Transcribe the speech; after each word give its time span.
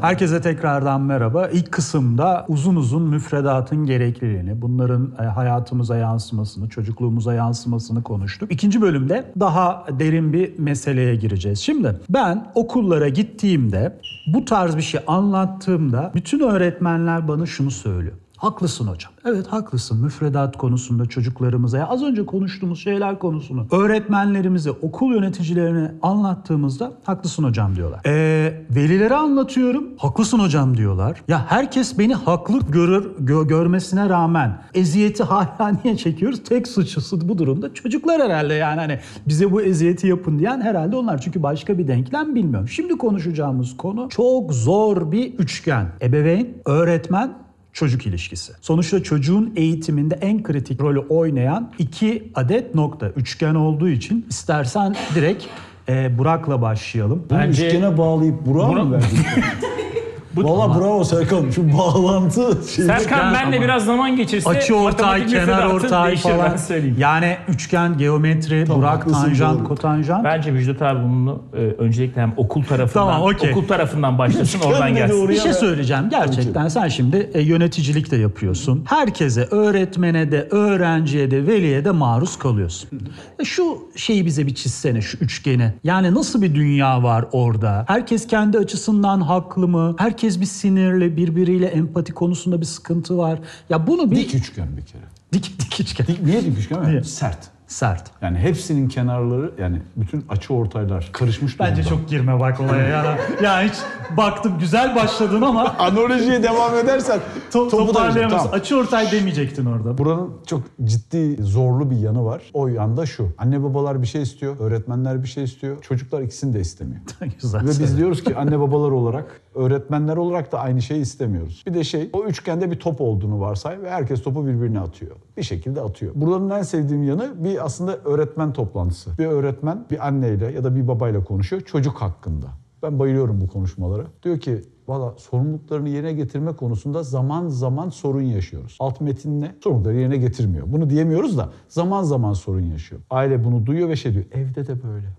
Herkese 0.00 0.40
tekrardan 0.40 1.00
merhaba. 1.00 1.48
İlk 1.48 1.72
kısımda 1.72 2.44
uzun 2.48 2.76
uzun 2.76 3.02
müfredatın 3.02 3.86
gerekliliğini, 3.86 4.62
bunların 4.62 5.14
e, 5.20 5.22
hayatımıza 5.22 5.96
yansımasını, 5.96 6.68
çocukluğumuza 6.68 7.34
yansımasını 7.34 8.02
konuştuk. 8.02 8.52
İkinci 8.52 8.82
bölümde 8.82 9.32
daha 9.40 9.86
derin 9.98 10.32
bir 10.32 10.58
meseleye 10.58 11.14
gireceğiz. 11.14 11.58
Şimdi 11.58 11.96
ben 12.10 12.46
okullara 12.54 13.08
gittiğimde 13.08 13.98
bu 14.26 14.44
tarz 14.44 14.76
bir 14.76 14.82
şey 14.82 15.00
anlattığımda 15.06 16.12
bütün 16.14 16.40
öğretmenler 16.40 17.28
bana 17.28 17.46
şunu 17.46 17.70
söylüyor. 17.70 18.16
Haklısın 18.40 18.86
hocam. 18.86 19.12
Evet 19.24 19.46
haklısın. 19.46 20.04
Müfredat 20.04 20.56
konusunda 20.56 21.06
çocuklarımıza 21.06 21.78
ya 21.78 21.86
az 21.88 22.02
önce 22.02 22.26
konuştuğumuz 22.26 22.82
şeyler 22.82 23.18
konusunu 23.18 23.66
öğretmenlerimize, 23.72 24.70
okul 24.70 25.14
yöneticilerine 25.14 25.94
anlattığımızda 26.02 26.92
haklısın 27.04 27.44
hocam 27.44 27.76
diyorlar. 27.76 28.00
Ee, 28.06 28.64
velilere 28.70 29.14
anlatıyorum. 29.14 29.84
Haklısın 29.98 30.38
hocam 30.38 30.76
diyorlar. 30.76 31.22
Ya 31.28 31.46
herkes 31.48 31.98
beni 31.98 32.14
haklı 32.14 32.58
görür 32.68 33.10
gö- 33.24 33.48
görmesine 33.48 34.08
rağmen 34.08 34.62
eziyeti 34.74 35.22
hala 35.22 35.72
niye 35.84 35.96
çekiyoruz? 35.96 36.42
Tek 36.44 36.68
suçlusu 36.68 37.28
bu 37.28 37.38
durumda 37.38 37.74
çocuklar 37.74 38.22
herhalde 38.22 38.54
yani 38.54 38.80
hani 38.80 38.98
bize 39.28 39.52
bu 39.52 39.62
eziyeti 39.62 40.06
yapın 40.06 40.38
diyen 40.38 40.60
herhalde 40.60 40.96
onlar. 40.96 41.20
Çünkü 41.20 41.42
başka 41.42 41.78
bir 41.78 41.88
denklem 41.88 42.34
bilmiyorum. 42.34 42.68
Şimdi 42.68 42.98
konuşacağımız 42.98 43.76
konu 43.76 44.08
çok 44.08 44.52
zor 44.52 45.12
bir 45.12 45.34
üçgen. 45.34 45.86
Ebeveyn, 46.02 46.48
öğretmen, 46.66 47.32
çocuk 47.72 48.06
ilişkisi. 48.06 48.52
Sonuçta 48.60 49.02
çocuğun 49.02 49.52
eğitiminde 49.56 50.14
en 50.20 50.42
kritik 50.42 50.80
rolü 50.80 50.98
oynayan 50.98 51.72
iki 51.78 52.30
adet 52.34 52.74
nokta. 52.74 53.08
Üçgen 53.08 53.54
olduğu 53.54 53.88
için 53.88 54.26
istersen 54.30 54.96
direkt 55.14 55.44
e, 55.88 56.18
Burak'la 56.18 56.62
başlayalım. 56.62 57.26
Bunu 57.30 57.38
Bence- 57.38 57.66
üçgene 57.66 57.98
bağlayıp 57.98 58.46
Burak'a 58.46 58.72
Bura- 58.72 58.84
mı 58.84 58.92
verdin? 58.92 59.08
Valla 60.36 60.80
bravo 60.80 61.04
Serkan. 61.04 61.50
Şu 61.50 61.78
bağlantı 61.78 62.40
şeyi. 62.74 62.86
Serkan 62.86 63.34
benle 63.34 63.56
ama- 63.56 63.64
biraz 63.64 63.84
zaman 63.84 64.16
geçirse 64.16 64.50
Açı 64.50 64.74
ortay, 64.74 64.84
matematik 64.84 65.28
kenar 65.30 65.46
müfredatı 65.46 65.74
ortay 65.74 66.08
değişir, 66.08 66.22
falan. 66.28 66.50
ben 66.50 66.56
söyleyeyim. 66.56 66.96
Yani 66.98 67.36
üçgen, 67.48 67.98
geometri, 67.98 68.64
Tamam, 68.66 68.82
Burak, 68.82 69.10
tanjant, 69.12 69.64
kotanjant. 69.68 70.24
Bence 70.24 70.50
Müjdat 70.50 70.82
abi 70.82 71.04
bunu 71.04 71.42
e, 71.54 71.56
öncelikle 71.56 72.22
hem 72.22 72.34
okul 72.36 72.62
tarafından 72.64 73.06
Tamam, 73.06 73.22
okey. 73.22 73.50
okul 73.50 73.68
tarafından 73.68 74.18
başlasın 74.18 74.60
oradan 74.60 74.80
Kendine 74.80 74.98
gelsin. 74.98 75.14
doğru 75.16 75.28
Bir 75.28 75.36
şey 75.40 75.52
söyleyeceğim. 75.52 76.04
Gerçekten 76.10 76.68
sen 76.68 76.88
şimdi 76.88 77.30
e, 77.34 77.40
yöneticilik 77.40 78.10
de 78.10 78.16
yapıyorsun. 78.16 78.84
Herkese, 78.88 79.44
öğretmene 79.50 80.32
de, 80.32 80.48
öğrenciye 80.50 81.30
de, 81.30 81.46
veliye 81.46 81.84
de 81.84 81.90
maruz 81.90 82.38
kalıyorsun. 82.38 82.90
E, 83.38 83.44
Şu 83.44 83.78
şeyi 83.96 84.26
bize 84.26 84.46
bir 84.46 84.54
çizsene, 84.54 85.00
şu 85.02 85.18
üçgeni. 85.18 85.72
Yani 85.84 86.14
nasıl 86.14 86.42
bir 86.42 86.54
dünya 86.54 87.02
var 87.02 87.24
orada? 87.32 87.84
Herkes 87.88 88.26
kendi 88.26 88.58
açısından 88.58 89.20
haklı 89.20 89.68
mı? 89.68 89.94
Herkes 89.98 90.19
bir 90.24 90.46
sinirli, 90.46 91.16
birbiriyle 91.16 91.66
empati 91.66 92.12
konusunda 92.12 92.60
bir 92.60 92.66
sıkıntı 92.66 93.18
var. 93.18 93.38
Ya 93.70 93.86
bunu 93.86 94.10
bir... 94.10 94.16
Dik 94.16 94.34
üçgen 94.34 94.76
bir 94.76 94.82
kere. 94.82 95.02
dik, 95.32 95.60
dik 95.60 95.80
üçgen. 95.80 96.06
Dik, 96.06 96.22
niye 96.22 96.44
dik 96.44 96.58
üçgen? 96.58 96.84
Niye? 96.84 97.04
Sert. 97.04 97.38
Sert. 97.70 98.10
Yani 98.22 98.38
hepsinin 98.38 98.88
kenarları 98.88 99.52
yani 99.58 99.82
bütün 99.96 100.24
açı 100.28 100.54
ortaylar 100.54 101.10
karışmış 101.12 101.58
durumda. 101.58 101.70
Bence 101.70 101.88
çok 101.88 102.08
girme 102.08 102.40
bak 102.40 102.60
olaya 102.60 102.86
ya. 102.88 103.18
ya 103.42 103.62
hiç 103.62 103.74
baktım 104.16 104.58
güzel 104.60 104.96
başladın 104.96 105.42
ama 105.42 105.76
Analojiye 105.78 106.42
devam 106.42 106.76
edersen 106.76 107.20
to- 107.52 107.70
topu. 107.70 107.92
Tamam. 107.92 108.48
Açı 108.52 108.76
ortay 108.76 109.12
demeyecektin 109.12 109.66
orada. 109.66 109.98
Buranın 109.98 110.30
çok 110.46 110.62
ciddi 110.84 111.42
zorlu 111.42 111.90
bir 111.90 111.96
yanı 111.96 112.24
var. 112.24 112.42
O 112.54 112.68
yanda 112.68 113.06
şu. 113.06 113.28
Anne 113.38 113.62
babalar 113.62 114.02
bir 114.02 114.06
şey 114.06 114.22
istiyor, 114.22 114.56
öğretmenler 114.60 115.22
bir 115.22 115.28
şey 115.28 115.44
istiyor. 115.44 115.82
Çocuklar 115.82 116.22
ikisini 116.22 116.54
de 116.54 116.60
istemiyor. 116.60 117.00
güzel. 117.42 117.62
Ve 117.62 117.68
biz 117.68 117.98
diyoruz 117.98 118.24
ki 118.24 118.36
anne 118.36 118.60
babalar 118.60 118.90
olarak, 118.90 119.40
öğretmenler 119.54 120.16
olarak 120.16 120.52
da 120.52 120.60
aynı 120.60 120.82
şeyi 120.82 121.00
istemiyoruz. 121.00 121.64
Bir 121.66 121.74
de 121.74 121.84
şey, 121.84 122.10
o 122.12 122.24
üçgende 122.24 122.70
bir 122.70 122.78
top 122.78 123.00
olduğunu 123.00 123.40
varsay 123.40 123.82
ve 123.82 123.90
herkes 123.90 124.22
topu 124.22 124.46
birbirine 124.46 124.80
atıyor. 124.80 125.16
Bir 125.36 125.42
şekilde 125.42 125.80
atıyor. 125.80 126.12
Buranın 126.14 126.50
en 126.50 126.62
sevdiğim 126.62 127.02
yanı 127.02 127.44
bir 127.44 127.64
aslında 127.64 127.96
öğretmen 127.96 128.52
toplantısı. 128.52 129.18
Bir 129.18 129.26
öğretmen 129.26 129.86
bir 129.90 130.06
anneyle 130.06 130.52
ya 130.52 130.64
da 130.64 130.76
bir 130.76 130.88
babayla 130.88 131.24
konuşuyor 131.24 131.62
çocuk 131.62 131.96
hakkında. 132.02 132.46
Ben 132.82 132.98
bayılıyorum 132.98 133.40
bu 133.40 133.48
konuşmalara. 133.48 134.04
Diyor 134.22 134.40
ki 134.40 134.62
valla 134.88 135.14
sorumluluklarını 135.16 135.88
yerine 135.88 136.12
getirme 136.12 136.52
konusunda 136.52 137.02
zaman 137.02 137.48
zaman 137.48 137.88
sorun 137.88 138.22
yaşıyoruz. 138.22 138.76
Alt 138.80 139.00
metin 139.00 139.40
ne? 139.40 139.54
Sorumlulukları 139.64 139.96
yerine 139.96 140.16
getirmiyor. 140.16 140.66
Bunu 140.72 140.90
diyemiyoruz 140.90 141.38
da 141.38 141.50
zaman 141.68 142.02
zaman 142.02 142.32
sorun 142.32 142.66
yaşıyor. 142.66 143.00
Aile 143.10 143.44
bunu 143.44 143.66
duyuyor 143.66 143.88
ve 143.88 143.96
şey 143.96 144.12
diyor 144.12 144.24
evde 144.32 144.66
de 144.66 144.82
böyle. 144.82 145.06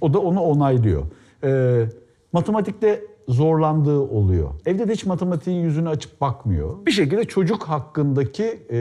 O 0.00 0.14
da 0.14 0.18
onu 0.18 0.40
onaylıyor. 0.40 1.02
Ee, 1.44 1.86
matematikte 2.32 3.04
zorlandığı 3.30 4.00
oluyor. 4.00 4.50
Evde 4.66 4.88
de 4.88 4.92
hiç 4.92 5.06
matematiğin 5.06 5.62
yüzünü 5.62 5.88
açıp 5.88 6.20
bakmıyor. 6.20 6.86
Bir 6.86 6.90
şekilde 6.90 7.24
çocuk 7.24 7.62
hakkındaki 7.62 8.62
e, 8.70 8.76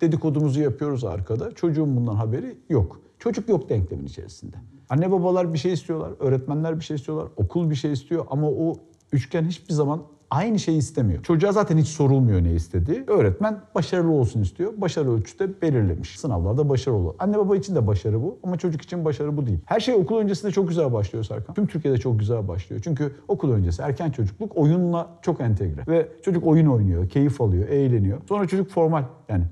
dedikodumuzu 0.00 0.60
yapıyoruz 0.60 1.04
arkada. 1.04 1.54
Çocuğun 1.54 1.96
bundan 1.96 2.14
haberi 2.14 2.56
yok. 2.68 3.00
Çocuk 3.18 3.48
yok 3.48 3.68
denklemin 3.68 4.06
içerisinde. 4.06 4.56
Anne 4.90 5.12
babalar 5.12 5.54
bir 5.54 5.58
şey 5.58 5.72
istiyorlar, 5.72 6.12
öğretmenler 6.20 6.80
bir 6.80 6.84
şey 6.84 6.96
istiyorlar, 6.96 7.28
okul 7.36 7.70
bir 7.70 7.74
şey 7.74 7.92
istiyor 7.92 8.26
ama 8.30 8.48
o 8.48 8.76
üçgen 9.12 9.44
hiçbir 9.44 9.74
zaman 9.74 10.02
aynı 10.32 10.58
şeyi 10.58 10.78
istemiyor. 10.78 11.22
Çocuğa 11.22 11.52
zaten 11.52 11.78
hiç 11.78 11.88
sorulmuyor 11.88 12.44
ne 12.44 12.52
istediği. 12.52 13.04
Öğretmen 13.06 13.60
başarılı 13.74 14.12
olsun 14.12 14.42
istiyor. 14.42 14.72
Başarı 14.76 15.12
ölçüde 15.12 15.62
belirlemiş. 15.62 16.18
Sınavlarda 16.20 16.68
başarılı. 16.68 17.14
Anne 17.18 17.38
baba 17.38 17.56
için 17.56 17.74
de 17.74 17.86
başarı 17.86 18.22
bu 18.22 18.38
ama 18.42 18.58
çocuk 18.58 18.82
için 18.82 19.04
başarı 19.04 19.36
bu 19.36 19.46
değil. 19.46 19.58
Her 19.66 19.80
şey 19.80 19.94
okul 19.94 20.18
öncesinde 20.18 20.52
çok 20.52 20.68
güzel 20.68 20.92
başlıyor 20.92 21.24
Serkan. 21.24 21.54
Tüm 21.54 21.66
Türkiye'de 21.66 21.98
çok 21.98 22.18
güzel 22.18 22.48
başlıyor. 22.48 22.82
Çünkü 22.84 23.12
okul 23.28 23.52
öncesi 23.52 23.82
erken 23.82 24.10
çocukluk 24.10 24.56
oyunla 24.56 25.08
çok 25.22 25.40
entegre. 25.40 25.84
Ve 25.88 26.08
çocuk 26.22 26.46
oyun 26.46 26.66
oynuyor, 26.66 27.08
keyif 27.08 27.40
alıyor, 27.40 27.68
eğleniyor. 27.68 28.18
Sonra 28.28 28.46
çocuk 28.46 28.70
formal 28.70 29.04
yani 29.28 29.44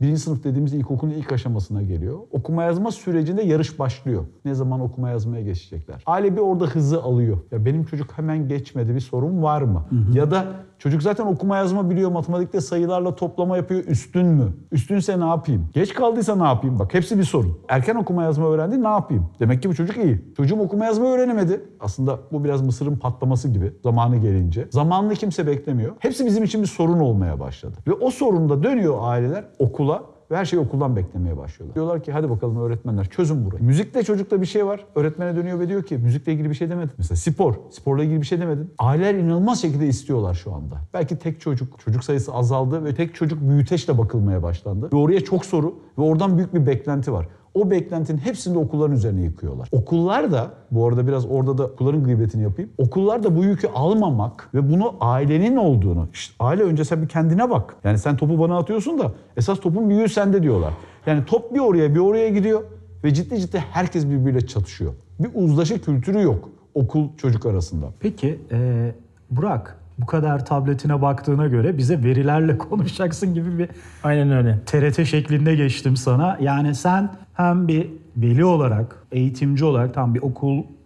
Birinci 0.00 0.20
sınıf 0.20 0.44
dediğimiz 0.44 0.72
ilkokulun 0.74 1.12
ilk 1.12 1.32
aşamasına 1.32 1.82
geliyor. 1.82 2.18
Okuma 2.30 2.64
yazma 2.64 2.90
sürecinde 2.92 3.42
yarış 3.42 3.78
başlıyor. 3.78 4.24
Ne 4.44 4.54
zaman 4.54 4.80
okuma 4.80 5.10
yazmaya 5.10 5.42
geçecekler? 5.42 6.02
Aile 6.06 6.32
bir 6.36 6.40
orada 6.40 6.64
hızı 6.66 7.02
alıyor. 7.02 7.38
Ya 7.52 7.64
benim 7.64 7.84
çocuk 7.84 8.18
hemen 8.18 8.48
geçmedi 8.48 8.94
bir 8.94 9.00
sorun 9.00 9.42
var 9.42 9.62
mı? 9.62 9.84
Ya 10.12 10.30
da 10.30 10.46
çocuk 10.78 11.02
zaten 11.02 11.26
okuma 11.26 11.56
yazma 11.56 11.90
biliyor. 11.90 12.10
Matematikte 12.10 12.60
sayılarla 12.60 13.16
toplama 13.16 13.56
yapıyor. 13.56 13.84
Üstün 13.84 14.26
mü? 14.26 14.52
Üstünse 14.72 15.20
ne 15.20 15.24
yapayım? 15.26 15.68
Geç 15.74 15.94
kaldıysa 15.94 16.36
ne 16.36 16.44
yapayım? 16.44 16.78
Bak 16.78 16.94
hepsi 16.94 17.18
bir 17.18 17.24
sorun. 17.24 17.58
Erken 17.68 17.94
okuma 17.94 18.22
yazma 18.22 18.46
öğrendi 18.48 18.82
ne 18.82 18.88
yapayım? 18.88 19.26
Demek 19.40 19.62
ki 19.62 19.68
bu 19.68 19.74
çocuk 19.74 19.96
iyi. 19.96 20.24
Çocuğum 20.36 20.60
okuma 20.60 20.84
yazma 20.84 21.06
öğrenemedi. 21.06 21.64
Aslında 21.80 22.18
bu 22.32 22.44
biraz 22.44 22.62
mısırın 22.62 22.96
patlaması 22.96 23.48
gibi 23.48 23.72
zamanı 23.82 24.16
gelince. 24.16 24.68
Zamanını 24.70 25.14
kimse 25.14 25.46
beklemiyor. 25.46 25.92
Hepsi 25.98 26.26
bizim 26.26 26.44
için 26.44 26.62
bir 26.62 26.66
sorun 26.66 27.00
olmaya 27.00 27.40
başladı. 27.40 27.76
Ve 27.86 27.92
o 27.92 28.10
sorunda 28.10 28.62
dönüyor 28.62 28.96
aileler 29.00 29.44
okula 29.58 30.02
ve 30.30 30.36
her 30.36 30.44
şeyi 30.44 30.60
okuldan 30.60 30.96
beklemeye 30.96 31.36
başlıyorlar. 31.36 31.74
Diyorlar 31.74 32.02
ki 32.02 32.12
hadi 32.12 32.30
bakalım 32.30 32.56
öğretmenler 32.60 33.04
çözün 33.04 33.46
burayı. 33.46 33.64
Müzikte 33.64 34.02
çocukta 34.02 34.40
bir 34.40 34.46
şey 34.46 34.66
var. 34.66 34.84
Öğretmene 34.94 35.36
dönüyor 35.36 35.60
ve 35.60 35.68
diyor 35.68 35.82
ki 35.82 35.98
müzikle 35.98 36.32
ilgili 36.32 36.50
bir 36.50 36.54
şey 36.54 36.70
demedin. 36.70 36.90
Mesela 36.98 37.16
spor. 37.16 37.54
Sporla 37.70 38.04
ilgili 38.04 38.20
bir 38.20 38.26
şey 38.26 38.40
demedin. 38.40 38.70
Aileler 38.78 39.14
inanılmaz 39.14 39.62
şekilde 39.62 39.86
istiyorlar 39.86 40.34
şu 40.34 40.54
anda. 40.54 40.76
Belki 40.94 41.18
tek 41.18 41.40
çocuk, 41.40 41.80
çocuk 41.80 42.04
sayısı 42.04 42.32
azaldı 42.32 42.84
ve 42.84 42.94
tek 42.94 43.14
çocuk 43.14 43.48
büyüteçle 43.48 43.98
bakılmaya 43.98 44.42
başlandı. 44.42 44.88
Ve 44.92 44.96
oraya 44.96 45.20
çok 45.20 45.44
soru 45.44 45.74
ve 45.98 46.02
oradan 46.02 46.36
büyük 46.36 46.54
bir 46.54 46.66
beklenti 46.66 47.12
var. 47.12 47.28
O 47.56 47.70
beklentinin 47.70 48.18
hepsini 48.18 48.54
de 48.54 48.58
okulların 48.58 48.96
üzerine 48.96 49.22
yıkıyorlar. 49.22 49.68
Okullar 49.72 50.32
da, 50.32 50.50
bu 50.70 50.88
arada 50.88 51.06
biraz 51.06 51.26
orada 51.26 51.58
da 51.58 51.64
okulların 51.66 52.04
gıybetini 52.04 52.42
yapayım. 52.42 52.70
Okullar 52.78 53.22
da 53.22 53.36
bu 53.36 53.44
yükü 53.44 53.68
almamak 53.74 54.48
ve 54.54 54.70
bunu 54.70 54.94
ailenin 55.00 55.56
olduğunu, 55.56 56.08
işte 56.12 56.34
aile 56.40 56.62
önce 56.62 56.84
sen 56.84 57.02
bir 57.02 57.08
kendine 57.08 57.50
bak. 57.50 57.76
Yani 57.84 57.98
sen 57.98 58.16
topu 58.16 58.38
bana 58.38 58.58
atıyorsun 58.58 58.98
da 58.98 59.12
esas 59.36 59.60
topun 59.60 59.90
büyüğü 59.90 60.08
sende 60.08 60.42
diyorlar. 60.42 60.72
Yani 61.06 61.24
top 61.24 61.54
bir 61.54 61.60
oraya 61.60 61.94
bir 61.94 62.00
oraya 62.00 62.28
gidiyor 62.28 62.62
ve 63.04 63.14
ciddi 63.14 63.40
ciddi 63.40 63.58
herkes 63.58 64.06
birbiriyle 64.06 64.46
çatışıyor. 64.46 64.92
Bir 65.18 65.30
uzlaşı 65.34 65.82
kültürü 65.82 66.22
yok 66.22 66.48
okul 66.74 67.08
çocuk 67.16 67.46
arasında. 67.46 67.86
Peki 68.00 68.40
e, 68.52 68.92
Burak 69.30 69.78
bu 69.98 70.06
kadar 70.06 70.46
tabletine 70.46 71.02
baktığına 71.02 71.46
göre 71.46 71.78
bize 71.78 72.04
verilerle 72.04 72.58
konuşacaksın 72.70 73.34
gibi 73.34 73.58
bir 73.58 73.68
Aynen 74.02 74.30
öyle. 74.30 74.58
TRT 74.66 75.06
şeklinde 75.06 75.54
geçtim 75.54 75.96
sana. 75.96 76.38
Yani 76.40 76.74
sen 76.74 77.10
hem 77.36 77.68
bir 77.68 77.90
veli 78.16 78.44
olarak, 78.44 79.06
eğitimci 79.12 79.64
olarak 79.64 79.94
tam 79.94 80.14
bir 80.14 80.22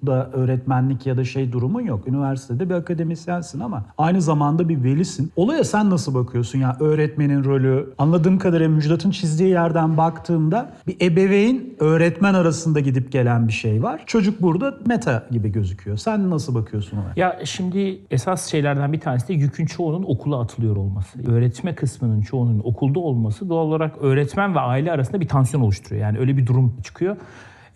okulda 0.01 0.31
öğretmenlik 0.33 1.07
ya 1.07 1.17
da 1.17 1.25
şey 1.25 1.53
durumun 1.53 1.81
yok. 1.81 2.09
Üniversitede 2.09 2.69
bir 2.69 2.75
akademisyensin 2.75 3.61
ama 3.61 3.85
aynı 3.99 4.23
zamanda 4.23 4.69
bir 4.69 4.85
velisin. 4.85 5.33
Olaya 5.37 5.65
sen 5.65 5.91
nasıl 5.91 6.15
bakıyorsun 6.15 6.59
ya 6.59 6.77
öğretmenin 6.81 7.45
rolü? 7.45 7.95
Anladığım 7.99 8.39
kadarıyla 8.39 8.69
Müjdat'ın 8.69 9.11
çizdiği 9.11 9.49
yerden 9.51 9.97
baktığımda 9.97 10.73
bir 10.87 10.97
ebeveyn 11.01 11.61
öğretmen 11.79 12.35
arasında 12.35 12.81
gidip 12.81 13.13
gelen 13.13 13.49
bir 13.49 13.53
şey 13.53 13.83
var. 13.83 14.03
Çocuk 14.07 14.43
burada 14.43 14.75
meta 14.87 15.27
gibi 15.31 15.53
gözüküyor. 15.53 15.97
Sen 15.97 16.31
nasıl 16.31 16.55
bakıyorsun 16.55 16.97
ona? 16.97 17.13
Ya 17.17 17.39
şimdi 17.45 17.99
esas 18.11 18.47
şeylerden 18.47 18.93
bir 18.93 19.01
tanesi 19.01 19.29
de 19.29 19.33
yükün 19.33 19.67
çoğunun 19.67 20.05
okula 20.07 20.41
atılıyor 20.41 20.77
olması. 20.77 21.31
Öğretme 21.31 21.75
kısmının 21.75 22.23
çoğunun 22.23 22.61
okulda 22.65 23.01
olması 23.01 23.49
doğal 23.49 23.67
olarak 23.67 23.97
öğretmen 24.01 24.55
ve 24.55 24.61
aile 24.61 24.93
arasında 24.93 25.21
bir 25.21 25.29
tansiyon 25.29 25.63
oluşturuyor. 25.63 26.03
Yani 26.03 26.19
öyle 26.19 26.37
bir 26.37 26.47
durum 26.47 26.77
çıkıyor. 26.85 27.17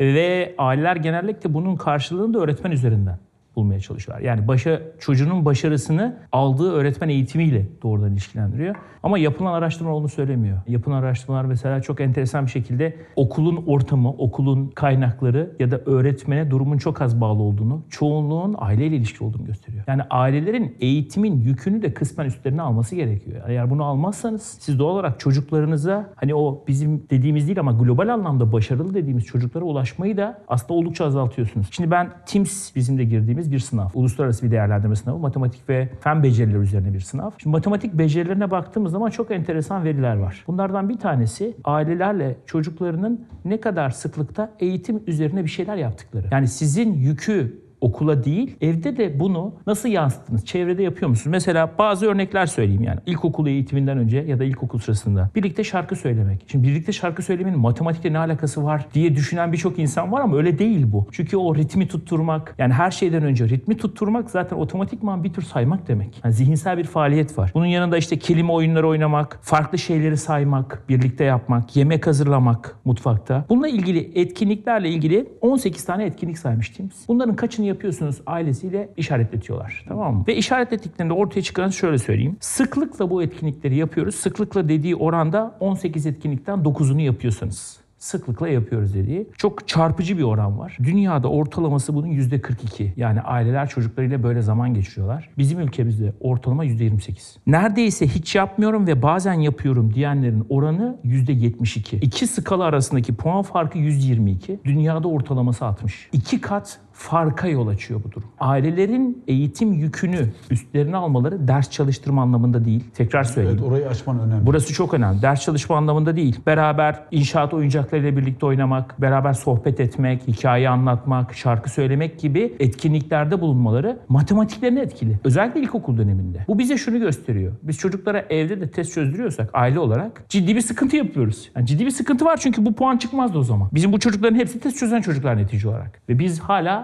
Ve 0.01 0.55
aileler 0.59 0.97
genellikle 0.97 1.55
bunun 1.55 1.77
karşılığını 1.77 2.35
da 2.35 2.39
öğretmen 2.39 2.71
üzerinden 2.71 3.19
bulmaya 3.57 3.81
çalışıyorlar. 3.81 4.27
Yani 4.27 4.49
başa 4.49 4.83
çocuğunun 5.01 5.45
başarısını 5.45 6.17
aldığı 6.33 6.73
öğretmen 6.73 7.09
eğitimiyle 7.09 7.67
doğrudan 7.83 8.13
ilişkilendiriyor. 8.13 8.77
Ama 9.05 9.19
yapılan 9.19 9.53
araştırma 9.53 9.93
olduğunu 9.93 10.09
söylemiyor. 10.09 10.59
Yapılan 10.69 10.97
araştırmalar 10.97 11.45
mesela 11.45 11.83
çok 11.83 12.01
enteresan 12.01 12.47
bir 12.47 12.51
şekilde 12.51 12.97
okulun 13.17 13.65
ortamı, 13.67 14.11
okulun 14.11 14.67
kaynakları 14.67 15.57
ya 15.59 15.71
da 15.71 15.79
öğretmene 15.79 16.51
durumun 16.51 16.79
çok 16.79 17.03
az 17.03 17.21
bağlı 17.21 17.43
olduğunu, 17.43 17.83
çoğunluğun 17.91 18.55
aileyle 18.59 18.97
ilişkili 18.97 19.25
olduğunu 19.25 19.45
gösteriyor. 19.45 19.85
Yani 19.87 20.03
ailelerin 20.11 20.77
eğitimin 20.81 21.41
yükünü 21.41 21.83
de 21.83 21.95
kısmen 21.95 22.27
üstlerine 22.27 22.63
alması 22.63 22.95
gerekiyor. 22.95 23.43
Eğer 23.47 23.71
bunu 23.71 23.85
almazsanız 23.85 24.43
siz 24.61 24.79
doğal 24.79 24.95
olarak 24.95 25.21
çocuklarınıza 25.21 26.11
hani 26.17 26.35
o 26.35 26.65
bizim 26.69 27.07
dediğimiz 27.11 27.47
değil 27.47 27.61
ama 27.61 27.73
global 27.73 28.09
anlamda 28.09 28.53
başarılı 28.53 28.95
dediğimiz 28.95 29.25
çocuklara 29.25 29.65
ulaşmayı 29.65 30.17
da 30.17 30.43
aslında 30.49 30.73
oldukça 30.73 31.05
azaltıyorsunuz. 31.05 31.69
Şimdi 31.71 31.91
ben 31.91 32.11
TIMS 32.27 32.77
bizim 32.77 32.99
de 32.99 33.05
girdiğimiz 33.05 33.53
bir 33.53 33.59
sınav. 33.59 33.89
Uluslararası 33.95 34.47
bir 34.47 34.51
değerlendirme 34.51 34.97
sınavı. 34.97 35.19
Matematik 35.19 35.69
ve 35.69 35.89
fen 36.01 36.23
becerileri 36.23 36.63
üzerine 36.63 36.95
bir 36.95 37.01
sınav. 37.01 37.31
Şimdi 37.39 37.57
matematik 37.57 37.95
becerilerine 37.95 38.51
baktığımız 38.51 38.94
zaman 38.95 39.11
çok 39.11 39.31
enteresan 39.31 39.85
veriler 39.85 40.17
var. 40.17 40.45
Bunlardan 40.47 40.89
bir 40.89 40.99
tanesi 40.99 41.57
ailelerle 41.65 42.37
çocuklarının 42.47 43.27
ne 43.45 43.61
kadar 43.61 43.91
sıklıkta 43.91 44.53
eğitim 44.61 45.03
üzerine 45.07 45.45
bir 45.45 45.51
şeyler 45.51 45.77
yaptıkları. 45.77 46.27
Yani 46.31 46.49
sizin 46.49 46.93
yükü 46.93 47.64
okula 47.85 48.25
değil, 48.25 48.57
evde 48.61 48.97
de 48.97 49.21
bunu 49.21 49.55
nasıl 49.67 49.89
yansıttınız? 49.89 50.47
Çevrede 50.47 50.83
yapıyor 50.83 51.09
musunuz? 51.09 51.31
Mesela 51.31 51.71
bazı 51.79 52.07
örnekler 52.07 52.47
söyleyeyim 52.47 52.83
yani. 52.83 53.01
İlkokul 53.07 53.47
eğitiminden 53.47 53.99
önce 53.99 54.19
ya 54.19 54.39
da 54.39 54.45
ilkokul 54.45 54.79
sırasında 54.79 55.31
birlikte 55.35 55.65
şarkı 55.65 55.97
söylemek. 55.97 56.45
Şimdi 56.49 56.69
birlikte 56.69 56.93
şarkı 56.93 57.23
söylemenin 57.23 57.59
matematikle 57.59 58.13
ne 58.13 58.19
alakası 58.19 58.65
var 58.65 58.87
diye 58.95 59.17
düşünen 59.17 59.53
birçok 59.53 59.79
insan 59.79 60.13
var 60.13 60.21
ama 60.21 60.37
öyle 60.37 60.59
değil 60.59 60.87
bu. 60.93 61.07
Çünkü 61.13 61.37
o 61.37 61.55
ritmi 61.57 61.89
tutturmak, 61.89 62.55
yani 62.59 62.73
her 62.73 62.91
şeyden 62.91 63.23
önce 63.23 63.49
ritmi 63.49 63.77
tutturmak 63.77 64.31
zaten 64.31 64.57
otomatikman 64.57 65.25
bir 65.25 65.33
tür 65.33 65.43
saymak 65.43 65.89
demek. 65.89 66.21
Yani 66.25 66.35
zihinsel 66.35 66.79
bir 66.79 66.85
faaliyet 66.85 67.39
var. 67.39 67.51
Bunun 67.55 67.67
yanında 67.67 67.97
işte 67.97 68.19
kelime 68.19 68.53
oyunları 68.53 68.89
oynamak, 68.89 69.39
farklı 69.43 69.79
şeyleri 69.79 70.17
saymak, 70.17 70.89
birlikte 70.89 71.25
yapmak, 71.25 71.77
yemek 71.77 72.07
hazırlamak 72.07 72.77
mutfakta. 72.85 73.45
Bununla 73.49 73.69
ilgili 73.69 74.13
etkinliklerle 74.15 74.89
ilgili 74.89 75.29
18 75.41 75.85
tane 75.85 76.05
etkinlik 76.05 76.39
saymıştım. 76.39 76.91
Bunların 77.09 77.37
kaçını 77.37 77.67
yapıyorsunuz 77.75 78.21
ailesiyle 78.27 78.89
işaretletiyorlar. 78.97 79.85
Tamam 79.89 80.17
mı? 80.17 80.25
Ve 80.29 80.37
işaretlettiklerinde 80.37 81.13
ortaya 81.13 81.43
çıkanı 81.43 81.73
şöyle 81.73 81.99
söyleyeyim. 81.99 82.37
Sıklıkla 82.41 83.11
bu 83.11 83.23
etkinlikleri 83.23 83.77
yapıyoruz. 83.77 84.15
Sıklıkla 84.15 84.69
dediği 84.69 84.97
oranda 84.97 85.57
18 85.61 86.07
etkinlikten 86.07 86.59
9'unu 86.59 87.01
yapıyorsanız 87.01 87.85
sıklıkla 88.05 88.49
yapıyoruz 88.49 88.95
dediği. 88.95 89.29
Çok 89.39 89.69
çarpıcı 89.69 90.19
bir 90.19 90.23
oran 90.23 90.59
var. 90.59 90.77
Dünyada 90.83 91.29
ortalaması 91.29 91.95
bunun 91.95 92.09
%42. 92.09 92.91
Yani 92.97 93.21
aileler 93.21 93.69
çocuklarıyla 93.69 94.23
böyle 94.23 94.43
zaman 94.43 94.75
geçiriyorlar. 94.75 95.31
Bizim 95.39 95.61
ülkemizde 95.61 96.13
ortalama 96.21 96.67
%28. 96.67 97.37
Neredeyse 97.47 98.07
hiç 98.07 98.35
yapmıyorum 98.35 98.87
ve 98.87 99.03
bazen 99.03 99.33
yapıyorum 99.33 99.95
diyenlerin 99.95 100.47
oranı 100.49 100.97
%72. 101.05 101.97
İki 101.97 102.27
skala 102.27 102.65
arasındaki 102.65 103.15
puan 103.15 103.43
farkı 103.43 103.79
122. 103.79 104.61
Dünyada 104.65 105.09
ortalaması 105.09 105.65
60. 105.65 106.09
İki 106.13 106.41
kat 106.41 106.81
farka 106.95 107.49
yol 107.49 107.69
açıyor 107.69 108.01
bu 108.05 108.13
durum. 108.13 108.29
Ailelerin 108.41 109.23
eğitim 109.29 109.73
yükünü 109.73 110.29
üstlerine 110.51 110.97
almaları 110.97 111.49
ders 111.49 111.71
çalıştırma 111.71 112.23
anlamında 112.23 112.65
değil. 112.65 112.85
Tekrar 112.95 113.25
söyleyeyim. 113.25 113.59
Evet 113.61 113.71
orayı 113.71 113.89
açman 113.89 114.21
önemli. 114.21 114.47
Burası 114.47 114.73
çok 114.73 114.95
önemli. 114.95 115.23
Ders 115.23 115.41
çalışma 115.41 115.77
anlamında 115.77 116.17
değil. 116.17 116.41
Beraber 116.47 117.01
inşaat 117.11 117.55
oyuncaklarıyla 117.55 118.17
birlikte 118.17 118.47
oynamak, 118.47 119.01
beraber 119.01 119.33
sohbet 119.33 119.81
etmek, 119.81 120.29
hikaye 120.29 120.69
anlatmak, 120.69 121.35
şarkı 121.35 121.71
söylemek 121.71 122.19
gibi 122.21 122.55
etkinliklerde 122.61 123.41
bulunmaları 123.41 123.99
matematiklerine 124.09 124.81
etkili. 124.81 125.19
Özellikle 125.25 125.61
ilkokul 125.61 125.99
döneminde. 125.99 126.45
Bu 126.49 126.59
bize 126.59 126.79
şunu 126.79 126.99
gösteriyor. 126.99 127.53
Biz 127.63 127.79
çocuklara 127.79 128.25
evde 128.31 128.61
de 128.61 128.71
test 128.71 128.95
çözdürüyorsak 128.95 129.51
aile 129.53 129.79
olarak 129.79 130.25
ciddi 130.29 130.57
bir 130.57 130.61
sıkıntı 130.61 130.97
yapıyoruz. 130.97 131.51
Yani 131.57 131.67
ciddi 131.67 131.87
bir 131.87 131.91
sıkıntı 131.91 132.25
var 132.25 132.37
çünkü 132.37 132.67
bu 132.67 132.75
puan 132.75 132.97
çıkmazdı 132.97 133.39
o 133.39 133.43
zaman. 133.43 133.69
Bizim 133.75 133.93
bu 133.93 133.99
çocukların 133.99 134.37
hepsi 134.37 134.61
test 134.61 134.79
çözen 134.79 135.01
çocuklar 135.01 135.37
netice 135.37 135.69
olarak. 135.69 136.01
Ve 136.09 136.19
biz 136.19 136.41
hala 136.41 136.84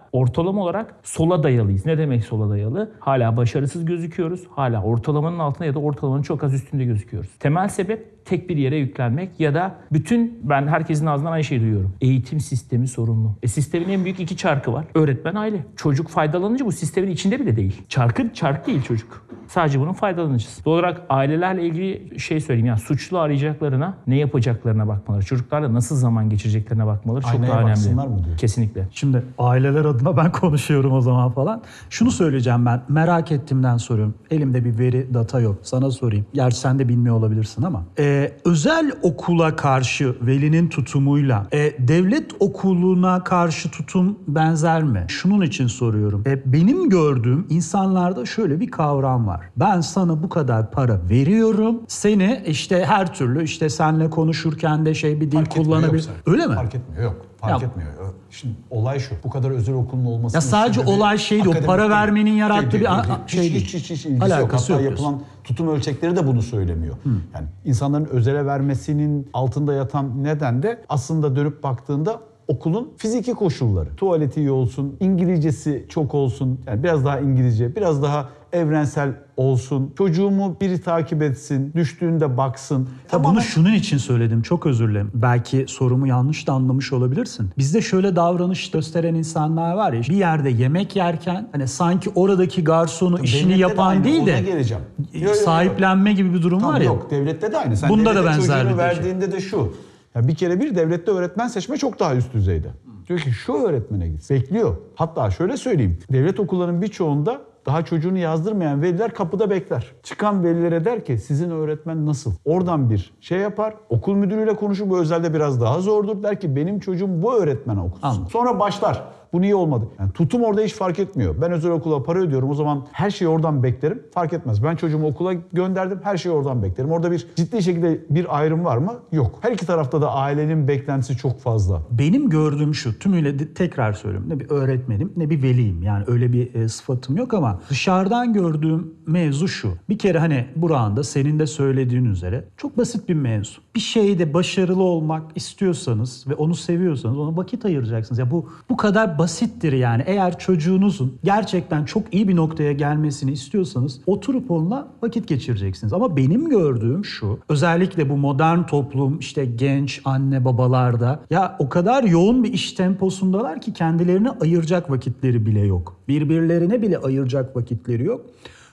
ortalama 0.11 0.61
olarak 0.61 0.95
sola 1.03 1.43
dayalıyız. 1.43 1.85
Ne 1.85 1.97
demek 1.97 2.23
sola 2.23 2.49
dayalı? 2.49 2.91
Hala 2.99 3.37
başarısız 3.37 3.85
gözüküyoruz. 3.85 4.43
Hala 4.55 4.83
ortalamanın 4.83 5.39
altında 5.39 5.65
ya 5.65 5.75
da 5.75 5.79
ortalamanın 5.79 6.21
çok 6.21 6.43
az 6.43 6.53
üstünde 6.53 6.85
gözüküyoruz. 6.85 7.29
Temel 7.39 7.67
sebep 7.69 8.25
tek 8.25 8.49
bir 8.49 8.57
yere 8.57 8.75
yüklenmek 8.77 9.39
ya 9.39 9.53
da 9.53 9.75
bütün 9.91 10.39
ben 10.43 10.67
herkesin 10.67 11.05
ağzından 11.05 11.31
aynı 11.31 11.43
şeyi 11.43 11.61
duyuyorum. 11.61 11.93
Eğitim 12.01 12.39
sistemi 12.39 12.87
sorunlu. 12.87 13.31
E 13.43 13.47
sistemin 13.47 13.89
en 13.89 14.03
büyük 14.03 14.19
iki 14.19 14.37
çarkı 14.37 14.73
var. 14.73 14.85
Öğretmen 14.95 15.35
aile. 15.35 15.65
Çocuk 15.75 16.07
faydalanınca 16.07 16.65
bu 16.65 16.71
sistemin 16.71 17.11
içinde 17.11 17.39
bile 17.39 17.55
değil. 17.55 17.81
Çarkın 17.89 18.29
çark 18.29 18.67
değil 18.67 18.81
çocuk. 18.81 19.25
Sadece 19.47 19.79
bunun 19.79 19.93
faydalanıcısı. 19.93 20.65
Doğal 20.65 20.73
olarak 20.73 21.01
ailelerle 21.09 21.65
ilgili 21.65 22.19
şey 22.19 22.39
söyleyeyim. 22.41 22.65
Yani 22.65 22.79
suçlu 22.79 23.19
arayacaklarına 23.19 23.97
ne 24.07 24.17
yapacaklarına 24.17 24.87
bakmaları. 24.87 25.25
Çocuklarla 25.25 25.73
nasıl 25.73 25.95
zaman 25.95 26.29
geçireceklerine 26.29 26.85
bakmaları 26.85 27.21
çok 27.23 27.31
Aynaya 27.31 27.49
daha 27.49 27.61
önemli. 27.61 27.93
mı 27.93 28.25
diyor? 28.25 28.37
Kesinlikle. 28.37 28.87
Şimdi 28.91 29.23
aileler 29.37 29.85
adına 29.85 30.00
ben 30.05 30.31
konuşuyorum 30.31 30.91
o 30.93 31.01
zaman 31.01 31.31
falan. 31.31 31.61
Şunu 31.89 32.11
söyleyeceğim 32.11 32.65
ben 32.65 32.83
merak 32.89 33.31
ettiğimden 33.31 33.77
soruyorum. 33.77 34.13
Elimde 34.31 34.65
bir 34.65 34.79
veri 34.79 35.13
data 35.13 35.39
yok. 35.39 35.55
Sana 35.61 35.91
sorayım. 35.91 36.25
Gerçi 36.33 36.57
sen 36.57 36.79
de 36.79 36.89
bilmiyor 36.89 37.15
olabilirsin 37.15 37.63
ama. 37.63 37.83
Ee, 37.99 38.33
özel 38.45 38.91
okula 39.01 39.55
karşı 39.55 40.15
velinin 40.21 40.69
tutumuyla 40.69 41.47
e, 41.53 41.87
devlet 41.87 42.31
okuluna 42.39 43.23
karşı 43.23 43.71
tutum 43.71 44.19
benzer 44.27 44.83
mi? 44.83 45.05
Şunun 45.07 45.41
için 45.41 45.67
soruyorum. 45.67 46.23
E, 46.25 46.53
benim 46.53 46.89
gördüğüm 46.89 47.45
insanlarda 47.49 48.25
şöyle 48.25 48.59
bir 48.59 48.71
kavram 48.71 49.27
var. 49.27 49.41
Ben 49.57 49.81
sana 49.81 50.23
bu 50.23 50.29
kadar 50.29 50.71
para 50.71 50.99
veriyorum. 51.09 51.81
Seni 51.87 52.43
işte 52.45 52.85
her 52.85 53.13
türlü 53.13 53.43
işte 53.43 53.69
senle 53.69 54.09
konuşurken 54.09 54.85
de 54.85 54.93
şey 54.93 55.21
bir 55.21 55.31
dil 55.31 55.37
Fark 55.37 55.51
kullanabilir. 55.51 56.09
Öyle 56.25 56.47
mi? 56.47 56.55
Fark 56.55 56.75
etmiyor 56.75 57.03
yok. 57.03 57.25
Fark 57.41 57.61
Ya- 57.61 57.67
etmiyor. 57.67 57.89
Şimdi 58.29 58.53
olay 58.69 58.99
şu. 58.99 59.15
Bu 59.23 59.29
kadar 59.29 59.51
özel 59.51 59.75
okulun 59.75 60.05
olması. 60.05 60.37
Ya 60.37 60.41
sadece 60.41 60.81
olay 60.81 61.17
şeydi, 61.17 61.49
o 61.49 61.65
para 61.65 61.89
vermenin 61.89 62.31
yarattığı 62.31 62.79
bir 62.79 62.93
a- 62.93 62.97
a- 62.99 63.27
şey 63.27 63.43
hiç, 63.43 63.51
değil. 63.53 63.65
hiç, 63.65 63.73
hiç, 63.73 63.89
hiç 63.91 64.05
ilgisi 64.05 64.39
yok. 64.39 64.53
Hatta 64.53 64.73
yok 64.73 64.81
yapılan 64.83 65.21
tutum 65.43 65.67
ölçekleri 65.67 66.15
de 66.15 66.27
bunu 66.27 66.41
söylemiyor. 66.41 66.95
Yani 67.05 67.47
insanların 67.65 68.05
özele 68.05 68.45
vermesinin 68.45 69.29
altında 69.33 69.73
yatan 69.73 70.23
neden 70.23 70.63
de 70.63 70.83
aslında 70.89 71.35
dönüp 71.35 71.63
baktığında 71.63 72.19
okulun 72.51 72.89
fiziki 72.97 73.33
koşulları. 73.33 73.95
Tuvaleti 73.95 74.39
iyi 74.39 74.51
olsun, 74.51 74.95
İngilizcesi 74.99 75.85
çok 75.89 76.15
olsun. 76.15 76.59
Yani 76.67 76.83
biraz 76.83 77.05
daha 77.05 77.19
İngilizce, 77.19 77.75
biraz 77.75 78.03
daha 78.03 78.29
evrensel 78.53 79.13
olsun. 79.37 79.93
Çocuğumu 79.97 80.57
biri 80.61 80.81
takip 80.81 81.21
etsin, 81.21 81.73
düştüğünde 81.75 82.37
baksın. 82.37 82.89
Tabii 83.07 83.23
bunu 83.23 83.41
şunun 83.41 83.73
için 83.73 83.97
söyledim. 83.97 84.41
Çok 84.41 84.65
özür 84.65 84.89
dilerim. 84.89 85.11
Belki 85.13 85.65
sorumu 85.67 86.07
yanlış 86.07 86.47
da 86.47 86.53
anlamış 86.53 86.93
olabilirsin. 86.93 87.49
Bizde 87.57 87.81
şöyle 87.81 88.15
davranış 88.15 88.71
gösteren 88.71 89.15
insanlar 89.15 89.73
var 89.73 89.93
ya. 89.93 90.01
Bir 90.01 90.15
yerde 90.15 90.49
yemek 90.49 90.95
yerken 90.95 91.49
hani 91.51 91.67
sanki 91.67 92.09
oradaki 92.15 92.63
garsonu 92.63 93.19
işini 93.19 93.43
Devlette 93.43 93.57
de 93.57 93.61
yapan 93.61 93.87
aynı, 93.87 94.03
değil 94.03 94.21
ona 94.21 94.27
de 94.27 94.41
geleceğim. 94.41 94.83
Yo, 95.13 95.21
yo, 95.21 95.27
yo. 95.27 95.33
sahiplenme 95.33 96.13
gibi 96.13 96.33
bir 96.33 96.41
durum 96.41 96.59
Tamam, 96.59 96.75
var 96.75 96.79
ya. 96.79 96.85
Yok 96.85 97.11
devlette 97.11 97.51
de 97.51 97.57
aynı. 97.57 97.77
Sen 97.77 97.89
Bunda 97.89 98.09
da 98.09 98.15
devlete 98.15 98.27
benzer 98.29 98.57
çocuğunu 98.57 98.63
bir 98.63 98.77
şey. 98.77 98.77
verdiğinde 98.77 99.31
de 99.31 99.41
şu. 99.41 99.73
Ya 100.15 100.27
bir 100.27 100.35
kere 100.35 100.59
bir 100.59 100.75
devlette 100.75 101.11
öğretmen 101.11 101.47
seçme 101.47 101.77
çok 101.77 101.99
daha 101.99 102.15
üst 102.15 102.33
düzeyde. 102.33 102.67
Diyor 103.07 103.19
ki 103.19 103.31
şu 103.31 103.53
öğretmene 103.53 104.07
git. 104.07 104.29
Bekliyor. 104.29 104.75
Hatta 104.95 105.31
şöyle 105.31 105.57
söyleyeyim. 105.57 105.99
Devlet 106.11 106.39
okullarının 106.39 106.81
birçoğunda 106.81 107.41
daha 107.65 107.85
çocuğunu 107.85 108.17
yazdırmayan 108.17 108.81
veliler 108.81 109.13
kapıda 109.13 109.49
bekler. 109.49 109.91
Çıkan 110.03 110.43
velilere 110.43 110.85
der 110.85 111.05
ki 111.05 111.17
sizin 111.17 111.49
öğretmen 111.51 112.05
nasıl? 112.05 112.33
Oradan 112.45 112.89
bir 112.89 113.13
şey 113.21 113.39
yapar. 113.39 113.73
Okul 113.89 114.13
müdürüyle 114.15 114.55
konuşur. 114.55 114.89
Bu 114.89 114.99
özelde 114.99 115.33
biraz 115.33 115.61
daha 115.61 115.81
zordur. 115.81 116.23
Der 116.23 116.39
ki 116.39 116.55
benim 116.55 116.79
çocuğum 116.79 117.21
bu 117.21 117.33
öğretmene 117.33 117.79
okusun. 117.79 118.07
Anladım. 118.07 118.27
Sonra 118.31 118.59
başlar. 118.59 119.03
Bu 119.33 119.41
niye 119.41 119.55
olmadı? 119.55 119.87
Yani 119.99 120.11
tutum 120.11 120.43
orada 120.43 120.61
hiç 120.61 120.73
fark 120.73 120.99
etmiyor. 120.99 121.35
Ben 121.41 121.51
özel 121.51 121.71
okula 121.71 122.03
para 122.03 122.19
ödüyorum. 122.19 122.49
O 122.49 122.53
zaman 122.53 122.87
her 122.91 123.09
şeyi 123.09 123.29
oradan 123.29 123.63
beklerim. 123.63 124.03
Fark 124.13 124.33
etmez. 124.33 124.63
Ben 124.63 124.75
çocuğumu 124.75 125.07
okula 125.07 125.33
gönderdim. 125.53 125.99
Her 126.03 126.17
şeyi 126.17 126.35
oradan 126.35 126.63
beklerim. 126.63 126.91
Orada 126.91 127.11
bir 127.11 127.27
ciddi 127.35 127.63
şekilde 127.63 127.99
bir 128.09 128.37
ayrım 128.37 128.65
var 128.65 128.77
mı? 128.77 128.93
Yok. 129.11 129.39
Her 129.41 129.51
iki 129.51 129.65
tarafta 129.65 130.01
da 130.01 130.13
ailenin 130.13 130.67
beklentisi 130.67 131.17
çok 131.17 131.39
fazla. 131.39 131.81
Benim 131.91 132.29
gördüğüm 132.29 132.75
şu, 132.75 132.99
tümüyle 132.99 133.53
tekrar 133.53 133.93
söylüyorum. 133.93 134.29
Ne 134.29 134.39
bir 134.39 134.49
öğretmenim 134.49 135.13
ne 135.17 135.29
bir 135.29 135.43
veliyim. 135.43 135.83
Yani 135.83 136.03
öyle 136.07 136.33
bir 136.33 136.55
e, 136.55 136.69
sıfatım 136.69 137.17
yok 137.17 137.33
ama 137.33 137.59
dışarıdan 137.69 138.33
gördüğüm 138.33 138.93
mevzu 139.07 139.47
şu. 139.47 139.73
Bir 139.89 139.97
kere 139.97 140.19
hani 140.19 140.45
Burak'ın 140.55 140.95
da 140.95 141.03
senin 141.03 141.39
de 141.39 141.47
söylediğin 141.47 142.05
üzere 142.05 142.45
çok 142.57 142.77
basit 142.77 143.09
bir 143.09 143.13
mevzu. 143.13 143.61
Bir 143.75 143.79
şeyde 143.79 144.33
başarılı 144.33 144.83
olmak 144.83 145.23
istiyorsanız 145.35 146.27
ve 146.27 146.35
onu 146.35 146.55
seviyorsanız 146.55 147.17
ona 147.17 147.37
vakit 147.37 147.65
ayıracaksınız. 147.65 148.19
Ya 148.19 148.31
bu 148.31 148.49
bu 148.69 148.77
kadar 148.77 149.17
basittir 149.17 149.73
yani. 149.73 150.03
Eğer 150.05 150.39
çocuğunuzun 150.39 151.17
gerçekten 151.23 151.85
çok 151.85 152.13
iyi 152.13 152.27
bir 152.27 152.35
noktaya 152.35 152.71
gelmesini 152.71 153.31
istiyorsanız 153.31 153.99
oturup 154.05 154.51
onunla 154.51 154.87
vakit 155.03 155.27
geçireceksiniz. 155.27 155.93
Ama 155.93 156.17
benim 156.17 156.49
gördüğüm 156.49 157.05
şu. 157.05 157.39
Özellikle 157.49 158.09
bu 158.09 158.17
modern 158.17 158.63
toplum 158.63 159.19
işte 159.19 159.45
genç 159.45 160.01
anne 160.05 160.45
babalarda 160.45 161.19
ya 161.29 161.55
o 161.59 161.69
kadar 161.69 162.03
yoğun 162.03 162.43
bir 162.43 162.53
iş 162.53 162.73
temposundalar 162.73 163.61
ki 163.61 163.73
kendilerine 163.73 164.29
ayıracak 164.29 164.91
vakitleri 164.91 165.45
bile 165.45 165.59
yok. 165.59 165.95
Birbirlerine 166.07 166.81
bile 166.81 166.97
ayıracak 166.97 167.55
vakitleri 167.55 168.03
yok. 168.03 168.25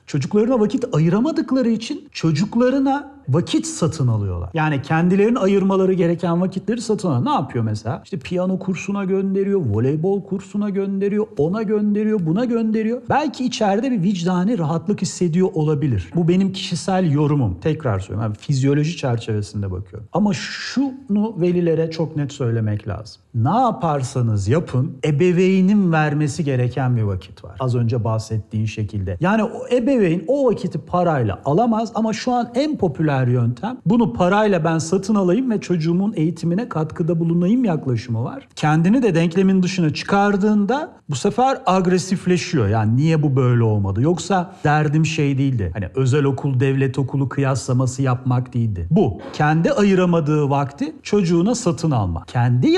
Çocuklarına 0.09 0.61
vakit 0.61 0.85
ayıramadıkları 0.93 1.69
için 1.69 2.09
çocuklarına 2.13 3.19
vakit 3.29 3.67
satın 3.67 4.09
alıyorlar. 4.09 4.51
Yani 4.55 4.83
kendilerini 4.83 5.39
ayırmaları 5.39 5.93
gereken 5.93 6.41
vakitleri 6.41 6.81
satın 6.81 7.09
alıyor. 7.09 7.25
Ne 7.25 7.31
yapıyor 7.31 7.65
mesela? 7.65 8.01
İşte 8.05 8.19
piyano 8.19 8.59
kursuna 8.59 9.05
gönderiyor, 9.05 9.61
voleybol 9.61 10.25
kursuna 10.25 10.71
gönderiyor, 10.71 11.27
ona 11.39 11.63
gönderiyor, 11.63 12.27
buna 12.27 12.45
gönderiyor. 12.45 13.03
Belki 13.09 13.45
içeride 13.45 13.91
bir 13.91 14.03
vicdani 14.03 14.59
rahatlık 14.59 15.03
hissediyor 15.03 15.49
olabilir. 15.55 16.11
Bu 16.15 16.29
benim 16.29 16.53
kişisel 16.53 17.13
yorumum. 17.13 17.61
Tekrar 17.61 18.01
söylüyorum. 18.01 18.23
Yani 18.23 18.37
fizyoloji 18.41 18.97
çerçevesinde 18.97 19.71
bakıyorum. 19.71 20.09
Ama 20.13 20.33
şunu 20.35 21.41
velilere 21.41 21.91
çok 21.91 22.17
net 22.17 22.33
söylemek 22.33 22.89
lazım. 22.89 23.23
Ne 23.43 23.49
yaparsanız 23.49 24.49
yapın 24.49 24.99
ebeveynin 25.05 25.93
vermesi 25.93 26.45
gereken 26.45 26.97
bir 26.97 27.03
vakit 27.03 27.45
var. 27.45 27.57
Az 27.61 27.77
önce 27.77 28.05
bahsettiğin 28.05 28.67
şekilde. 28.67 29.17
Yani 29.21 29.43
o 29.43 29.69
ebeveyn 29.73 30.25
o 30.27 30.47
vakiti 30.47 30.79
parayla 30.79 31.41
alamaz 31.45 31.93
ama 31.95 32.13
şu 32.13 32.33
an 32.33 32.51
en 32.55 32.77
popüler 32.77 33.27
yöntem 33.27 33.79
bunu 33.87 34.13
parayla 34.13 34.65
ben 34.65 34.79
satın 34.79 35.15
alayım 35.15 35.51
ve 35.51 35.61
çocuğumun 35.61 36.13
eğitimine 36.17 36.69
katkıda 36.69 37.21
bulunayım 37.21 37.65
yaklaşımı 37.65 38.25
var. 38.25 38.49
Kendini 38.57 39.03
de 39.03 39.15
denklemin 39.15 39.63
dışına 39.63 39.95
çıkardığında 39.95 40.99
bu 41.11 41.15
sefer 41.15 41.59
agresifleşiyor. 41.67 42.69
Yani 42.69 42.97
niye 42.97 43.23
bu 43.23 43.37
böyle 43.37 43.63
olmadı? 43.63 44.03
Yoksa 44.03 44.55
derdim 44.65 45.07
şey 45.07 45.39
değildi. 45.39 45.71
Hani 45.75 45.89
özel 45.95 46.25
okul 46.25 46.61
devlet 46.61 46.99
okulu 46.99 47.29
kıyaslaması 47.29 48.03
yapmak 48.03 48.55
değildi. 48.55 48.87
Bu 48.91 49.21
kendi 49.33 49.73
ayıramadığı 49.73 50.51
vakti 50.51 50.95
çocuğuna 51.03 51.55
satın 51.55 51.91
alma. 51.91 52.25
Kendi 52.25 52.71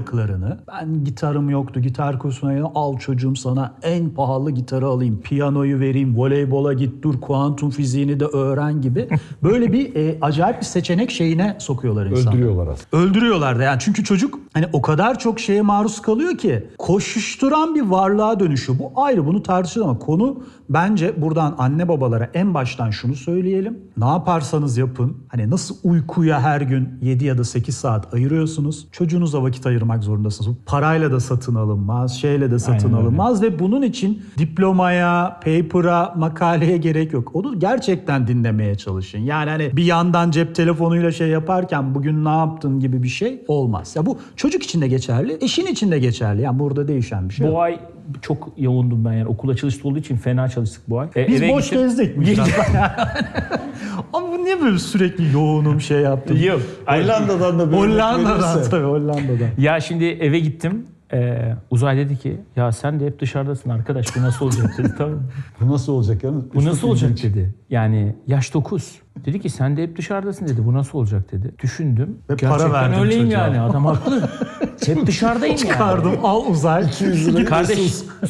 yapamadıklarını 0.00 0.58
ben 0.68 1.04
gitarım 1.04 1.50
yoktu 1.50 1.80
gitar 1.80 2.18
kursuna 2.18 2.70
al 2.74 2.98
çocuğum 2.98 3.36
sana 3.36 3.74
en 3.82 4.10
pahalı 4.10 4.50
gitarı 4.50 4.86
alayım. 4.86 5.20
Piyanoyu 5.20 5.80
vereyim, 5.80 6.16
voleybola 6.16 6.72
git 6.72 7.02
dur, 7.02 7.20
kuantum 7.20 7.70
fiziğini 7.70 8.20
de 8.20 8.24
öğren 8.24 8.82
gibi. 8.82 9.08
Böyle 9.42 9.72
bir 9.72 9.94
e, 9.94 10.18
acayip 10.20 10.60
bir 10.60 10.66
seçenek 10.66 11.10
şeyine 11.10 11.56
sokuyorlar 11.58 12.06
insanları. 12.06 12.36
Öldürüyorlar 12.36 12.66
aslında. 12.66 13.02
Öldürüyorlar 13.02 13.58
da 13.58 13.62
yani 13.62 13.78
çünkü 13.80 14.04
çocuk 14.04 14.38
hani 14.54 14.66
o 14.72 14.82
kadar 14.82 15.18
çok 15.18 15.40
şeye 15.40 15.62
maruz 15.62 16.02
kalıyor 16.02 16.38
ki 16.38 16.66
koşuşturan 16.78 17.74
bir 17.74 17.82
varlığa 17.82 18.40
dönüşüyor. 18.40 18.78
Bu 18.78 18.92
ayrı 19.02 19.26
bunu 19.26 19.42
tartışılır 19.42 19.84
ama 19.84 19.98
konu 19.98 20.42
bence 20.68 21.22
buradan 21.22 21.54
anne 21.58 21.88
babalara 21.88 22.30
en 22.34 22.54
baştan 22.54 22.90
şunu 22.90 23.14
söyleyelim. 23.14 23.78
Ne 23.96 24.06
yaparsanız 24.06 24.76
yapın 24.76 25.16
hani 25.28 25.50
nasıl 25.50 25.74
uykuya 25.84 26.40
her 26.40 26.60
gün 26.60 26.88
7 27.02 27.24
ya 27.24 27.38
da 27.38 27.44
8 27.44 27.76
saat 27.76 28.14
ayırıyorsunuz 28.14 28.88
çocuğunuza 28.92 29.42
vakit 29.42 29.66
ayırmak 29.80 30.04
zorundasınız. 30.04 30.50
Bu 30.50 30.56
parayla 30.66 31.12
da 31.12 31.20
satın 31.20 31.54
alınmaz, 31.54 32.20
şeyle 32.20 32.50
de 32.50 32.58
satın 32.58 32.86
Aynen 32.86 32.98
öyle. 32.98 33.06
alınmaz 33.06 33.42
ve 33.42 33.58
bunun 33.58 33.82
için 33.82 34.22
diplomaya, 34.38 35.40
paper'a, 35.44 36.14
makaleye 36.16 36.76
gerek 36.76 37.12
yok. 37.12 37.30
Onu 37.34 37.58
gerçekten 37.58 38.26
dinlemeye 38.26 38.74
çalışın. 38.74 39.18
Yani 39.18 39.50
hani 39.50 39.76
bir 39.76 39.84
yandan 39.84 40.30
cep 40.30 40.54
telefonuyla 40.54 41.12
şey 41.12 41.28
yaparken 41.28 41.94
bugün 41.94 42.24
ne 42.24 42.28
yaptın 42.28 42.80
gibi 42.80 43.02
bir 43.02 43.08
şey 43.08 43.42
olmaz. 43.48 43.96
Ya 43.96 44.06
bu 44.06 44.18
çocuk 44.36 44.62
için 44.62 44.80
de 44.80 44.88
geçerli, 44.88 45.38
eşin 45.40 45.66
için 45.66 45.90
de 45.90 45.98
geçerli. 45.98 46.42
Yani 46.42 46.58
burada 46.58 46.88
değişen 46.88 47.28
bir 47.28 47.34
şey 47.34 47.46
yok. 47.46 47.54
Bu 47.54 47.60
ay 47.60 47.80
çok 48.22 48.48
yoğundum 48.56 49.04
ben 49.04 49.12
yani 49.12 49.26
okula 49.28 49.56
çalıştık 49.56 49.86
olduğu 49.86 49.98
için 49.98 50.16
fena 50.16 50.48
çalıştık 50.48 50.82
bu 50.90 51.00
ay. 51.00 51.08
E, 51.16 51.28
Biz 51.28 51.42
boş 51.48 51.64
gittim- 51.64 51.80
gezdik 51.80 52.16
mi? 52.16 52.26
Ama 54.12 54.28
bu 54.32 54.44
niye 54.44 54.60
böyle 54.60 54.78
sürekli 54.78 55.32
yoğunum 55.32 55.80
şey 55.80 56.00
yaptın? 56.00 56.36
Yok. 56.36 56.60
Hollanda'dan 56.86 57.58
da 57.58 57.72
bir 57.72 57.76
örnek 57.76 57.90
Hollanda'dan 57.92 58.54
verirse. 58.56 58.70
tabii 58.70 58.84
Hollanda'dan. 58.86 59.48
Ya 59.58 59.80
şimdi 59.80 60.04
eve 60.04 60.38
gittim. 60.40 60.86
Ee, 61.12 61.54
Uzay 61.70 61.96
dedi 61.96 62.18
ki 62.18 62.36
ya 62.56 62.72
sen 62.72 63.00
de 63.00 63.06
hep 63.06 63.20
dışarıdasın 63.20 63.70
arkadaş 63.70 64.16
bu 64.16 64.22
nasıl 64.22 64.46
olacak 64.46 64.74
dedi 64.78 64.94
tamam? 64.98 65.18
Bu 65.60 65.72
nasıl 65.72 65.92
olacak 65.92 66.24
yalnız? 66.24 66.54
Bu 66.54 66.64
nasıl 66.64 66.88
olacak 66.88 67.10
dedi. 67.22 67.54
Yani 67.70 68.16
yaş 68.26 68.54
9. 68.54 68.92
Dedi 69.24 69.40
ki 69.40 69.50
sen 69.50 69.76
de 69.76 69.82
hep 69.82 69.96
dışarıdasın 69.98 70.48
dedi. 70.48 70.64
Bu 70.66 70.74
nasıl 70.74 70.98
olacak 70.98 71.32
dedi. 71.32 71.54
Düşündüm. 71.62 72.18
Ve 72.30 72.36
para 72.36 72.48
Gerçekten 72.50 72.72
verdin 72.72 72.98
öyleyim 73.00 73.24
çocuğa. 73.24 73.40
yani. 73.46 73.60
Adam 73.60 73.84
haklı. 73.86 74.28
hep 74.86 75.06
dışarıdayım 75.06 75.56
yani. 75.56 75.68
Çıkardım 75.68 76.12
al 76.24 76.46
uzay. 76.46 76.90
Kardeş 77.48 77.78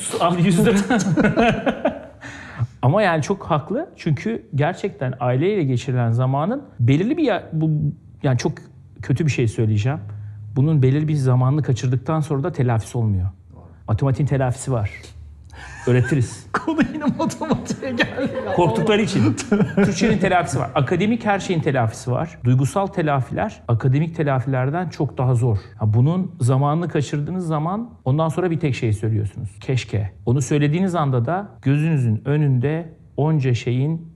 su- 0.00 0.25
abi 0.25 0.42
100 0.42 0.59
lira. 0.66 0.75
Ama 2.82 3.02
yani 3.02 3.23
çok 3.23 3.44
haklı. 3.44 3.88
Çünkü 3.97 4.47
gerçekten 4.54 5.14
aileyle 5.20 5.64
geçirilen 5.64 6.11
zamanın 6.12 6.62
belirli 6.80 7.16
bir 7.16 7.23
ya- 7.23 7.49
bu 7.52 7.70
yani 8.23 8.38
çok 8.38 8.52
kötü 9.02 9.26
bir 9.26 9.30
şey 9.30 9.49
söyleyeceğim. 9.49 9.99
Bunun 10.56 10.82
belirli 10.82 11.09
bir 11.09 11.14
zamanını 11.14 11.62
kaçırdıktan 11.62 12.20
sonra 12.20 12.42
da 12.42 12.52
telafisi 12.52 12.99
olmuyor. 12.99 13.28
Matematiğin 13.88 14.26
telafisi 14.26 14.73
var. 14.73 14.90
Öğretiriz. 15.87 16.46
Konu 16.52 16.78
yine 16.94 17.04
matematiğe 17.18 17.92
geldi. 17.92 18.30
Korktukları 18.56 19.02
için. 19.02 19.34
Türkçenin 19.76 20.18
telafisi 20.18 20.58
var. 20.58 20.70
Akademik 20.75 21.25
her 21.25 21.38
şeyin 21.38 21.60
telafisi 21.60 22.10
var. 22.10 22.38
Duygusal 22.44 22.87
telafiler 22.87 23.62
akademik 23.68 24.16
telafilerden 24.16 24.88
çok 24.88 25.18
daha 25.18 25.34
zor. 25.34 25.58
Ha, 25.78 25.94
bunun 25.94 26.34
zamanını 26.40 26.88
kaçırdığınız 26.88 27.46
zaman 27.46 27.90
ondan 28.04 28.28
sonra 28.28 28.50
bir 28.50 28.60
tek 28.60 28.75
şey 28.75 28.92
söylüyorsunuz. 28.92 29.50
Keşke. 29.60 30.12
Onu 30.26 30.42
söylediğiniz 30.42 30.94
anda 30.94 31.25
da 31.25 31.49
gözünüzün 31.62 32.22
önünde 32.25 32.94
onca 33.16 33.54
şeyin 33.54 34.09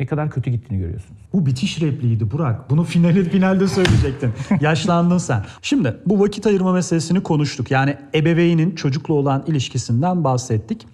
ne 0.00 0.06
kadar 0.06 0.30
kötü 0.30 0.50
gittiğini 0.50 0.80
görüyorsunuz. 0.80 1.20
Bu 1.32 1.46
bitiş 1.46 1.80
repliğiydi 1.80 2.30
Burak. 2.30 2.70
Bunu 2.70 2.84
finali, 2.84 3.30
finalde 3.30 3.68
söyleyecektin. 3.68 4.32
Yaşlandın 4.60 5.18
sen. 5.18 5.44
Şimdi 5.62 5.96
bu 6.06 6.20
vakit 6.20 6.46
ayırma 6.46 6.72
meselesini 6.72 7.22
konuştuk. 7.22 7.70
Yani 7.70 7.96
ebeveynin 8.14 8.74
çocukla 8.74 9.14
olan 9.14 9.44
ilişkisinden 9.46 10.24
bahsettik. 10.24 10.86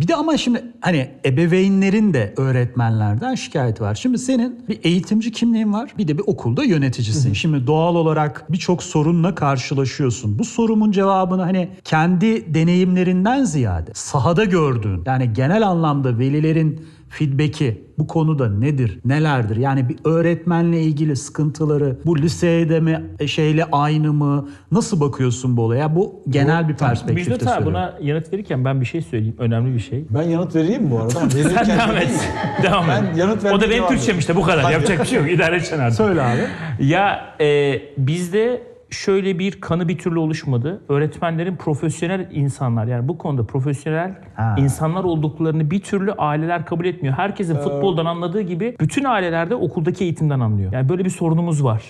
Bir 0.00 0.08
de 0.08 0.14
ama 0.14 0.36
şimdi 0.36 0.64
hani 0.80 1.10
ebeveynlerin 1.24 2.14
de 2.14 2.34
öğretmenlerden 2.36 3.34
şikayeti 3.34 3.82
var. 3.82 3.94
Şimdi 3.94 4.18
senin 4.18 4.68
bir 4.68 4.80
eğitimci 4.82 5.32
kimliğin 5.32 5.72
var 5.72 5.90
bir 5.98 6.08
de 6.08 6.18
bir 6.18 6.22
okulda 6.26 6.64
yöneticisin. 6.64 7.32
Şimdi 7.32 7.66
doğal 7.66 7.94
olarak 7.94 8.52
birçok 8.52 8.82
sorunla 8.82 9.34
karşılaşıyorsun. 9.34 10.38
Bu 10.38 10.44
sorunun 10.44 10.92
cevabını 10.92 11.42
hani 11.42 11.68
kendi 11.84 12.54
deneyimlerinden 12.54 13.44
ziyade 13.44 13.90
sahada 13.94 14.44
gördüğün 14.44 15.02
yani 15.06 15.32
genel 15.32 15.68
anlamda 15.68 16.18
velilerin 16.18 16.86
feedback'i 17.18 17.84
bu 17.98 18.06
konuda 18.06 18.50
nedir, 18.50 18.98
nelerdir? 19.04 19.56
Yani 19.56 19.88
bir 19.88 19.96
öğretmenle 20.04 20.80
ilgili 20.80 21.16
sıkıntıları 21.16 21.98
bu 22.06 22.18
lisede 22.18 22.80
mi, 22.80 23.04
e, 23.20 23.26
şeyle 23.26 23.64
aynı 23.72 24.12
mı? 24.12 24.48
Nasıl 24.72 25.00
bakıyorsun 25.00 25.56
bu 25.56 25.62
olaya? 25.62 25.96
Bu 25.96 26.22
genel 26.28 26.68
bir 26.68 26.74
perspektifte 26.74 27.30
Müjdat 27.30 27.58
abi 27.58 27.66
buna 27.66 27.98
yanıt 28.02 28.32
verirken 28.32 28.64
ben 28.64 28.80
bir 28.80 28.86
şey 28.86 29.02
söyleyeyim. 29.02 29.36
Önemli 29.38 29.74
bir 29.74 29.80
şey. 29.80 30.04
Ben 30.10 30.22
yanıt 30.22 30.54
vereyim 30.54 30.82
mi 30.82 30.90
bu 30.90 30.98
arada? 30.98 31.10
Sen 31.10 31.30
devam 31.68 31.96
et. 31.96 32.30
devam 32.62 32.84
Ben 32.88 33.04
et. 33.04 33.16
yanıt 33.16 33.44
O 33.44 33.60
da 33.60 33.70
benim 33.70 33.88
Türkçem 33.88 34.18
işte 34.18 34.36
bu 34.36 34.42
kadar. 34.42 34.62
Hadi. 34.62 34.72
Yapacak 34.72 35.00
bir 35.00 35.06
şey 35.06 35.18
yok. 35.18 35.30
İdare 35.30 35.50
edeceksin 35.56 35.78
artık. 35.78 35.96
Söyle 35.96 36.22
abi. 36.22 36.40
Ya 36.86 37.34
e, 37.40 37.80
bizde 37.98 38.73
şöyle 38.94 39.38
bir 39.38 39.60
kanı 39.60 39.88
bir 39.88 39.98
türlü 39.98 40.18
oluşmadı. 40.18 40.82
Öğretmenlerin 40.88 41.56
profesyonel 41.56 42.28
insanlar 42.32 42.86
yani 42.86 43.08
bu 43.08 43.18
konuda 43.18 43.46
profesyonel 43.46 44.14
Ha. 44.34 44.56
insanlar 44.58 45.04
olduklarını 45.04 45.70
bir 45.70 45.80
türlü 45.80 46.12
aileler 46.12 46.66
kabul 46.66 46.84
etmiyor. 46.84 47.14
Herkesin 47.14 47.54
futboldan 47.54 48.06
anladığı 48.06 48.40
gibi 48.40 48.76
bütün 48.80 49.04
ailelerde 49.04 49.54
okuldaki 49.54 50.04
eğitimden 50.04 50.40
anlıyor. 50.40 50.72
Yani 50.72 50.88
böyle 50.88 51.04
bir 51.04 51.10
sorunumuz 51.10 51.64
var. 51.64 51.82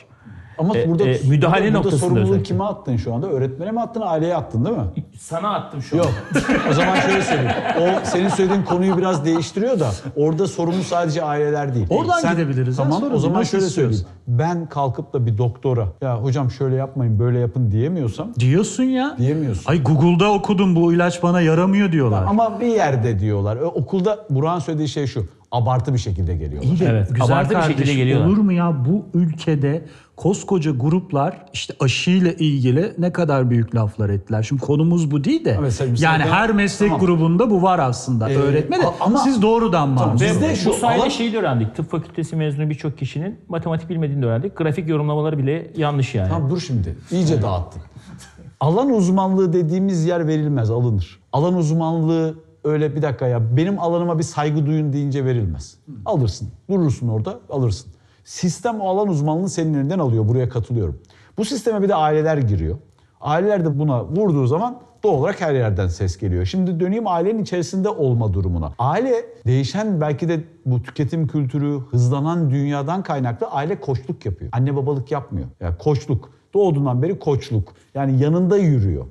Ama 0.59 0.79
E, 0.79 0.89
burada, 0.89 1.05
e, 1.09 1.19
müdahale 1.29 1.61
burada, 1.61 1.65
burada 1.65 1.79
noktasında 1.79 2.01
sorumluluğu 2.01 2.23
özellikle. 2.25 2.43
kime 2.43 2.65
attın 2.65 2.97
şu 2.97 3.15
anda? 3.15 3.27
Öğretmene 3.29 3.71
mi 3.71 3.81
attın, 3.81 4.03
aileye 4.05 4.37
attın 4.37 4.65
değil 4.65 4.77
mi? 4.77 4.85
Sana 5.19 5.55
attım 5.55 5.83
şu 5.83 5.97
Yok. 5.97 6.11
o 6.71 6.73
zaman 6.73 6.97
şöyle 6.97 7.23
söyleyeyim. 7.23 7.51
O 7.81 8.05
senin 8.05 8.29
söylediğin 8.29 8.63
konuyu 8.63 8.97
biraz 8.99 9.25
değiştiriyor 9.25 9.81
da 9.81 9.91
orada 10.17 10.47
sorumlu 10.47 10.83
sadece 10.83 11.23
aileler 11.25 11.75
değil. 11.75 11.87
Oradan 11.91 12.33
gidebiliriz 12.33 12.79
ya, 12.79 12.85
Tamam 12.85 13.03
o 13.15 13.19
zaman 13.19 13.43
şöyle 13.43 13.67
istiyorsun? 13.67 13.97
söyleyeyim. 13.97 14.07
Ben 14.29 14.67
kalkıp 14.69 15.13
da 15.13 15.27
bir 15.27 15.39
doktora 15.39 15.89
ya 16.03 16.23
hocam 16.23 16.51
şöyle 16.51 16.77
yapmayın 16.77 17.19
böyle 17.19 17.39
yapın 17.39 17.71
diyemiyorsam 17.71 18.29
Diyorsun 18.39 18.83
ya. 18.85 19.15
Diyemiyorsun. 19.19 19.71
Ay 19.71 19.83
Google'da 19.83 20.33
okudum 20.33 20.77
bu 20.77 20.93
ilaç 20.93 21.23
bana 21.23 21.41
yaramıyor 21.41 21.93
diyorlar. 21.93 22.25
ama 22.29 22.61
bir 22.61 22.67
yerde 22.67 23.19
diyorlar. 23.19 23.57
Ö- 23.57 23.65
Okulda 23.67 24.19
Burak'ın 24.31 24.59
söylediği 24.61 24.89
şey 24.89 25.07
şu. 25.07 25.25
Abartı 25.53 25.95
bir 25.95 25.99
şekilde 25.99 26.35
geliyorlar. 26.37 26.71
İyi 26.71 26.81
de 26.81 26.85
Evet, 26.91 27.09
güzel 27.11 27.27
abartı 27.27 27.57
bir 27.57 27.63
şekilde 27.63 27.95
geliyorlar. 27.95 28.27
Olur 28.27 28.37
mu 28.39 28.53
ya 28.53 28.75
bu 28.89 29.05
ülkede 29.19 29.85
koskoca 30.17 30.71
gruplar 30.71 31.47
işte 31.53 31.75
aşıyla 31.81 32.33
ilgili 32.33 32.93
ne 32.99 33.13
kadar 33.13 33.51
büyük 33.51 33.75
laflar 33.75 34.09
ettiler. 34.11 34.43
Şimdi 34.43 34.63
konumuz 34.63 35.11
bu 35.11 35.25
değil 35.25 35.45
de. 35.45 35.59
Sen- 35.71 35.95
sen- 35.95 36.05
yani 36.05 36.23
her 36.23 36.53
meslek 36.53 36.89
Tamam. 36.91 37.07
grubunda 37.07 37.51
bu 37.51 37.63
var 37.63 37.79
aslında. 37.79 38.31
Ee, 38.31 38.37
Öğretme 38.37 38.79
de 38.79 38.83
ama- 39.01 39.19
siz 39.19 39.43
doğrudan 39.43 39.89
maruz. 39.89 40.23
Ve 40.23 40.27
Bizde 40.31 40.51
bu 40.53 40.57
şu 40.57 40.73
sayede 40.73 41.03
alan- 41.03 41.09
şeyi 41.09 41.33
de 41.33 41.39
öğrendik. 41.39 41.75
Tıp 41.77 41.91
fakültesi 41.91 42.37
mezunu 42.37 42.71
birçok 42.71 42.99
kişinin 42.99 43.39
matematik 43.49 43.89
bilmediğini 43.91 44.23
de 44.23 44.27
öğrendik. 44.27 44.57
Grafik 44.57 44.89
yorumlamaları 44.89 45.39
bile 45.39 45.71
yanlış 45.77 46.15
yani. 46.15 46.29
Tamam 46.31 46.51
dur 46.51 46.61
şimdi. 46.61 46.97
İyice 47.11 47.43
dağıttın. 47.43 47.83
Alan 48.61 48.91
uzmanlığı 48.91 49.53
dediğimiz 49.53 50.05
yer 50.05 50.27
verilmez, 50.27 50.71
alınır. 50.71 51.21
Alan 51.33 51.55
uzmanlığı 51.55 52.35
öyle 52.65 52.97
bir 52.97 53.03
dakika 53.03 53.27
ya 53.27 53.57
benim 53.57 53.79
alanıma 53.79 54.19
bir 54.19 54.23
saygı 54.25 54.67
duyun 54.67 54.93
deyince 54.93 55.25
verilmez. 55.25 55.77
Alırsın, 56.05 56.49
durursun 56.71 57.09
orada, 57.09 57.41
alırsın. 57.51 57.93
Sistem 58.25 58.81
alan 58.81 59.09
uzmanlığını 59.09 59.49
senin 59.49 59.75
elinden 59.75 59.99
alıyor, 59.99 60.29
buraya 60.29 60.49
katılıyorum. 60.49 60.99
Bu 61.39 61.45
sisteme 61.45 61.83
bir 61.83 61.89
de 61.89 61.95
aileler 61.95 62.39
giriyor. 62.39 62.79
Aileler 63.21 63.65
de 63.65 63.79
buna 63.79 64.05
vurduğu 64.05 64.47
zaman 64.47 64.81
doğal 65.03 65.15
olarak 65.15 65.41
her 65.41 65.55
yerden 65.55 65.89
ses 65.89 66.19
geliyor. 66.19 66.45
Şimdi 66.45 66.81
döneyim 66.81 67.07
ailenin 67.07 67.43
içerisinde 67.43 67.89
olma 67.89 68.33
durumuna. 68.33 68.73
Aile 68.79 69.25
değişen 69.47 70.01
belki 70.01 70.29
de 70.29 70.41
bu 70.67 70.83
tüketim 70.83 71.27
kültürü 71.27 71.81
hızlanan 71.91 72.51
dünyadan 72.51 73.03
kaynaklı 73.03 73.47
aile 73.47 73.81
koçluk 73.81 74.27
yapıyor. 74.27 74.51
Anne 74.55 74.77
babalık 74.77 75.11
yapmıyor. 75.11 75.47
Yani 75.61 75.79
koçluk. 75.79 76.31
Doğduğundan 76.55 77.03
beri 77.03 77.19
koçluk. 77.19 77.73
Yani 77.95 78.23
yanında 78.23 78.57
yürüyor. 78.57 79.07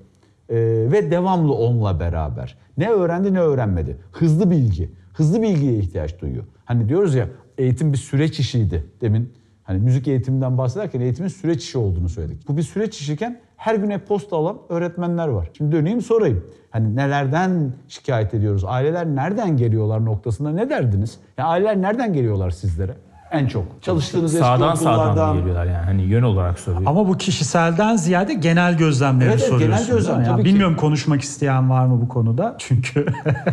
Ee, 0.49 0.55
ve 0.91 1.11
devamlı 1.11 1.53
onunla 1.53 1.99
beraber. 1.99 2.57
Ne 2.77 2.89
öğrendi 2.89 3.33
ne 3.33 3.39
öğrenmedi. 3.39 3.97
Hızlı 4.11 4.51
bilgi. 4.51 4.91
Hızlı 5.13 5.41
bilgiye 5.41 5.73
ihtiyaç 5.73 6.21
duyuyor. 6.21 6.43
Hani 6.65 6.89
diyoruz 6.89 7.15
ya 7.15 7.27
eğitim 7.63 7.93
bir 7.93 7.97
süreç 7.97 8.39
işiydi 8.39 8.85
demin. 9.01 9.33
Hani 9.63 9.79
müzik 9.79 10.07
eğitiminden 10.07 10.57
bahsederken 10.57 11.01
eğitimin 11.01 11.29
süreç 11.29 11.63
işi 11.63 11.77
olduğunu 11.77 12.09
söyledik. 12.09 12.47
Bu 12.47 12.57
bir 12.57 12.61
süreç 12.61 13.01
işiken 13.01 13.39
her 13.57 13.75
gün 13.75 13.89
e-posta 13.89 14.37
alan 14.37 14.57
öğretmenler 14.69 15.27
var. 15.27 15.49
Şimdi 15.57 15.75
döneyim 15.75 16.01
sorayım. 16.01 16.45
Hani 16.69 16.95
nelerden 16.95 17.73
şikayet 17.87 18.33
ediyoruz? 18.33 18.63
Aileler 18.65 19.05
nereden 19.05 19.57
geliyorlar 19.57 20.05
noktasında 20.05 20.51
ne 20.51 20.69
derdiniz? 20.69 21.17
Ya 21.37 21.45
aileler 21.45 21.81
nereden 21.81 22.13
geliyorlar 22.13 22.49
sizlere? 22.51 22.95
En 23.33 23.47
çok. 23.47 23.65
Çalıştığınız 23.81 24.33
eski 24.35 24.45
Sağdan 24.45 24.75
sağdan 24.75 25.37
geliyorlar 25.37 25.65
yani 25.65 25.85
hani 25.85 26.01
yön 26.01 26.23
olarak 26.23 26.59
soruyor. 26.59 26.83
Ama 26.85 27.07
bu 27.07 27.17
kişiselden 27.17 27.95
ziyade 27.95 28.33
genel 28.33 28.77
gözlemleri 28.77 29.29
Evet, 29.29 29.39
evet, 29.39 29.49
soruyorsun. 29.49 29.77
genel 29.85 29.87
gözlem, 29.97 30.15
değil 30.15 30.19
mi? 30.19 30.25
Ya 30.27 30.31
tabii 30.31 30.43
ki. 30.43 30.49
bilmiyorum 30.49 30.75
konuşmak 30.75 31.21
isteyen 31.21 31.69
var 31.69 31.85
mı 31.85 32.01
bu 32.01 32.07
konuda? 32.09 32.55
Çünkü 32.59 33.05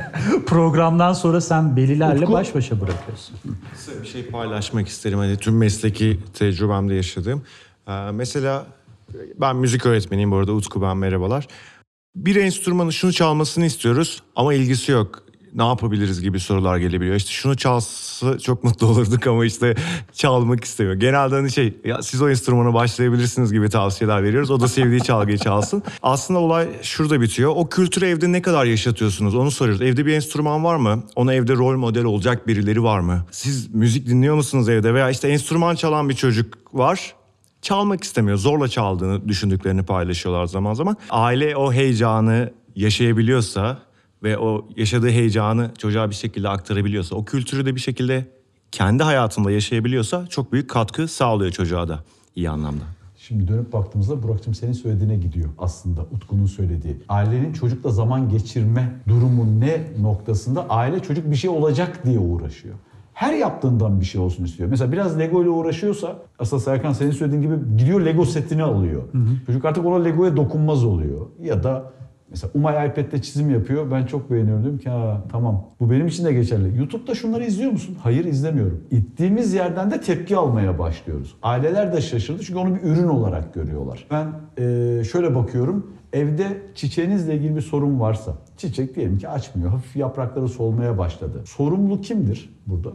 programdan 0.47 1.13
sonra 1.13 1.41
sen 1.41 1.77
velilerle 1.77 2.25
Utku- 2.25 2.33
baş 2.33 2.55
başa 2.55 2.81
bırakıyorsun. 2.81 3.37
Bir 4.03 4.07
şey 4.09 4.27
paylaşmak 4.27 4.89
isterim. 4.89 5.19
Hani 5.19 5.37
tüm 5.37 5.57
mesleki 5.59 6.21
tecrübemde 6.35 6.95
yaşadığım. 6.95 7.43
Ee, 7.89 7.93
mesela 8.13 8.65
ben 9.41 9.57
müzik 9.57 9.87
öğretmeniyim 9.87 10.31
bu 10.31 10.37
arada. 10.37 10.53
Utku 10.53 10.83
ben 10.83 10.97
merhabalar. 10.97 11.47
Bir 12.17 12.37
enstrümanı 12.37 12.93
şunu 12.93 13.13
çalmasını 13.13 13.65
istiyoruz 13.65 14.23
ama 14.37 14.55
ilgisi 14.55 14.93
yok. 14.93 15.23
Ne 15.54 15.66
yapabiliriz 15.66 16.21
gibi 16.21 16.40
sorular 16.40 16.76
gelebiliyor. 16.78 17.16
İşte 17.16 17.30
şunu 17.30 17.57
çalsa 17.57 18.38
çok 18.38 18.64
mutlu 18.64 18.87
olurduk 18.87 19.26
ama 19.26 19.45
işte 19.45 19.75
çalmak 20.12 20.64
istemiyor. 20.64 20.97
Genelde 20.97 21.35
hani 21.35 21.50
şey 21.50 21.75
ya 21.85 22.02
siz 22.02 22.23
o 22.23 22.30
enstrümana 22.30 22.75
başlayabilirsiniz 22.75 23.52
gibi 23.52 23.69
tavsiyeler 23.69 24.23
veriyoruz. 24.23 24.50
O 24.50 24.61
da 24.61 24.69
sevdiği 24.69 25.00
çalgıyı 25.00 25.38
çalsın. 25.38 25.83
Aslında 26.02 26.40
olay 26.40 26.69
şurada 26.83 27.21
bitiyor. 27.21 27.52
O 27.57 27.69
kültürü 27.69 28.07
evde 28.07 28.33
ne 28.33 28.42
kadar 28.42 28.64
yaşatıyorsunuz 28.64 29.35
onu 29.35 29.50
soruyoruz. 29.50 29.83
Evde 29.83 30.07
bir 30.07 30.12
enstrüman 30.12 30.64
var 30.64 30.76
mı? 30.76 31.02
Ona 31.16 31.35
evde 31.35 31.54
rol 31.54 31.76
model 31.76 32.04
olacak 32.04 32.47
birileri 32.47 32.83
var 32.83 33.00
mı? 33.00 33.25
Siz 33.30 33.75
müzik 33.75 34.07
dinliyor 34.07 34.35
musunuz 34.35 34.69
evde? 34.69 34.95
Veya 34.95 35.11
işte 35.11 35.28
enstrüman 35.28 35.75
çalan 35.75 36.09
bir 36.09 36.14
çocuk 36.14 36.59
var 36.73 37.14
çalmak 37.62 38.04
istemiyor. 38.04 38.37
Zorla 38.37 38.69
çaldığını 38.69 39.28
düşündüklerini 39.28 39.83
paylaşıyorlar 39.83 40.47
zaman 40.47 40.75
zaman. 40.75 40.97
Aile 41.11 41.57
o 41.57 41.73
heyecanı 41.73 42.52
yaşayabiliyorsa 42.76 43.78
ve 44.23 44.39
o 44.39 44.69
yaşadığı 44.77 45.11
heyecanı 45.11 45.71
çocuğa 45.79 46.11
bir 46.11 46.15
şekilde 46.15 46.49
aktarabiliyorsa, 46.49 47.17
o 47.17 47.25
kültürü 47.25 47.67
de 47.67 47.75
bir 47.75 47.81
şekilde 47.81 48.27
kendi 48.73 49.03
hayatında 49.03 49.50
yaşayabiliyorsa 49.50 50.27
çok 50.27 50.53
büyük 50.53 50.71
katkı 50.71 51.09
sağlıyor 51.09 51.53
çocuğa 51.53 51.89
da 51.89 52.05
iyi 52.37 52.50
anlamda. 52.50 52.85
Şimdi 53.19 53.49
dönüp 53.49 53.73
baktığımızda 53.73 54.23
Burak'cığım 54.23 54.55
senin 54.55 54.73
söylediğine 54.73 55.17
gidiyor 55.17 55.49
aslında 55.59 56.00
Utku'nun 56.00 56.47
söylediği. 56.47 56.97
Ailenin 57.09 57.53
çocukla 57.53 57.91
zaman 57.91 58.29
geçirme 58.29 59.00
durumu 59.09 59.61
ne 59.61 59.87
noktasında 60.00 60.69
aile 60.69 61.00
çocuk 61.00 61.31
bir 61.31 61.37
şey 61.37 61.50
olacak 61.50 62.05
diye 62.05 62.19
uğraşıyor. 62.19 62.75
Her 63.12 63.35
yaptığından 63.35 64.00
bir 64.00 64.05
şey 64.05 64.21
olsun 64.21 64.45
istiyor. 64.45 64.69
Mesela 64.69 64.93
biraz 64.93 65.19
Lego 65.19 65.43
ile 65.43 65.49
uğraşıyorsa 65.49 66.23
aslında 66.39 66.62
Serkan 66.62 66.93
senin 66.93 67.11
söylediğin 67.11 67.43
gibi 67.43 67.55
gidiyor 67.77 68.00
Lego 68.00 68.25
setini 68.25 68.62
alıyor. 68.62 69.03
Çocuk 69.47 69.65
artık 69.65 69.87
ona 69.87 70.03
Lego'ya 70.03 70.37
dokunmaz 70.37 70.85
oluyor. 70.85 71.26
Ya 71.43 71.63
da 71.63 71.93
Mesela 72.30 72.50
Umay 72.54 72.88
iPad'de 72.88 73.23
çizim 73.23 73.50
yapıyor. 73.50 73.90
Ben 73.90 74.06
çok 74.06 74.30
beğeniyorum. 74.30 74.62
Diyorum 74.62 74.78
ki 74.80 74.88
ha 74.90 75.23
tamam 75.32 75.64
bu 75.80 75.90
benim 75.90 76.06
için 76.06 76.25
de 76.25 76.32
geçerli. 76.32 76.78
YouTube'da 76.78 77.14
şunları 77.14 77.45
izliyor 77.45 77.73
musun? 77.73 77.97
Hayır 78.02 78.25
izlemiyorum. 78.25 78.84
İttiğimiz 78.90 79.54
yerden 79.54 79.90
de 79.90 80.00
tepki 80.00 80.36
almaya 80.36 80.78
başlıyoruz. 80.78 81.36
Aileler 81.43 81.93
de 81.93 82.00
şaşırdı 82.00 82.43
çünkü 82.43 82.58
onu 82.58 82.75
bir 82.75 82.82
ürün 82.82 83.08
olarak 83.08 83.54
görüyorlar. 83.54 84.06
Ben 84.10 84.26
eee, 84.58 85.04
şöyle 85.04 85.34
bakıyorum. 85.34 85.93
Evde 86.12 86.62
çiçeğinizle 86.75 87.34
ilgili 87.34 87.56
bir 87.56 87.60
sorun 87.60 88.00
varsa, 88.00 88.34
çiçek 88.56 88.97
diyelim 88.97 89.19
ki 89.19 89.28
açmıyor, 89.28 89.71
hafif 89.71 89.97
yaprakları 89.97 90.49
solmaya 90.49 90.99
başladı. 90.99 91.43
Sorumlu 91.45 92.00
kimdir 92.00 92.50
burada? 92.66 92.88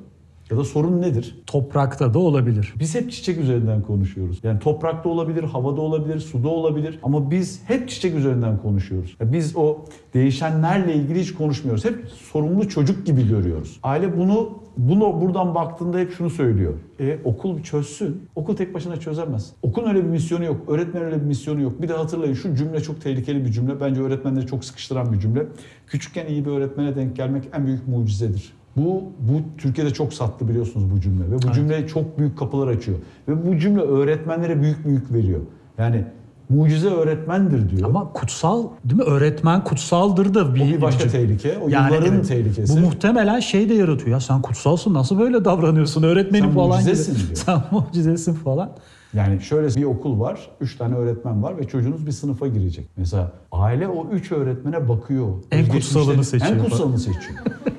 Ya 0.52 0.58
da 0.58 0.64
sorun 0.64 1.02
nedir? 1.02 1.36
Toprakta 1.48 2.14
da 2.14 2.20
olabilir. 2.20 2.74
Biz 2.80 2.96
hep 2.96 3.12
çiçek 3.12 3.38
üzerinden 3.38 3.82
konuşuyoruz. 3.82 4.40
Yani 4.44 4.60
toprakta 4.60 5.10
olabilir, 5.10 5.44
havada 5.44 5.82
olabilir, 5.82 6.20
suda 6.20 6.50
olabilir. 6.50 7.00
Ama 7.04 7.32
biz 7.32 7.62
hep 7.68 7.90
çiçek 7.90 8.16
üzerinden 8.16 8.58
konuşuyoruz. 8.58 9.18
Ya 9.20 9.34
Biz 9.34 9.56
o 9.56 9.86
değişenlerle 10.14 10.96
ilgili 10.96 11.20
hiç 11.20 11.34
konuşmuyoruz. 11.34 11.86
Hep 11.86 12.08
sorumlu 12.10 12.70
çocuk 12.70 13.06
gibi 13.06 13.28
görüyoruz. 13.28 13.80
Aile 13.84 14.18
bunu 14.18 14.50
bunu 14.78 15.22
buradan 15.22 15.56
baktığında 15.56 15.98
hep 15.98 16.12
şunu 16.12 16.30
söylüyor. 16.30 16.74
E, 17.00 17.20
okul 17.24 17.62
çözsün. 17.62 18.22
Okul 18.36 18.56
tek 18.56 18.74
başına 18.74 18.98
çözemez. 18.98 19.52
Okulun 19.62 19.90
öyle 19.90 20.04
bir 20.04 20.10
misyonu 20.10 20.46
yok. 20.46 20.58
Öğretmen 20.68 21.04
öyle 21.04 21.22
bir 21.22 21.26
misyonu 21.26 21.62
yok. 21.62 21.82
Bir 21.82 21.88
de 21.90 21.94
hatırlayın 21.94 22.34
şu 22.34 22.56
cümle 22.56 22.84
çok 22.84 23.02
tehlikeli 23.02 23.46
bir 23.46 23.52
cümle. 23.52 23.82
Bence 23.82 24.02
öğretmenleri 24.02 24.48
çok 24.48 24.66
sıkıştıran 24.66 25.14
bir 25.14 25.20
cümle. 25.20 25.48
Küçükken 25.88 26.28
iyi 26.28 26.46
bir 26.46 26.52
öğretmene 26.52 26.96
denk 26.96 27.16
gelmek 27.16 27.44
en 27.54 27.66
büyük 27.66 27.88
mucizedir. 27.88 28.54
Bu, 28.78 29.04
bu 29.20 29.42
Türkiye'de 29.58 29.94
çok 29.94 30.14
sattı 30.14 30.50
biliyorsunuz 30.50 30.92
bu 30.92 31.02
cümle 31.02 31.32
ve 31.32 31.36
bu 31.36 31.52
cümle 31.52 31.88
çok 31.88 32.20
büyük 32.20 32.38
kapılar 32.38 32.68
açıyor. 32.68 32.98
Ve 33.28 33.48
bu 33.48 33.58
cümle 33.58 33.82
öğretmenlere 33.82 34.62
büyük 34.62 34.86
büyük 34.86 35.14
veriyor. 35.14 35.40
Yani 35.78 36.06
mucize 36.50 36.88
öğretmendir 36.88 37.70
diyor. 37.70 37.90
Ama 37.90 38.14
kutsal 38.14 38.64
değil 38.86 39.00
mi? 39.00 39.06
Öğretmen 39.06 39.64
kutsaldır 39.64 40.34
da 40.34 40.56
bir, 40.56 40.62
o 40.62 40.66
bir 40.66 40.82
başka 40.82 41.08
tehlike. 41.10 41.58
O 41.58 41.68
yılların 41.68 42.16
evet, 42.16 42.28
tehlikesi. 42.28 42.76
Bu 42.76 42.80
muhtemelen 42.80 43.40
şey 43.40 43.70
de 43.70 43.74
yaratıyor. 43.74 44.10
Ya 44.10 44.20
sen 44.20 44.42
kutsalsın 44.42 44.94
nasıl 44.94 45.20
böyle 45.20 45.46
davranıyorsun? 45.46 46.04
Öğretmenim 46.04 46.46
Sen 46.46 46.54
falan 46.54 46.70
mucizesin 46.70 47.14
gibi. 47.14 47.24
diyor. 47.26 47.38
Sen 47.38 47.62
mucizesin 47.72 48.34
falan. 48.34 48.72
Yani 49.14 49.42
şöyle 49.42 49.76
bir 49.76 49.84
okul 49.84 50.20
var, 50.20 50.50
üç 50.62 50.78
tane 50.78 50.96
öğretmen 50.96 51.44
var 51.44 51.58
ve 51.58 51.68
çocuğunuz 51.68 52.06
bir 52.06 52.12
sınıfa 52.12 52.48
girecek. 52.48 52.86
Mesela 52.98 53.32
aile 53.52 53.88
o 53.88 54.08
üç 54.12 54.32
öğretmene 54.32 54.90
bakıyor. 54.90 55.28
En 55.52 55.68
kutsalını 55.68 56.24
seçiyor. 56.24 56.52
En 56.52 56.64
kutsalını 56.64 57.00
seçiyor. 57.00 57.40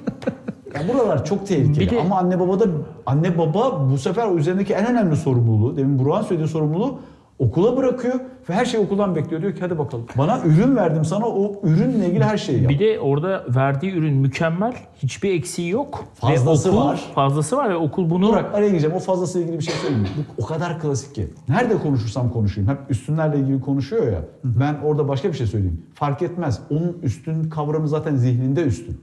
yani 0.77 0.89
buralar 0.95 1.25
çok 1.25 1.47
tehlikeli 1.47 1.81
Bir 1.81 1.91
de- 1.91 2.01
ama 2.01 2.19
anne 2.19 2.41
baba 2.41 2.61
da 2.61 2.65
anne 3.07 3.39
baba 3.39 3.91
bu 3.91 3.99
sefer 3.99 4.33
üzerindeki 4.37 4.75
en 4.75 4.87
önemli 4.87 5.17
sorumluluğu, 5.17 5.77
demin 5.77 5.99
Burak'ın 5.99 6.23
söylediği 6.27 6.49
sorumluluğu 6.49 6.99
okula 7.39 7.77
bırakıyor 7.77 8.15
ve 8.49 8.55
her 8.55 8.65
şeyi 8.65 8.85
okuldan 8.85 9.17
bekliyor. 9.17 9.43
Diyor 9.43 9.55
ki 9.55 9.61
hadi 9.61 9.79
bakalım. 9.79 10.07
Bana 10.19 10.41
ürün 10.45 10.77
verdim 10.77 11.05
sana 11.05 11.27
o 11.27 11.61
ürünle 11.63 12.07
ilgili 12.07 12.25
her 12.25 12.39
şeyi 12.39 12.63
yap. 12.63 12.71
Bir 12.71 12.79
de 12.79 13.01
orada 13.01 13.45
verdiği 13.49 13.93
ürün 13.93 14.15
mükemmel. 14.15 14.75
Hiçbir 15.03 15.35
eksiği 15.35 15.71
yok. 15.71 16.05
Fazlası 16.15 16.69
ve 16.69 16.73
okul, 16.77 16.87
var. 16.87 17.05
Fazlası 17.15 17.57
var 17.57 17.71
ve 17.71 17.77
okul 17.77 18.11
bunu 18.11 18.29
Burak 18.29 18.55
araya 18.55 18.69
gireceğim. 18.69 18.97
O 18.97 18.99
fazlasıyla 18.99 19.47
ilgili 19.47 19.59
bir 19.59 19.65
şey 19.65 19.75
söyleyeyim? 19.75 20.09
Bu 20.39 20.43
o 20.43 20.47
kadar 20.47 20.81
klasik 20.81 21.15
ki. 21.15 21.29
Nerede 21.49 21.79
konuşursam 21.79 22.33
konuşayım. 22.33 22.71
Hep 22.71 22.79
üstünlerle 22.89 23.39
ilgili 23.39 23.61
konuşuyor 23.61 24.13
ya. 24.13 24.21
Ben 24.45 24.77
orada 24.85 25.09
başka 25.09 25.29
bir 25.29 25.35
şey 25.37 25.47
söyleyeyim. 25.47 25.83
Fark 25.95 26.23
etmez. 26.23 26.61
Onun 26.71 26.97
üstün 27.03 27.51
kavramı 27.51 27.89
zaten 27.89 28.17
zihninde 28.17 28.63
üstün. 28.63 29.01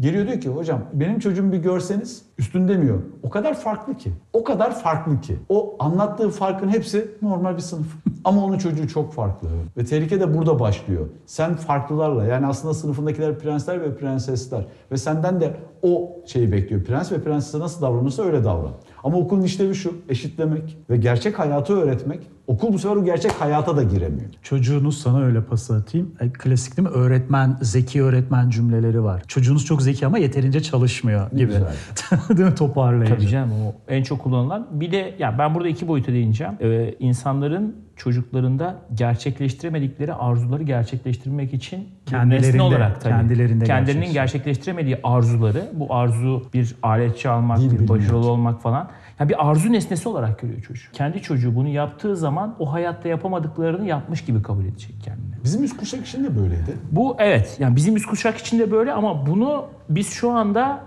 Geliyor 0.00 0.26
diyor 0.26 0.40
ki 0.40 0.48
hocam 0.48 0.80
benim 0.92 1.18
çocuğumu 1.18 1.52
bir 1.52 1.58
görseniz 1.58 2.22
üstün 2.38 2.68
demiyor. 2.68 2.98
O 3.22 3.30
kadar 3.30 3.54
farklı 3.54 3.96
ki. 3.96 4.12
O 4.32 4.44
kadar 4.44 4.80
farklı 4.80 5.20
ki. 5.20 5.36
O 5.48 5.76
anlattığı 5.78 6.30
farkın 6.30 6.68
hepsi 6.68 7.10
normal 7.22 7.56
bir 7.56 7.62
sınıf. 7.62 7.86
Ama 8.24 8.44
onun 8.44 8.58
çocuğu 8.58 8.88
çok 8.88 9.12
farklı. 9.12 9.48
Ve 9.76 9.84
tehlike 9.84 10.20
de 10.20 10.38
burada 10.38 10.60
başlıyor. 10.60 11.06
Sen 11.26 11.54
farklılarla 11.56 12.24
yani 12.24 12.46
aslında 12.46 12.74
sınıfındakiler 12.74 13.38
prensler 13.38 13.80
ve 13.80 13.96
prensesler. 13.96 14.66
Ve 14.92 14.96
senden 14.96 15.40
de 15.40 15.56
o 15.82 16.10
şeyi 16.26 16.52
bekliyor. 16.52 16.84
Prens 16.84 17.12
ve 17.12 17.22
prensese 17.22 17.58
nasıl 17.58 17.82
davranırsa 17.82 18.22
öyle 18.22 18.44
davran. 18.44 18.72
Ama 19.04 19.18
okulun 19.18 19.42
işlevi 19.42 19.74
şu 19.74 19.94
eşitlemek 20.08 20.78
ve 20.90 20.96
gerçek 20.96 21.38
hayatı 21.38 21.80
öğretmek. 21.80 22.30
Okul 22.50 22.72
bu 22.72 22.78
sefer 22.78 22.96
o 22.96 23.04
gerçek 23.04 23.32
hayata 23.32 23.76
da 23.76 23.82
giremiyor. 23.82 24.30
Çocuğunuz 24.42 25.00
sana 25.00 25.20
öyle 25.22 25.42
pas 25.42 25.70
atayım. 25.70 26.14
E, 26.20 26.30
klasik 26.32 26.76
değil 26.76 26.88
mi? 26.88 26.94
Öğretmen, 26.94 27.56
zeki 27.62 28.02
öğretmen 28.02 28.50
cümleleri 28.50 29.02
var. 29.04 29.22
Çocuğunuz 29.28 29.64
çok 29.64 29.82
zeki 29.82 30.06
ama 30.06 30.18
yeterince 30.18 30.60
çalışmıyor 30.62 31.30
gibi. 31.30 31.52
değil 32.28 32.48
mi? 32.48 32.54
Toparlayıcı. 32.54 33.14
Tabii 33.14 33.28
canım 33.28 33.50
o 33.66 33.74
en 33.88 34.02
çok 34.02 34.18
kullanılan. 34.22 34.66
Bir 34.72 34.92
de 34.92 35.14
ya 35.18 35.38
ben 35.38 35.54
burada 35.54 35.68
iki 35.68 35.88
boyuta 35.88 36.12
değineceğim. 36.12 36.52
Ee, 36.60 36.94
insanların 36.98 37.76
çocuklarında 37.96 38.78
gerçekleştiremedikleri 38.94 40.14
arzuları 40.14 40.62
gerçekleştirmek 40.62 41.54
için 41.54 41.88
Kendilerinde, 42.06 42.46
nesne 42.48 42.62
olarak 42.62 43.00
tabii. 43.00 43.12
kendilerinde 43.14 43.64
kendilerinin 43.64 44.02
gerçekleştir- 44.06 44.12
gerçekleştiremediği 44.14 44.98
arzuları 45.02 45.70
bu 45.74 45.94
arzu 45.94 46.42
bir 46.54 46.76
aletçi 46.82 47.28
almak, 47.28 47.58
Dil 47.58 47.66
bir 47.66 47.74
bilmek. 47.74 47.88
başarılı 47.88 48.30
olmak 48.30 48.62
falan. 48.62 48.88
Yani 49.20 49.28
bir 49.28 49.50
arzu 49.50 49.72
nesnesi 49.72 50.08
olarak 50.08 50.38
görüyor 50.38 50.60
çocuğu. 50.62 50.92
Kendi 50.92 51.22
çocuğu 51.22 51.56
bunu 51.56 51.68
yaptığı 51.68 52.16
zaman 52.16 52.54
o 52.58 52.72
hayatta 52.72 53.08
yapamadıklarını 53.08 53.86
yapmış 53.86 54.24
gibi 54.24 54.42
kabul 54.42 54.64
edecek 54.64 54.94
kendini. 55.04 55.34
Bizim 55.44 55.64
üst 55.64 55.76
kuşak 55.76 56.06
için 56.06 56.24
de 56.24 56.36
böyleydi. 56.36 56.76
Bu 56.92 57.16
evet 57.18 57.56
yani 57.58 57.76
bizim 57.76 57.96
üst 57.96 58.06
kuşak 58.06 58.36
için 58.38 58.58
de 58.58 58.70
böyle 58.70 58.92
ama 58.92 59.26
bunu 59.26 59.64
biz 59.88 60.10
şu 60.10 60.30
anda 60.30 60.80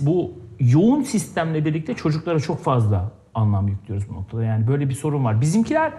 bu 0.00 0.32
yoğun 0.60 1.02
sistemle 1.02 1.64
birlikte 1.64 1.94
çocuklara 1.94 2.40
çok 2.40 2.62
fazla 2.62 3.10
anlam 3.34 3.68
yüklüyoruz 3.68 4.08
bu 4.08 4.14
noktada. 4.14 4.44
Yani 4.44 4.66
böyle 4.66 4.88
bir 4.88 4.94
sorun 4.94 5.24
var. 5.24 5.40
Bizimkiler 5.40 5.92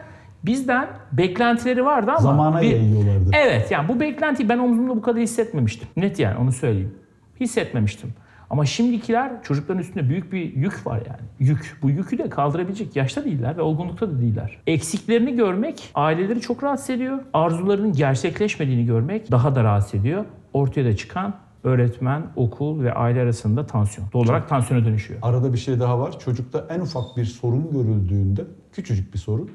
bizden 0.45 0.88
beklentileri 1.12 1.86
vardı 1.86 2.12
ama 2.12 2.19
Zamana 2.19 2.62
bir- 2.62 2.69
yayıyorlardı. 2.69 3.30
Evet 3.34 3.71
yani 3.71 3.88
bu 3.88 3.99
beklentiyi 3.99 4.49
ben 4.49 4.58
omzumda 4.58 4.95
bu 4.95 5.02
kadar 5.02 5.21
hissetmemiştim. 5.21 5.88
Net 5.97 6.19
yani 6.19 6.38
onu 6.38 6.52
söyleyeyim. 6.52 6.95
Hissetmemiştim. 7.39 8.13
Ama 8.49 8.65
şimdikiler 8.65 9.43
çocukların 9.43 9.81
üstünde 9.81 10.09
büyük 10.09 10.33
bir 10.33 10.53
yük 10.55 10.88
var 10.88 11.01
yani. 11.07 11.29
Yük. 11.39 11.77
Bu 11.81 11.89
yükü 11.89 12.17
de 12.17 12.29
kaldırabilecek 12.29 12.95
yaşta 12.95 13.25
değiller 13.25 13.57
ve 13.57 13.62
olgunlukta 13.62 14.09
da 14.12 14.21
değiller. 14.21 14.57
Eksiklerini 14.67 15.35
görmek 15.35 15.89
aileleri 15.95 16.41
çok 16.41 16.63
rahatsız 16.63 16.89
ediyor. 16.89 17.19
Arzularının 17.33 17.93
gerçekleşmediğini 17.93 18.85
görmek 18.85 19.31
daha 19.31 19.55
da 19.55 19.63
rahatsız 19.63 19.99
ediyor. 19.99 20.25
Ortaya 20.53 20.85
da 20.85 20.95
çıkan 20.95 21.35
öğretmen, 21.63 22.23
okul 22.35 22.83
ve 22.83 22.93
aile 22.93 23.21
arasında 23.21 23.65
tansiyon. 23.67 24.07
Doğal 24.13 24.23
olarak 24.23 24.49
tansiyona 24.49 24.85
dönüşüyor. 24.85 25.19
Arada 25.23 25.53
bir 25.53 25.57
şey 25.57 25.79
daha 25.79 25.99
var. 25.99 26.19
Çocukta 26.19 26.67
en 26.69 26.79
ufak 26.79 27.17
bir 27.17 27.25
sorun 27.25 27.71
görüldüğünde, 27.71 28.41
küçücük 28.71 29.13
bir 29.13 29.19
sorun, 29.19 29.51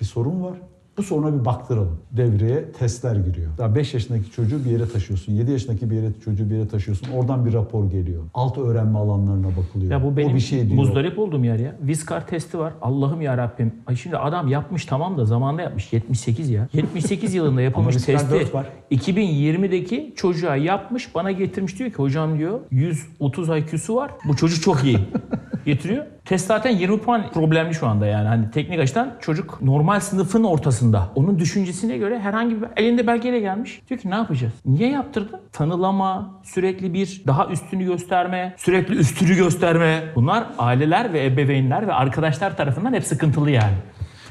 bir 0.00 0.04
sorun 0.04 0.42
var. 0.42 0.58
Bu 0.98 1.02
soruna 1.02 1.40
bir 1.40 1.44
baktıralım. 1.44 1.98
Devreye 2.12 2.72
testler 2.72 3.16
giriyor. 3.16 3.50
Daha 3.58 3.74
5 3.74 3.94
yaşındaki 3.94 4.30
çocuğu 4.30 4.64
bir 4.64 4.70
yere 4.70 4.88
taşıyorsun. 4.88 5.32
7 5.32 5.50
yaşındaki 5.50 5.90
bir 5.90 5.96
yere 5.96 6.06
çocuğu 6.24 6.50
bir 6.50 6.54
yere 6.54 6.68
taşıyorsun. 6.68 7.08
Oradan 7.10 7.46
bir 7.46 7.52
rapor 7.52 7.90
geliyor. 7.90 8.22
Alt 8.34 8.58
öğrenme 8.58 8.98
alanlarına 8.98 9.46
bakılıyor. 9.56 9.92
Ya 9.92 10.04
bu 10.04 10.16
benim 10.16 10.32
o 10.32 10.34
bir 10.34 10.40
şey 10.40 10.66
diyor. 10.66 10.76
muzdarip 10.76 11.18
olduğum 11.18 11.44
yer 11.44 11.58
ya. 11.58 11.76
Vizcar 11.82 12.26
testi 12.26 12.58
var. 12.58 12.72
Allah'ım 12.82 13.20
ya 13.20 13.36
Rabbim. 13.36 13.72
Ay 13.86 13.96
şimdi 13.96 14.16
adam 14.16 14.48
yapmış 14.48 14.84
tamam 14.84 15.18
da 15.18 15.24
zamanda 15.24 15.62
yapmış. 15.62 15.92
78 15.92 16.50
ya. 16.50 16.68
78 16.72 17.34
yılında 17.34 17.62
yapılmış 17.62 17.96
testi. 17.96 18.54
var. 18.54 18.66
2020'deki 18.90 20.12
çocuğa 20.16 20.56
yapmış. 20.56 21.14
Bana 21.14 21.32
getirmiş 21.32 21.78
diyor 21.78 21.90
ki 21.90 21.96
hocam 21.96 22.38
diyor 22.38 22.60
130 22.70 23.48
IQ'su 23.48 23.94
var. 23.96 24.10
Bu 24.28 24.36
çocuk 24.36 24.62
çok 24.62 24.84
iyi. 24.84 24.98
Getiriyor. 25.66 26.04
Test 26.28 26.46
zaten 26.46 26.70
20 26.70 26.98
puan 27.00 27.30
problemli 27.34 27.74
şu 27.74 27.86
anda 27.86 28.06
yani. 28.06 28.28
Hani 28.28 28.50
teknik 28.50 28.80
açıdan 28.80 29.14
çocuk 29.20 29.62
normal 29.62 30.00
sınıfın 30.00 30.44
ortasında. 30.44 31.08
Onun 31.14 31.38
düşüncesine 31.38 31.98
göre 31.98 32.18
herhangi 32.18 32.62
bir 32.62 32.68
elinde 32.76 33.06
belgeyle 33.06 33.40
gelmiş. 33.40 33.82
Diyor 33.88 34.00
ki 34.00 34.10
ne 34.10 34.14
yapacağız? 34.14 34.52
Niye 34.66 34.90
yaptırdın? 34.90 35.40
Tanılama, 35.52 36.40
sürekli 36.44 36.94
bir 36.94 37.22
daha 37.26 37.46
üstünü 37.46 37.84
gösterme, 37.84 38.54
sürekli 38.56 38.94
üstünü 38.94 39.36
gösterme. 39.36 40.02
Bunlar 40.14 40.46
aileler 40.58 41.12
ve 41.12 41.24
ebeveynler 41.24 41.86
ve 41.86 41.92
arkadaşlar 41.92 42.56
tarafından 42.56 42.92
hep 42.92 43.04
sıkıntılı 43.04 43.50
yani. 43.50 43.74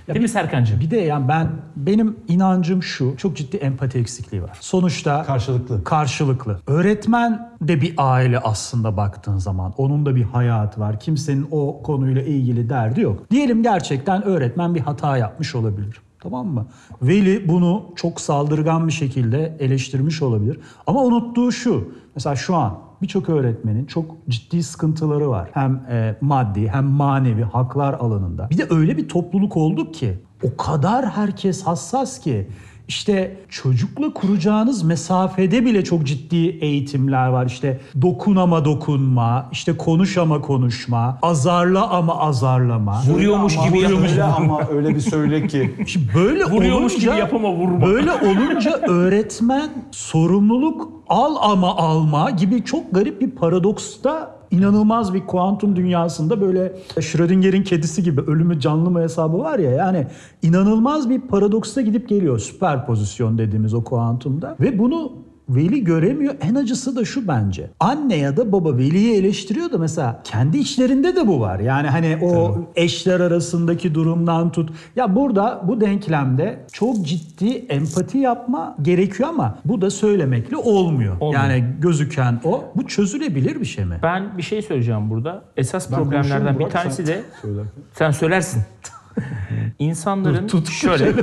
Değil 0.07 0.21
mi 0.21 0.29
Serkan'cığım? 0.29 0.79
Bir 0.79 0.91
de 0.91 0.97
yani 0.97 1.27
ben 1.27 1.49
benim 1.75 2.15
inancım 2.27 2.83
şu. 2.83 3.17
Çok 3.17 3.37
ciddi 3.37 3.57
empati 3.57 3.99
eksikliği 3.99 4.43
var. 4.43 4.57
Sonuçta 4.61 5.23
Karşılıklı. 5.23 5.83
karşılıklı. 5.83 6.59
Öğretmen 6.67 7.51
de 7.61 7.81
bir 7.81 7.93
aile 7.97 8.39
aslında 8.39 8.97
baktığın 8.97 9.37
zaman. 9.37 9.73
Onun 9.77 10.05
da 10.05 10.15
bir 10.15 10.23
hayatı 10.23 10.79
var. 10.81 10.99
Kimsenin 10.99 11.47
o 11.51 11.81
konuyla 11.83 12.21
ilgili 12.21 12.69
derdi 12.69 13.01
yok. 13.01 13.31
Diyelim 13.31 13.63
gerçekten 13.63 14.23
öğretmen 14.23 14.75
bir 14.75 14.79
hata 14.81 15.17
yapmış 15.17 15.55
olabilir. 15.55 16.01
Tamam 16.19 16.47
mı? 16.47 16.65
Veli 17.01 17.47
bunu 17.47 17.85
çok 17.95 18.21
saldırgan 18.21 18.87
bir 18.87 18.93
şekilde 18.93 19.57
eleştirmiş 19.59 20.21
olabilir. 20.21 20.59
Ama 20.87 21.03
unuttuğu 21.03 21.51
şu. 21.51 21.91
Mesela 22.15 22.35
şu 22.35 22.55
an 22.55 22.79
birçok 23.01 23.29
öğretmenin 23.29 23.85
çok 23.85 24.05
ciddi 24.29 24.63
sıkıntıları 24.63 25.29
var. 25.29 25.49
Hem 25.53 25.75
e, 25.75 26.15
maddi 26.21 26.69
hem 26.69 26.85
manevi 26.85 27.43
haklar 27.43 27.93
alanında. 27.93 28.49
Bir 28.49 28.57
de 28.57 28.67
öyle 28.69 28.97
bir 28.97 29.07
topluluk 29.07 29.57
olduk 29.57 29.93
ki 29.93 30.13
o 30.43 30.57
kadar 30.57 31.09
herkes 31.09 31.63
hassas 31.63 32.19
ki 32.19 32.47
işte 32.87 33.37
çocukla 33.49 34.13
kuracağınız 34.13 34.83
mesafede 34.83 35.65
bile 35.65 35.83
çok 35.83 36.03
ciddi 36.03 36.47
eğitimler 36.61 37.27
var. 37.27 37.45
İşte 37.45 37.79
dokun 38.01 38.35
ama 38.35 38.65
dokunma, 38.65 39.49
işte 39.51 39.77
konuş 39.77 40.17
ama 40.17 40.41
konuşma, 40.41 41.19
azarla 41.21 41.89
ama 41.89 42.19
azarlama. 42.19 43.01
Vuruyormuş 43.09 43.57
Ama 43.57 43.67
gibi 43.67 43.77
öyle 43.77 43.93
yapmış. 43.93 44.17
ama 44.17 44.61
öyle 44.71 44.95
bir 44.95 44.99
söyle 44.99 45.47
ki. 45.47 45.75
Şimdi 45.87 46.05
böyle 46.15 46.43
Vuruyormuş 46.43 46.93
olunca, 46.93 47.11
gibi 47.11 47.19
yapama 47.19 47.53
vurma. 47.53 47.85
Böyle 47.85 48.11
olunca 48.11 48.71
öğretmen 48.71 49.69
sorumluluk 49.91 50.96
al 51.09 51.35
ama 51.41 51.75
alma 51.77 52.29
gibi 52.29 52.63
çok 52.63 52.95
garip 52.95 53.21
bir 53.21 53.31
paradoksta 53.31 54.37
inanılmaz 54.51 55.13
bir 55.13 55.25
kuantum 55.25 55.75
dünyasında 55.75 56.41
böyle 56.41 56.73
Schrödinger'in 57.01 57.63
kedisi 57.63 58.03
gibi 58.03 58.21
ölümü 58.21 58.59
canlı 58.59 58.89
mı 58.89 59.01
hesabı 59.01 59.39
var 59.39 59.59
ya 59.59 59.71
yani 59.71 60.07
inanılmaz 60.41 61.09
bir 61.09 61.21
paradoksta 61.21 61.81
gidip 61.81 62.09
geliyor. 62.09 62.39
Süperpozisyon 62.39 63.37
dediğimiz 63.37 63.73
o 63.73 63.83
kuantumda. 63.83 64.55
Ve 64.59 64.79
bunu 64.79 65.11
Veli 65.49 65.83
göremiyor. 65.83 66.35
En 66.41 66.55
acısı 66.55 66.95
da 66.95 67.05
şu 67.05 67.27
bence. 67.27 67.69
Anne 67.79 68.15
ya 68.15 68.37
da 68.37 68.51
baba 68.51 68.77
veliyi 68.77 69.13
eleştiriyor 69.15 69.71
da 69.71 69.77
mesela 69.77 70.21
kendi 70.23 70.57
içlerinde 70.57 71.15
de 71.15 71.27
bu 71.27 71.39
var. 71.39 71.59
Yani 71.59 71.87
hani 71.87 72.17
o 72.21 72.57
eşler 72.75 73.19
arasındaki 73.19 73.95
durumdan 73.95 74.51
tut. 74.51 74.69
Ya 74.95 75.15
burada 75.15 75.61
bu 75.67 75.81
denklemde 75.81 76.65
çok 76.71 77.05
ciddi 77.05 77.49
empati 77.49 78.17
yapma 78.17 78.75
gerekiyor 78.81 79.29
ama 79.29 79.57
bu 79.65 79.81
da 79.81 79.89
söylemekle 79.89 80.57
olmuyor. 80.57 81.15
Olmuyor. 81.19 81.43
Yani 81.43 81.65
gözüken 81.79 82.39
o. 82.43 82.63
Bu 82.75 82.87
çözülebilir 82.87 83.61
bir 83.61 83.65
şey 83.65 83.85
mi? 83.85 83.99
Ben 84.03 84.37
bir 84.37 84.43
şey 84.43 84.61
söyleyeceğim 84.61 85.09
burada. 85.09 85.43
Esas 85.57 85.91
Ben 85.91 85.97
problemlerden 85.97 86.59
bir 86.59 86.65
tanesi 86.65 86.95
sen 86.95 87.07
de 87.07 87.21
söylerken. 87.41 87.71
sen 87.93 88.11
söylersin. 88.11 88.61
İnsanların 89.79 90.47
Tut 90.47 90.69
şöyle 90.69 91.13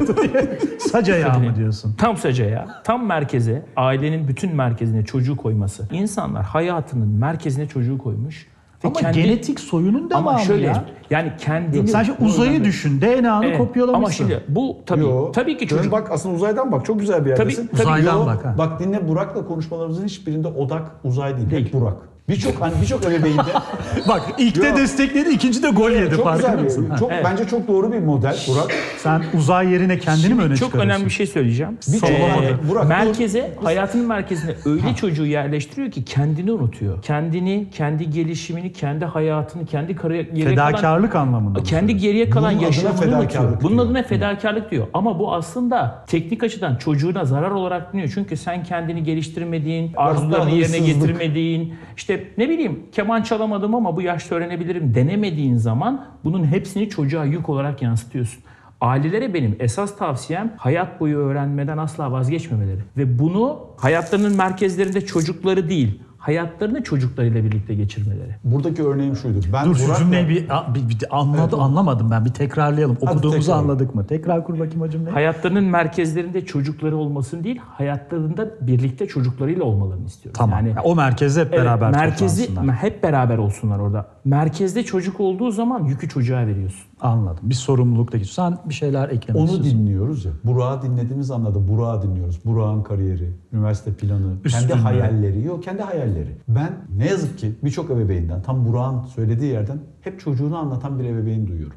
Sac 0.78 1.08
ayağı 1.08 1.40
mı 1.40 1.56
diyorsun? 1.56 1.94
tam 1.98 2.16
sacaya, 2.16 2.82
tam 2.84 3.06
merkeze, 3.06 3.62
ailenin 3.76 4.28
bütün 4.28 4.54
merkezine 4.56 5.04
çocuğu 5.04 5.36
koyması. 5.36 5.88
İnsanlar 5.92 6.44
hayatının 6.44 7.08
merkezine 7.08 7.68
çocuğu 7.68 7.98
koymuş. 7.98 8.46
Ve 8.84 8.88
Ama 8.88 9.00
kendi- 9.00 9.22
genetik 9.22 9.60
soyunun 9.60 10.10
devamı 10.10 10.28
ama 10.30 10.38
şöyle 10.38 10.66
ya. 10.66 10.84
yani 11.10 11.32
kendini 11.38 11.88
Sen 11.88 12.02
şimdi 12.02 12.24
uzayı 12.24 12.64
düşün. 12.64 13.00
DNA'nı 13.00 13.46
Evet, 13.46 13.58
kopyalamışsın. 13.58 13.94
Ama 13.96 14.10
şimdi 14.10 14.40
bu 14.48 14.76
tabii 14.86 15.00
Yo. 15.00 15.32
tabii 15.32 15.56
ki 15.56 15.68
çocuk 15.68 15.92
Bak 15.92 16.10
aslında 16.10 16.34
uzaydan 16.34 16.72
bak 16.72 16.84
çok 16.86 17.00
güzel 17.00 17.24
bir 17.24 17.30
yerdesin. 17.30 17.66
Tabii, 17.66 17.76
tabii. 17.76 17.82
Uzaydan 17.82 18.18
Yo, 18.18 18.26
bak, 18.26 18.44
ha. 18.44 18.54
Bak 18.58 18.80
dinle 18.80 19.08
Burak'la 19.08 19.46
konuşmalarımızın 19.46 20.04
hiçbirinde 20.04 20.48
odak 20.48 20.90
uzay 21.04 21.36
değil. 21.36 21.66
Hep 21.66 21.72
Burak. 21.72 21.96
Birçok 22.28 22.60
hani 22.60 22.72
birçok 22.82 23.04
ebeveynde 23.04 23.40
Bak 24.08 24.22
ilk 24.38 24.62
de 24.62 24.76
destekledi, 24.76 25.28
ikinci 25.30 25.62
de 25.62 25.68
gol 25.70 25.90
yedi. 25.90 26.16
çok 26.16 26.24
farkında 26.24 26.48
güzel 26.50 26.64
mısın? 26.64 26.84
bir, 26.84 26.90
Ha. 26.90 26.96
çok 26.96 27.10
bence 27.10 27.44
çok 27.48 27.68
doğru 27.68 27.92
bir 27.92 27.98
model 27.98 28.36
Burak. 28.48 28.70
Sen 28.98 29.22
uzay 29.34 29.72
yerine 29.72 29.98
kendini 29.98 30.34
mi 30.34 30.42
öne 30.42 30.56
çok 30.56 30.66
çıkarıyorsun? 30.66 30.90
önemli 30.90 31.04
bir 31.04 31.10
şey 31.10 31.26
söyleyeceğim. 31.26 31.78
Birçok 31.92 32.10
Ee, 32.10 32.22
olamadı. 32.24 32.58
Burak, 32.70 32.88
merkeze, 32.88 33.52
hayatının 33.64 34.06
merkezine 34.06 34.54
öyle 34.64 34.94
çocuğu 34.96 35.26
yerleştiriyor 35.26 35.90
ki 35.90 36.04
kendini 36.04 36.52
unutuyor. 36.52 37.02
Kendini, 37.02 37.66
kendi 37.70 38.10
gelişimini, 38.10 38.72
kendi 38.72 39.04
hayatını, 39.04 39.66
kendi 39.66 39.96
kariyeri 39.96 40.44
Fedakarlık 40.44 41.14
anlamında. 41.16 41.58
mı 41.58 41.64
kendi 41.64 41.96
geriye 41.96 42.30
kalan 42.30 42.50
Bunun 42.50 42.58
adına 42.58 42.66
yaşamını 42.66 43.00
unutuyor. 43.00 43.20
fedakarlık 43.22 43.62
Bunun 43.62 43.72
diyor. 43.76 43.86
adına 43.86 44.02
fedakarlık 44.02 44.70
diyor. 44.70 44.86
Ama 44.94 45.18
bu 45.18 45.34
aslında 45.34 46.04
teknik 46.08 46.42
açıdan 46.42 46.76
çocuğuna 46.76 47.24
zarar 47.24 47.50
olarak 47.50 47.92
dinliyor. 47.92 48.10
Çünkü 48.14 48.36
sen 48.36 48.64
kendini 48.64 49.02
geliştirmediğin, 49.04 49.92
arzularını 49.96 50.50
yerine 50.50 50.78
hırsızlık. 50.78 51.08
getirmediğin, 51.08 51.74
işte 51.96 52.13
ne 52.38 52.48
bileyim 52.48 52.82
keman 52.92 53.22
çalamadım 53.22 53.74
ama 53.74 53.96
bu 53.96 54.02
yaşta 54.02 54.34
öğrenebilirim 54.34 54.94
denemediğin 54.94 55.56
zaman 55.56 56.06
bunun 56.24 56.44
hepsini 56.44 56.88
çocuğa 56.88 57.24
yük 57.24 57.48
olarak 57.48 57.82
yansıtıyorsun. 57.82 58.42
Ailelere 58.80 59.34
benim 59.34 59.56
esas 59.58 59.96
tavsiyem 59.96 60.52
hayat 60.56 61.00
boyu 61.00 61.18
öğrenmeden 61.18 61.78
asla 61.78 62.12
vazgeçmemeleri. 62.12 62.80
Ve 62.96 63.18
bunu 63.18 63.60
hayatlarının 63.76 64.36
merkezlerinde 64.36 65.00
çocukları 65.00 65.68
değil, 65.68 66.00
hayatlarını 66.24 66.82
çocuklarıyla 66.82 67.44
birlikte 67.44 67.74
geçirmeleri. 67.74 68.36
Buradaki 68.44 68.82
örneğim 68.82 69.16
şuydu. 69.16 69.38
Ben 69.52 69.66
Dur 69.66 69.76
şu 69.76 69.94
cümleyi 69.94 70.28
bir, 70.28 70.48
bir, 70.74 70.88
bir 70.88 70.98
anladı, 71.10 71.56
anlamadım 71.56 72.10
ben. 72.10 72.24
Bir 72.24 72.30
tekrarlayalım. 72.30 72.96
Okuduğumuzu 73.00 73.40
tekrar. 73.40 73.58
anladık 73.58 73.94
mı? 73.94 74.06
Tekrar 74.06 74.44
kur 74.44 74.58
bakayım 74.58 74.82
o 74.82 74.88
cümleyi. 74.88 75.12
Hayatlarının 75.12 75.64
merkezlerinde 75.64 76.44
çocukları 76.44 76.96
olmasın 76.96 77.44
değil, 77.44 77.60
hayatlarında 77.66 78.48
birlikte 78.60 79.06
çocuklarıyla 79.06 79.64
olmalarını 79.64 80.06
istiyorum. 80.06 80.38
Tamam. 80.38 80.58
Yani 80.58 80.68
Yani 80.68 80.80
o 80.80 80.94
merkezde 80.94 81.40
hep 81.40 81.48
evet, 81.54 81.64
beraber 81.64 81.90
merkezi 81.90 82.46
toplansınlar. 82.46 82.76
hep 82.76 83.02
beraber 83.02 83.38
olsunlar 83.38 83.78
orada. 83.78 84.06
Merkezde 84.24 84.82
çocuk 84.82 85.20
olduğu 85.20 85.50
zaman 85.50 85.84
yükü 85.84 86.08
çocuğa 86.08 86.46
veriyorsun. 86.46 86.84
Anladım. 87.00 87.38
Bir 87.42 87.54
sorumluluk 87.54 88.12
da 88.12 88.24
Sen 88.24 88.58
bir 88.68 88.74
şeyler 88.74 89.08
eklemek 89.08 89.42
Onu 89.42 89.50
istiyorsun. 89.50 89.78
dinliyoruz 89.78 90.24
ya. 90.24 90.32
Burak'ı 90.44 90.86
dinlediğimiz 90.86 91.30
anda 91.30 91.54
da 91.54 91.68
Burak'ı 91.68 92.02
dinliyoruz. 92.08 92.40
Burak'ın 92.44 92.82
kariyeri, 92.82 93.32
üniversite 93.52 93.92
planı, 93.92 94.32
Üstünde. 94.44 94.68
kendi 94.68 94.82
hayalleri. 94.82 95.44
Yok 95.44 95.62
kendi 95.64 95.82
hayalleri. 95.82 96.13
Ben 96.48 96.72
ne 96.96 97.06
yazık 97.06 97.38
ki 97.38 97.52
birçok 97.64 97.90
ebeveynden 97.90 98.42
tam 98.42 98.66
Burak'ın 98.66 99.02
söylediği 99.02 99.52
yerden 99.52 99.78
hep 100.00 100.20
çocuğunu 100.20 100.56
anlatan 100.56 100.98
bir 100.98 101.04
ebeveyn 101.04 101.46
duyuyorum. 101.46 101.76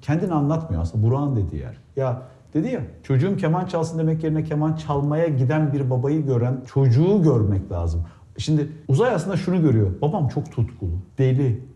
Kendini 0.00 0.32
anlatmıyor 0.32 0.82
aslında 0.82 1.06
Burak'ın 1.06 1.36
dediği 1.36 1.60
yer. 1.60 1.76
Ya 1.96 2.22
dedi 2.54 2.68
ya 2.68 2.80
çocuğum 3.02 3.36
keman 3.36 3.66
çalsın 3.66 3.98
demek 3.98 4.24
yerine 4.24 4.44
keman 4.44 4.74
çalmaya 4.74 5.28
giden 5.28 5.72
bir 5.72 5.90
babayı 5.90 6.26
gören 6.26 6.62
çocuğu 6.66 7.22
görmek 7.22 7.72
lazım. 7.72 8.02
Şimdi 8.38 8.68
uzay 8.88 9.14
aslında 9.14 9.36
şunu 9.36 9.62
görüyor. 9.62 9.90
Babam 10.02 10.28
çok 10.28 10.52
tutkulu, 10.52 10.90
deli. 11.18 11.71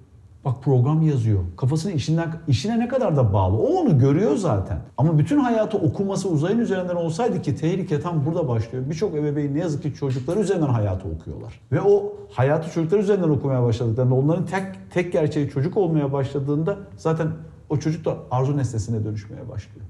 Bak 0.46 0.62
program 0.62 1.02
yazıyor. 1.02 1.40
Kafasını 1.56 1.92
işinden 1.92 2.32
işine 2.48 2.78
ne 2.78 2.88
kadar 2.88 3.16
da 3.16 3.32
bağlı. 3.32 3.56
O 3.56 3.66
onu 3.66 3.98
görüyor 3.98 4.36
zaten. 4.36 4.78
Ama 4.96 5.18
bütün 5.18 5.38
hayatı 5.38 5.78
okuması 5.78 6.28
uzayın 6.28 6.58
üzerinden 6.58 6.96
olsaydı 6.96 7.42
ki 7.42 7.56
tehlike 7.56 8.00
tam 8.00 8.26
burada 8.26 8.48
başlıyor. 8.48 8.84
Birçok 8.90 9.14
ebeveyn 9.14 9.54
ne 9.54 9.58
yazık 9.58 9.82
ki 9.82 9.94
çocukları 9.94 10.40
üzerinden 10.40 10.66
hayatı 10.66 11.08
okuyorlar. 11.08 11.60
Ve 11.72 11.80
o 11.80 12.16
hayatı 12.30 12.70
çocuklar 12.70 12.98
üzerinden 12.98 13.28
okumaya 13.28 13.62
başladıklarında 13.62 14.14
onların 14.14 14.46
tek 14.46 14.62
tek 14.90 15.12
gerçeği 15.12 15.50
çocuk 15.50 15.76
olmaya 15.76 16.12
başladığında 16.12 16.76
zaten 16.96 17.28
o 17.68 17.76
çocuk 17.76 18.04
da 18.04 18.16
arzu 18.30 18.56
nesnesine 18.56 19.04
dönüşmeye 19.04 19.48
başlıyor. 19.48 19.86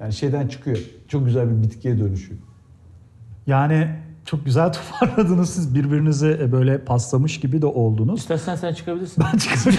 Yani 0.00 0.12
şeyden 0.12 0.48
çıkıyor. 0.48 0.78
Çok 1.08 1.24
güzel 1.24 1.50
bir 1.50 1.62
bitkiye 1.62 1.98
dönüşüyor. 1.98 2.40
Yani 3.46 3.88
çok 4.24 4.44
güzel 4.44 4.72
toparladınız 5.00 5.50
siz 5.50 5.74
birbirinizi 5.74 6.38
e, 6.42 6.52
böyle 6.52 6.78
paslamış 6.78 7.40
gibi 7.40 7.62
de 7.62 7.66
oldunuz. 7.66 8.20
İstersen 8.20 8.56
sen 8.56 8.74
çıkabilirsin. 8.74 9.24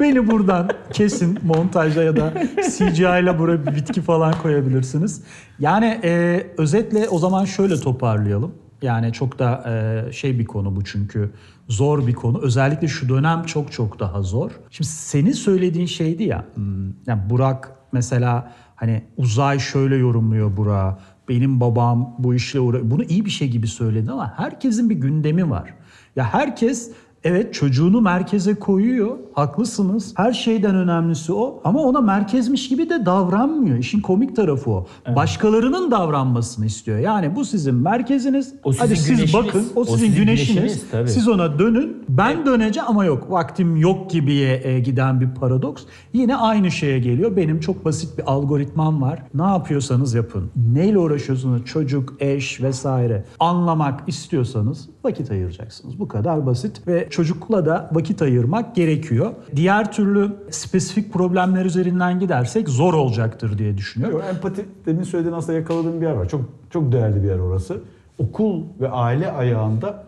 Beni 0.00 0.30
buradan 0.30 0.68
kesin 0.92 1.38
montajla 1.42 2.02
ya 2.02 2.16
da 2.16 2.32
CGI 2.76 3.02
ile 3.22 3.38
buraya 3.38 3.66
bir 3.66 3.76
bitki 3.76 4.02
falan 4.02 4.34
koyabilirsiniz. 4.42 5.22
Yani 5.58 6.00
e, 6.04 6.42
özetle 6.58 7.08
o 7.08 7.18
zaman 7.18 7.44
şöyle 7.44 7.76
toparlayalım. 7.76 8.54
Yani 8.82 9.12
çok 9.12 9.38
da 9.38 9.64
e, 10.08 10.12
şey 10.12 10.38
bir 10.38 10.44
konu 10.44 10.76
bu 10.76 10.84
çünkü 10.84 11.30
zor 11.68 12.06
bir 12.06 12.14
konu. 12.14 12.38
Özellikle 12.42 12.88
şu 12.88 13.08
dönem 13.08 13.42
çok 13.42 13.72
çok 13.72 14.00
daha 14.00 14.22
zor. 14.22 14.50
Şimdi 14.70 14.88
senin 14.88 15.32
söylediğin 15.32 15.86
şeydi 15.86 16.22
ya. 16.22 16.44
hmm, 16.54 16.86
Yani 17.06 17.30
Burak 17.30 17.70
mesela 17.92 18.52
hani 18.76 19.04
uzay 19.16 19.58
şöyle 19.58 19.96
yorumluyor 19.96 20.56
Burak. 20.56 20.98
Benim 21.28 21.60
babam 21.60 22.14
bu 22.18 22.34
işle 22.34 22.60
uğra 22.60 22.90
Bunu 22.90 23.04
iyi 23.04 23.24
bir 23.24 23.30
şey 23.30 23.48
gibi 23.48 23.66
söyledin 23.66 24.06
ama 24.06 24.34
herkesin 24.36 24.90
bir 24.90 24.94
gündemi 24.94 25.50
var. 25.50 25.74
Ya 26.16 26.34
herkes 26.34 26.90
Evet 27.24 27.54
çocuğunu 27.54 28.00
merkeze 28.00 28.54
koyuyor. 28.54 29.16
Haklısınız. 29.32 30.12
Her 30.16 30.32
şeyden 30.32 30.74
önemlisi 30.74 31.32
o. 31.32 31.60
Ama 31.64 31.80
ona 31.82 32.00
merkezmiş 32.00 32.68
gibi 32.68 32.90
de 32.90 33.06
davranmıyor. 33.06 33.78
İşin 33.78 34.00
komik 34.00 34.36
tarafı 34.36 34.70
o. 34.70 34.86
Başkalarının 35.16 35.90
davranmasını 35.90 36.66
istiyor. 36.66 36.98
Yani 36.98 37.36
bu 37.36 37.44
sizin 37.44 37.74
merkeziniz. 37.74 38.54
O 38.64 38.72
sizin 38.72 38.84
Hadi 38.86 38.96
siz 38.96 39.06
güneşiniz. 39.08 39.34
bakın. 39.46 39.66
O 39.76 39.80
O 39.80 39.84
sizin, 39.84 39.98
sizin 39.98 40.16
güneşiniz. 40.20 40.54
güneşiniz, 40.56 40.90
tabii. 40.90 41.08
Siz 41.08 41.28
ona 41.28 41.58
dönün. 41.58 42.04
Ben 42.08 42.46
döneceğim 42.46 42.88
ama 42.88 43.04
yok. 43.04 43.30
Vaktim 43.30 43.76
yok 43.76 44.10
gibiye 44.10 44.60
e, 44.64 44.80
giden 44.80 45.20
bir 45.20 45.28
paradoks. 45.34 45.82
Yine 46.12 46.36
aynı 46.36 46.70
şeye 46.70 46.98
geliyor. 46.98 47.36
Benim 47.36 47.60
çok 47.60 47.84
basit 47.84 48.18
bir 48.18 48.32
algoritmam 48.32 49.02
var. 49.02 49.22
Ne 49.34 49.42
yapıyorsanız 49.42 50.14
yapın. 50.14 50.50
Neyle 50.72 50.98
uğraşıyorsunuz? 50.98 51.64
Çocuk, 51.64 52.14
eş 52.20 52.62
vesaire. 52.62 53.24
Anlamak 53.40 54.00
istiyorsanız 54.08 54.88
vakit 55.04 55.30
ayıracaksınız. 55.30 55.98
Bu 55.98 56.08
kadar 56.08 56.46
basit 56.46 56.86
ve 56.88 57.08
çocukla 57.14 57.66
da 57.66 57.90
vakit 57.92 58.22
ayırmak 58.22 58.74
gerekiyor. 58.74 59.32
Diğer 59.56 59.92
türlü 59.92 60.30
spesifik 60.50 61.12
problemler 61.12 61.64
üzerinden 61.64 62.20
gidersek 62.20 62.68
zor 62.68 62.94
olacaktır 62.94 63.58
diye 63.58 63.76
düşünüyorum. 63.76 64.18
Yok, 64.18 64.26
empati 64.28 64.64
demin 64.86 65.02
söylediğin 65.02 65.34
aslında 65.34 65.58
yakaladığım 65.58 66.00
bir 66.00 66.06
yer 66.06 66.12
var. 66.12 66.28
Çok 66.28 66.40
çok 66.70 66.92
değerli 66.92 67.22
bir 67.22 67.28
yer 67.28 67.38
orası. 67.38 67.80
Okul 68.18 68.62
ve 68.80 68.88
aile 68.90 69.32
ayağında 69.32 70.04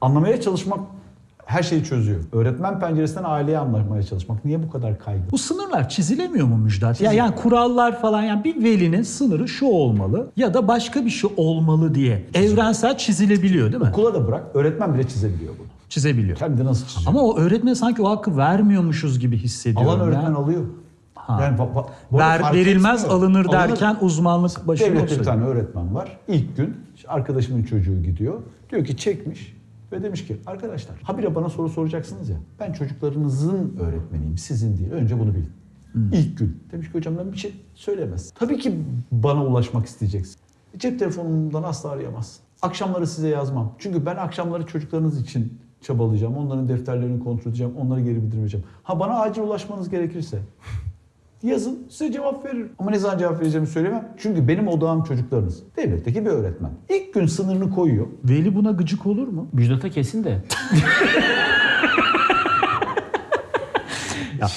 anlamaya 0.00 0.40
çalışmak 0.40 0.80
her 1.46 1.62
şeyi 1.62 1.84
çözüyor. 1.84 2.20
Öğretmen 2.32 2.80
penceresinden 2.80 3.24
aileyi 3.24 3.58
anlamaya 3.58 4.02
çalışmak. 4.02 4.44
Niye 4.44 4.62
bu 4.62 4.70
kadar 4.70 4.98
kaygı? 4.98 5.22
Bu 5.32 5.38
sınırlar 5.38 5.88
çizilemiyor 5.88 6.46
mu 6.46 6.56
Müjdat? 6.56 7.00
Ya 7.00 7.12
yani 7.12 7.34
kurallar 7.34 8.00
falan 8.00 8.22
yani 8.22 8.44
bir 8.44 8.64
velinin 8.64 9.02
sınırı 9.02 9.48
şu 9.48 9.66
olmalı 9.66 10.30
ya 10.36 10.54
da 10.54 10.68
başka 10.68 11.04
bir 11.04 11.10
şey 11.10 11.30
olmalı 11.36 11.94
diye 11.94 12.26
evrensel 12.34 12.98
çizilebiliyor 12.98 13.72
değil 13.72 13.82
mi? 13.82 13.88
Okula 13.92 14.14
da 14.14 14.26
bırak, 14.28 14.44
öğretmen 14.54 14.94
bile 14.94 15.08
çizebiliyor 15.08 15.52
bunu. 15.58 15.65
Çizebiliyor. 15.88 16.36
Kendi 16.36 16.64
nasıl 16.64 16.86
çiziyor? 16.86 17.06
Ama 17.10 17.22
o 17.22 17.38
öğretmene 17.38 17.74
sanki 17.74 18.02
o 18.02 18.10
hakkı 18.10 18.36
vermiyormuşuz 18.36 19.18
gibi 19.18 19.36
hissediyorum. 19.36 19.88
Alan 19.90 20.00
öğretmen 20.00 20.32
alıyor. 20.34 20.64
Yani 21.28 21.58
va- 21.58 21.86
bu 22.12 22.18
arada 22.22 22.44
Ver, 22.44 22.54
verilmez 22.54 23.00
etmiyor. 23.04 23.18
alınır 23.22 23.44
Alınır. 23.44 23.52
derken 23.52 23.96
uzmanlık 24.00 24.68
başında 24.68 24.88
Devlette 24.90 25.18
bir 25.18 25.24
tane 25.24 25.44
öğretmen 25.44 25.94
var. 25.94 26.18
İlk 26.28 26.56
gün 26.56 26.76
işte 26.96 27.08
arkadaşımın 27.08 27.62
çocuğu 27.62 28.02
gidiyor. 28.02 28.40
Diyor 28.70 28.84
ki 28.84 28.96
çekmiş 28.96 29.56
ve 29.92 30.02
demiş 30.02 30.26
ki 30.26 30.36
arkadaşlar 30.46 30.96
habire 31.02 31.34
bana 31.34 31.48
soru 31.48 31.68
soracaksınız 31.68 32.28
ya. 32.28 32.36
Ben 32.60 32.72
çocuklarınızın 32.72 33.76
öğretmeniyim 33.80 34.38
sizin 34.38 34.76
değil. 34.78 34.90
Önce 34.90 35.18
bunu 35.20 35.34
bilin. 35.34 35.50
İlk 36.12 36.38
gün. 36.38 36.60
Demiş 36.72 36.92
ki 36.92 36.94
hocam 36.98 37.14
ben 37.18 37.32
bir 37.32 37.36
şey 37.36 37.52
söyleyemez. 37.74 38.32
Tabii 38.38 38.58
ki 38.58 38.78
bana 39.12 39.44
ulaşmak 39.44 39.86
isteyeceksin. 39.86 40.36
Cep 40.78 40.98
telefonumdan 40.98 41.62
asla 41.62 41.90
arayamazsın. 41.90 42.42
Akşamları 42.62 43.06
size 43.06 43.28
yazmam. 43.28 43.72
Çünkü 43.78 44.06
ben 44.06 44.16
akşamları 44.16 44.66
çocuklarınız 44.66 45.20
için 45.20 45.58
çabalayacağım. 45.86 46.36
Onların 46.36 46.68
defterlerini 46.68 47.24
kontrol 47.24 47.50
edeceğim. 47.50 47.72
Onları 47.78 48.00
geri 48.00 48.22
bildirmeyeceğim. 48.22 48.66
Ha 48.82 49.00
bana 49.00 49.20
acil 49.20 49.42
ulaşmanız 49.42 49.90
gerekirse 49.90 50.38
Yazın 51.42 51.86
size 51.90 52.12
cevap 52.12 52.44
veririm. 52.44 52.72
Ama 52.78 52.90
ne 52.90 52.98
zaman 52.98 53.18
cevap 53.18 53.40
vereceğimi 53.40 53.66
söylemem. 53.66 54.08
Çünkü 54.16 54.48
benim 54.48 54.68
odağım 54.68 55.04
çocuklarınız. 55.04 55.62
Devletteki 55.76 56.24
bir 56.24 56.30
öğretmen. 56.30 56.70
İlk 56.88 57.14
gün 57.14 57.26
sınırını 57.26 57.70
koyuyor. 57.70 58.06
Veli 58.24 58.54
buna 58.54 58.70
gıcık 58.70 59.06
olur 59.06 59.28
mu? 59.28 59.46
Müjdat'a 59.52 59.88
kesin 59.88 60.24
de. 60.24 60.42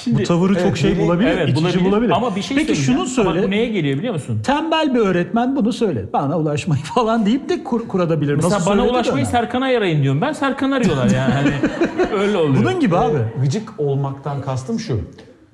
Ya, 0.06 0.18
bu 0.18 0.22
tavırı 0.22 0.54
çok 0.54 0.62
evet, 0.62 0.76
şey 0.76 0.98
bulabilir, 0.98 1.28
evet 1.30 1.48
itici 1.48 1.64
bulabilir. 1.64 1.84
bulabilir. 1.84 2.12
Ama 2.12 2.36
bir 2.36 2.42
şey 2.42 2.56
Peki 2.56 2.76
şunu 2.76 3.06
söyle. 3.06 3.28
Ama 3.28 3.42
bu 3.42 3.50
neye 3.50 3.66
geliyor 3.66 3.98
biliyor 3.98 4.14
musun? 4.14 4.40
Tembel 4.44 4.94
bir 4.94 5.00
öğretmen 5.00 5.56
bunu 5.56 5.72
söyle. 5.72 6.04
Bana 6.12 6.38
ulaşmayı 6.38 6.82
falan 6.94 7.26
deyip 7.26 7.48
de 7.48 7.64
kur, 7.64 7.88
kuradabilir. 7.88 8.34
Mesela 8.34 8.54
Nasıl 8.54 8.70
bana 8.70 8.86
ulaşmayı 8.86 9.16
önemli. 9.16 9.30
Serkan'a 9.30 9.64
arayın 9.64 10.02
diyorum. 10.02 10.20
Ben 10.20 10.32
Serkan 10.32 10.70
arıyorlar 10.70 11.10
yani. 11.10 11.32
Hani 11.32 11.52
öyle 12.20 12.36
oluyor. 12.36 12.64
Bunun 12.64 12.80
gibi 12.80 12.96
abi. 12.96 13.18
Gıcık 13.42 13.80
olmaktan 13.80 14.42
kastım 14.42 14.78
şu. 14.78 15.00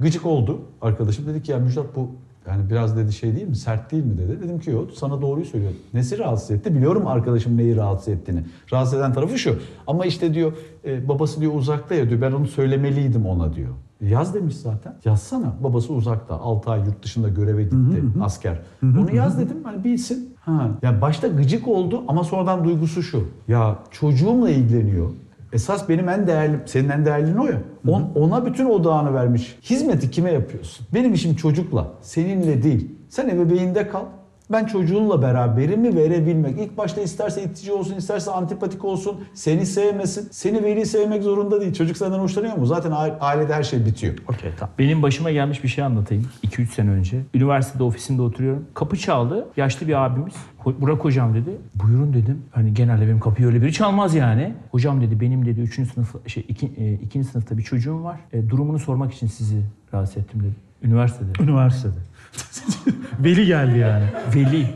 Gıcık 0.00 0.26
oldu 0.26 0.60
arkadaşım. 0.82 1.26
Dedi 1.26 1.42
ki 1.42 1.52
ya 1.52 1.58
Müjdat 1.58 1.96
bu 1.96 2.10
yani 2.48 2.70
biraz 2.70 2.96
dedi 2.96 3.12
şey 3.12 3.36
değil 3.36 3.48
mi? 3.48 3.56
Sert 3.56 3.92
değil 3.92 4.04
mi 4.04 4.18
dedi. 4.18 4.42
Dedim 4.42 4.60
ki 4.60 4.70
yok 4.70 4.90
sana 4.94 5.22
doğruyu 5.22 5.46
söylüyor. 5.46 5.72
Nesi 5.94 6.18
rahatsız 6.18 6.50
etti? 6.50 6.74
Biliyorum 6.74 7.06
arkadaşım 7.06 7.56
neyi 7.56 7.76
rahatsız 7.76 8.08
ettiğini. 8.08 8.40
Rahatsız 8.72 8.98
eden 8.98 9.12
tarafı 9.12 9.38
şu. 9.38 9.58
Ama 9.86 10.06
işte 10.06 10.34
diyor 10.34 10.52
e, 10.84 11.08
babası 11.08 11.40
diyor 11.40 11.54
uzakta 11.54 11.94
ya 11.94 12.10
diyor. 12.10 12.20
Ben 12.20 12.32
onu 12.32 12.46
söylemeliydim 12.46 13.26
ona 13.26 13.54
diyor. 13.54 13.74
Yaz 14.00 14.34
demiş 14.34 14.56
zaten. 14.56 14.94
Yazsana. 15.04 15.54
Babası 15.60 15.92
uzakta. 15.92 16.34
6 16.34 16.70
ay 16.70 16.80
yurt 16.80 17.02
dışında 17.02 17.28
göreve 17.28 17.62
gitti. 17.62 17.76
Asker. 18.22 18.58
Onu 18.82 19.14
yaz 19.16 19.38
dedim. 19.38 19.56
Hani 19.64 19.84
bilsin. 19.84 20.34
Ha. 20.40 20.68
Ya 20.82 21.00
başta 21.00 21.28
gıcık 21.28 21.68
oldu 21.68 22.04
ama 22.08 22.24
sonradan 22.24 22.64
duygusu 22.64 23.02
şu. 23.02 23.24
Ya 23.48 23.78
çocuğumla 23.90 24.50
ilgileniyor. 24.50 25.10
Esas 25.52 25.88
benim 25.88 26.08
en 26.08 26.26
değerli, 26.26 26.60
senin 26.66 26.88
en 26.88 27.04
değerlin 27.04 27.36
o 27.36 27.46
ya. 27.46 27.62
On- 27.88 28.10
ona 28.14 28.46
bütün 28.46 28.66
odağını 28.66 29.14
vermiş. 29.14 29.58
Hizmeti 29.62 30.10
kime 30.10 30.32
yapıyorsun? 30.32 30.86
Benim 30.94 31.14
işim 31.14 31.34
çocukla, 31.36 31.86
seninle 32.00 32.62
değil. 32.62 32.90
Sen 33.08 33.28
ebeveynde 33.28 33.88
kal. 33.88 34.04
Ben 34.52 34.64
çocuğunla 34.64 35.22
beraberimi 35.22 35.96
verebilmek. 35.96 36.58
İlk 36.60 36.78
başta 36.78 37.00
isterse 37.00 37.42
itici 37.44 37.72
olsun, 37.72 37.94
isterse 37.96 38.30
antipatik 38.30 38.84
olsun, 38.84 39.20
seni 39.34 39.66
sevmesin. 39.66 40.28
Seni 40.30 40.62
veli 40.64 40.86
sevmek 40.86 41.22
zorunda 41.22 41.60
değil. 41.60 41.74
Çocuk 41.74 41.96
senden 41.96 42.18
hoşlanıyor 42.18 42.56
mu? 42.56 42.66
Zaten 42.66 42.90
aile- 42.90 43.18
ailede 43.18 43.54
her 43.54 43.62
şey 43.62 43.86
bitiyor. 43.86 44.14
Okey 44.28 44.50
tamam. 44.58 44.74
Benim 44.78 45.02
başıma 45.02 45.30
gelmiş 45.30 45.64
bir 45.64 45.68
şey 45.68 45.84
anlatayım. 45.84 46.26
2-3 46.42 46.66
sene 46.70 46.90
önce. 46.90 47.20
Üniversitede 47.34 47.82
ofisinde 47.82 48.22
oturuyorum. 48.22 48.64
Kapı 48.74 48.96
çaldı. 48.96 49.46
Yaşlı 49.56 49.88
bir 49.88 50.04
abimiz. 50.04 50.34
"Ho- 50.64 50.80
Burak 50.80 51.04
hocam 51.04 51.34
dedi. 51.34 51.50
Buyurun 51.74 52.12
dedim. 52.14 52.42
Hani 52.52 52.74
genelde 52.74 53.02
benim 53.06 53.20
kapıyı 53.20 53.48
öyle 53.48 53.62
biri 53.62 53.72
çalmaz 53.72 54.14
yani. 54.14 54.54
Hocam 54.70 55.00
dedi 55.00 55.20
benim 55.20 55.46
dedi 55.46 55.60
3. 55.60 55.86
sınıf 55.86 56.28
şey 56.28 56.44
2. 56.48 56.66
E, 56.76 56.92
ikinci 56.92 57.28
sınıfta 57.28 57.58
bir 57.58 57.62
çocuğum 57.62 58.04
var. 58.04 58.20
E, 58.32 58.48
durumunu 58.50 58.78
sormak 58.78 59.12
için 59.14 59.26
sizi 59.26 59.62
rahatsız 59.94 60.16
ettim 60.16 60.40
dedi. 60.40 60.52
Üniversitede. 60.82 61.42
Üniversitede. 61.42 61.94
Veli 63.18 63.46
geldi 63.46 63.78
yani. 63.78 64.04
Veli. 64.34 64.66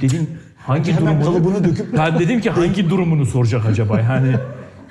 Dedim 0.00 0.30
hangi 0.66 0.92
Hemen 0.92 1.20
durumunu? 1.20 1.44
kalıbını 1.44 1.64
döküp 1.64 1.96
Ben 1.98 2.18
dedim 2.18 2.40
ki 2.40 2.50
hangi 2.50 2.90
durumunu 2.90 3.26
soracak 3.26 3.66
acaba? 3.66 4.00
Yani 4.00 4.32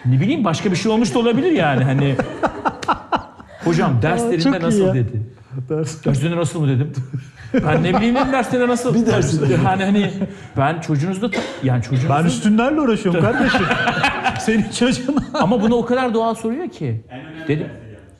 ne 0.05 0.19
bileyim 0.21 0.43
başka 0.43 0.71
bir 0.71 0.75
şey 0.75 0.91
olmuş 0.91 1.13
da 1.15 1.19
olabilir 1.19 1.51
yani 1.51 1.83
hani. 1.83 2.15
Hocam 3.63 4.01
derslerinde 4.01 4.59
nasıl 4.59 4.85
ya. 4.87 4.93
dedi. 4.93 5.21
Ders- 5.69 6.05
Derslerinde 6.05 6.37
nasıl 6.37 6.61
mı 6.61 6.67
dedim. 6.67 6.91
Ben 7.65 7.83
ne 7.83 7.97
bileyim 7.97 8.15
dedim 8.15 8.31
derslerinde 8.31 8.67
nasıl. 8.67 8.95
Bir 8.95 9.05
dersinde. 9.05 9.53
Yani 9.65 9.83
hani 9.83 10.13
ben 10.57 10.81
çocuğunuzda 10.81 11.29
yani 11.63 11.83
çocuğunuzun 11.83 12.09
Ben 12.09 12.25
üstünlerle 12.25 12.81
uğraşıyorum 12.81 13.21
kardeşim. 13.21 13.61
Senin 14.39 14.65
çocuğun. 14.79 15.15
ama 15.33 15.61
bunu 15.61 15.75
o 15.75 15.85
kadar 15.85 16.13
doğal 16.13 16.35
soruyor 16.35 16.69
ki. 16.69 17.01
Dedim. 17.47 17.67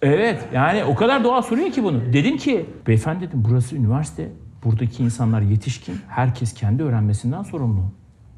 Evet 0.04 0.48
yani 0.54 0.84
o 0.84 0.96
kadar 0.96 1.24
doğal 1.24 1.42
soruyor 1.42 1.72
ki 1.72 1.84
bunu. 1.84 2.14
Dedim 2.14 2.38
ki 2.38 2.66
beyefendi 2.88 3.28
dedim 3.28 3.44
burası 3.50 3.76
üniversite. 3.76 4.30
Buradaki 4.64 5.04
insanlar 5.04 5.42
yetişkin. 5.42 5.96
Herkes 6.08 6.54
kendi 6.54 6.84
öğrenmesinden 6.84 7.44
sorumlu. 7.44 7.82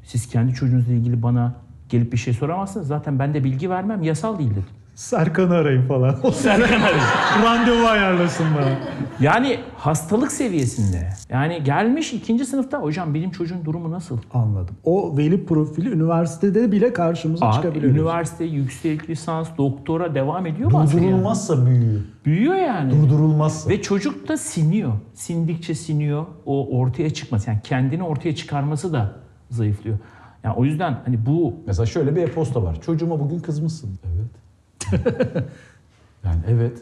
Siz 0.02 0.28
kendi 0.28 0.54
çocuğunuzla 0.54 0.92
ilgili 0.92 1.22
bana 1.22 1.54
gelip 1.88 2.12
bir 2.12 2.16
şey 2.16 2.34
soramazsınız. 2.34 2.86
Zaten 2.86 3.18
ben 3.18 3.34
de 3.34 3.44
bilgi 3.44 3.70
vermem. 3.70 4.02
Yasal 4.02 4.38
değil 4.38 4.50
dedim. 4.50 4.64
Serkan'ı 4.96 5.54
arayın 5.54 5.82
falan. 5.88 6.16
O 6.24 6.30
Serkan 6.30 6.80
arıyor. 6.80 7.02
randevu 7.44 7.86
ayarlasın 7.86 8.46
bana. 8.56 8.78
Yani 9.20 9.58
hastalık 9.76 10.32
seviyesinde. 10.32 11.08
Yani 11.30 11.64
gelmiş 11.64 12.12
ikinci 12.12 12.44
sınıfta 12.46 12.78
hocam 12.82 13.14
benim 13.14 13.30
çocuğun 13.30 13.64
durumu 13.64 13.90
nasıl? 13.90 14.18
Anladım. 14.34 14.76
O 14.84 15.16
veli 15.16 15.46
profili 15.46 15.88
üniversitede 15.90 16.72
bile 16.72 16.92
karşımıza 16.92 17.46
Abi, 17.46 17.54
çıkabiliyor. 17.54 17.92
üniversite, 17.92 18.44
yüksek 18.44 19.10
lisans, 19.10 19.48
doktora 19.58 20.14
devam 20.14 20.46
ediyor 20.46 20.72
mu? 20.72 20.84
Durdurulmazsa 20.92 21.66
büyüyor. 21.66 22.00
Büyüyor 22.24 22.54
yani. 22.54 22.90
Durdurulmazsa. 23.02 23.70
Ve 23.70 23.82
çocuk 23.82 24.28
da 24.28 24.36
siniyor. 24.36 24.92
Sindikçe 25.14 25.74
siniyor. 25.74 26.26
O 26.46 26.78
ortaya 26.78 27.10
çıkması 27.10 27.50
yani 27.50 27.60
kendini 27.64 28.02
ortaya 28.02 28.34
çıkarması 28.34 28.92
da 28.92 29.12
zayıflıyor. 29.50 29.98
Yani 30.44 30.54
o 30.56 30.64
yüzden 30.64 30.98
hani 31.04 31.26
bu 31.26 31.54
Mesela 31.66 31.86
şöyle 31.86 32.16
bir 32.16 32.22
e-posta 32.22 32.62
var. 32.62 32.80
Çocuğuma 32.80 33.20
bugün 33.20 33.38
kızmışsın. 33.38 33.98
Evet. 34.04 34.45
yani 36.24 36.40
evet. 36.48 36.78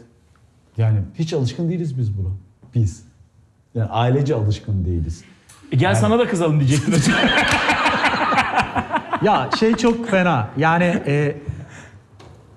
Yani 0.77 0.99
hiç 1.15 1.33
alışkın 1.33 1.69
değiliz 1.69 1.97
biz 1.97 2.17
buna. 2.17 2.29
Biz. 2.75 3.03
Yani 3.75 3.89
ailece 3.89 4.35
alışkın 4.35 4.85
değiliz. 4.85 5.23
E 5.71 5.75
gel 5.75 5.95
sana 5.95 6.19
da 6.19 6.27
kızalım 6.27 6.59
diyecektin 6.59 6.91
hocam. 6.91 7.15
Ya 9.21 9.49
şey 9.59 9.75
çok 9.75 10.09
fena. 10.09 10.49
Yani 10.57 10.83
e, 10.83 11.37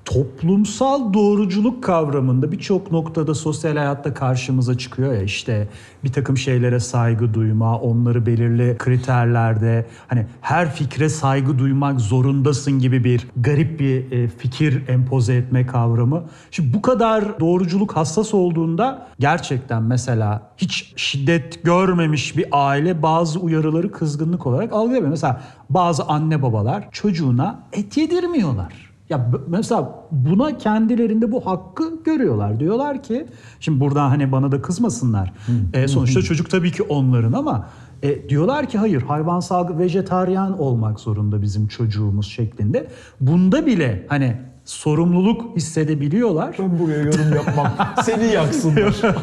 toplumsal 0.08 1.12
doğruculuk 1.12 1.84
kavramında 1.84 2.52
birçok 2.52 2.92
noktada 2.92 3.34
sosyal 3.34 3.76
hayatta 3.76 4.14
karşımıza 4.14 4.78
çıkıyor 4.78 5.12
ya 5.12 5.22
işte 5.22 5.68
bir 6.04 6.12
takım 6.12 6.36
şeylere 6.36 6.80
saygı 6.80 7.34
duyma, 7.34 7.78
onları 7.78 8.26
belirli 8.26 8.78
kriterlerde 8.78 9.86
hani 10.06 10.26
her 10.40 10.74
fikre 10.74 11.08
saygı 11.08 11.58
duymak 11.58 12.00
zorundasın 12.00 12.78
gibi 12.78 13.04
bir 13.04 13.26
garip 13.36 13.80
bir 13.80 14.12
e, 14.12 14.28
fikir 14.28 14.88
empoze 14.88 15.34
etme 15.34 15.66
kavramı. 15.66 16.24
Şimdi 16.50 16.74
bu 16.74 16.82
kadar 16.82 17.40
doğruculuk 17.40 17.96
hassas 17.96 18.34
olduğunda 18.34 19.08
gerçekten 19.18 19.82
mesela 19.82 20.52
hiç 20.56 20.92
şiddet 20.96 21.64
görmemiş 21.64 22.36
bir 22.36 22.46
aile 22.52 23.02
bazı 23.02 23.38
uyarıları 23.40 23.92
kızgınlık 23.92 24.46
olarak 24.46 24.72
algılamıyor. 24.72 25.10
Mesela 25.10 25.42
bazı 25.70 26.04
anne 26.04 26.42
babalar 26.42 26.88
çocuğuna 26.92 27.62
et 27.72 27.96
yedirmiyorlar. 27.96 28.87
Ya 29.10 29.30
mesela 29.46 29.94
buna 30.10 30.58
kendilerinde 30.58 31.32
bu 31.32 31.46
hakkı 31.46 32.02
görüyorlar. 32.04 32.60
Diyorlar 32.60 33.02
ki 33.02 33.26
şimdi 33.60 33.80
buradan 33.80 34.08
hani 34.08 34.32
bana 34.32 34.52
da 34.52 34.62
kızmasınlar. 34.62 35.32
E, 35.72 35.88
sonuçta 35.88 36.22
çocuk 36.22 36.50
tabii 36.50 36.72
ki 36.72 36.82
onların 36.82 37.32
ama 37.32 37.68
e, 38.02 38.28
diyorlar 38.28 38.68
ki 38.68 38.78
hayır 38.78 39.02
hayvansal 39.02 39.78
vejetaryen 39.78 40.50
olmak 40.50 41.00
zorunda 41.00 41.42
bizim 41.42 41.68
çocuğumuz 41.68 42.26
şeklinde. 42.26 42.88
Bunda 43.20 43.66
bile 43.66 44.06
hani 44.08 44.36
sorumluluk 44.68 45.56
hissedebiliyorlar. 45.56 46.56
Ben 46.58 46.78
buraya 46.78 46.98
yorum 46.98 47.34
yapmam. 47.34 47.72
Seni 48.02 48.26
yaksınlar. 48.26 48.94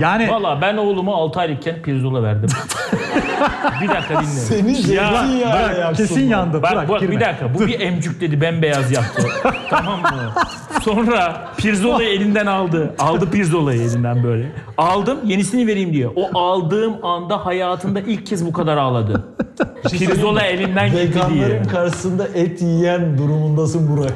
Yani 0.00 0.30
Valla 0.30 0.60
ben 0.60 0.76
oğluma 0.76 1.14
6 1.14 1.40
aylıkken 1.40 1.82
pirzola 1.82 2.22
verdim. 2.22 2.48
bir 3.82 3.88
dakika 3.88 4.14
dinle. 4.22 4.26
Seni 4.30 4.74
zeytinyağıyla 4.74 5.52
bırak, 5.52 5.78
yaksınlar. 5.78 5.94
kesin 5.94 6.28
yandı. 6.28 6.62
Bak, 6.62 6.72
bırak, 6.72 6.88
bak 6.88 7.00
girme. 7.00 7.14
bir 7.14 7.20
dakika 7.20 7.54
bu 7.54 7.66
bir 7.66 7.80
emcük 7.80 8.20
dedi 8.20 8.40
bembeyaz 8.40 8.92
yaptı. 8.92 9.22
tamam 9.70 10.00
mı? 10.00 10.32
Sonra 10.82 11.48
pirzolayı 11.56 12.08
elinden 12.08 12.46
aldı. 12.46 12.94
Aldı 12.98 13.30
pirzolayı 13.30 13.80
elinden 13.82 14.22
böyle. 14.24 14.52
Aldım 14.78 15.18
yenisini 15.24 15.66
vereyim 15.66 15.92
diye. 15.92 16.08
O 16.08 16.38
aldığım 16.38 17.04
anda 17.04 17.46
hayatında 17.46 18.00
ilk 18.00 18.26
kez 18.26 18.46
bu 18.46 18.52
kadar 18.52 18.76
ağladı. 18.76 19.24
Pirzola 19.90 20.42
elinden 20.42 20.90
gitti 20.90 21.12
diye. 21.28 21.44
Veganların 21.44 21.64
karşısında 21.64 22.28
et 22.34 22.62
yiyen 22.62 23.18
durumundasın 23.18 23.96
Burak. 23.96 24.14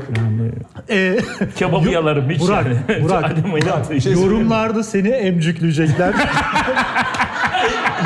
E, 0.90 1.16
Kebabı 1.56 1.88
yalarım 1.90 2.30
hiç 2.30 2.40
Burak, 2.40 2.66
yani. 2.66 3.02
Burak, 3.02 3.90
bir 3.90 4.00
şey 4.00 4.12
yorumlarda 4.12 4.82
seni 4.82 5.08
emcükleyecekler. 5.08 6.12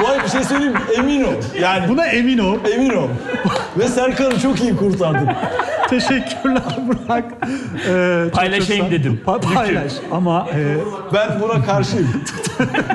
Bu 0.01 0.09
arada 0.09 0.25
bir 0.25 0.29
şey 0.29 0.45
söyleyeyim 0.45 0.73
mi? 0.73 0.79
Emin 0.99 1.25
ol. 1.25 1.33
Yani 1.61 1.89
Buna 1.89 2.07
emin 2.07 2.39
ol. 2.39 2.59
emin 2.75 2.91
ol. 2.91 3.09
Ve 3.79 3.89
Serkan'ı 3.89 4.41
çok 4.41 4.61
iyi 4.61 4.77
kurtardın. 4.77 5.29
Teşekkürler 5.91 6.63
Burak. 6.89 7.25
Ee, 7.89 8.23
çok 8.25 8.33
Paylaşayım 8.35 8.83
çok 8.85 8.93
sağ- 8.93 8.99
dedim. 8.99 9.21
Pa- 9.27 9.55
paylaş 9.55 9.93
ama 10.11 10.47
e, 10.55 10.77
Ben 11.15 11.41
buna 11.43 11.65
karşıyım. 11.65 12.09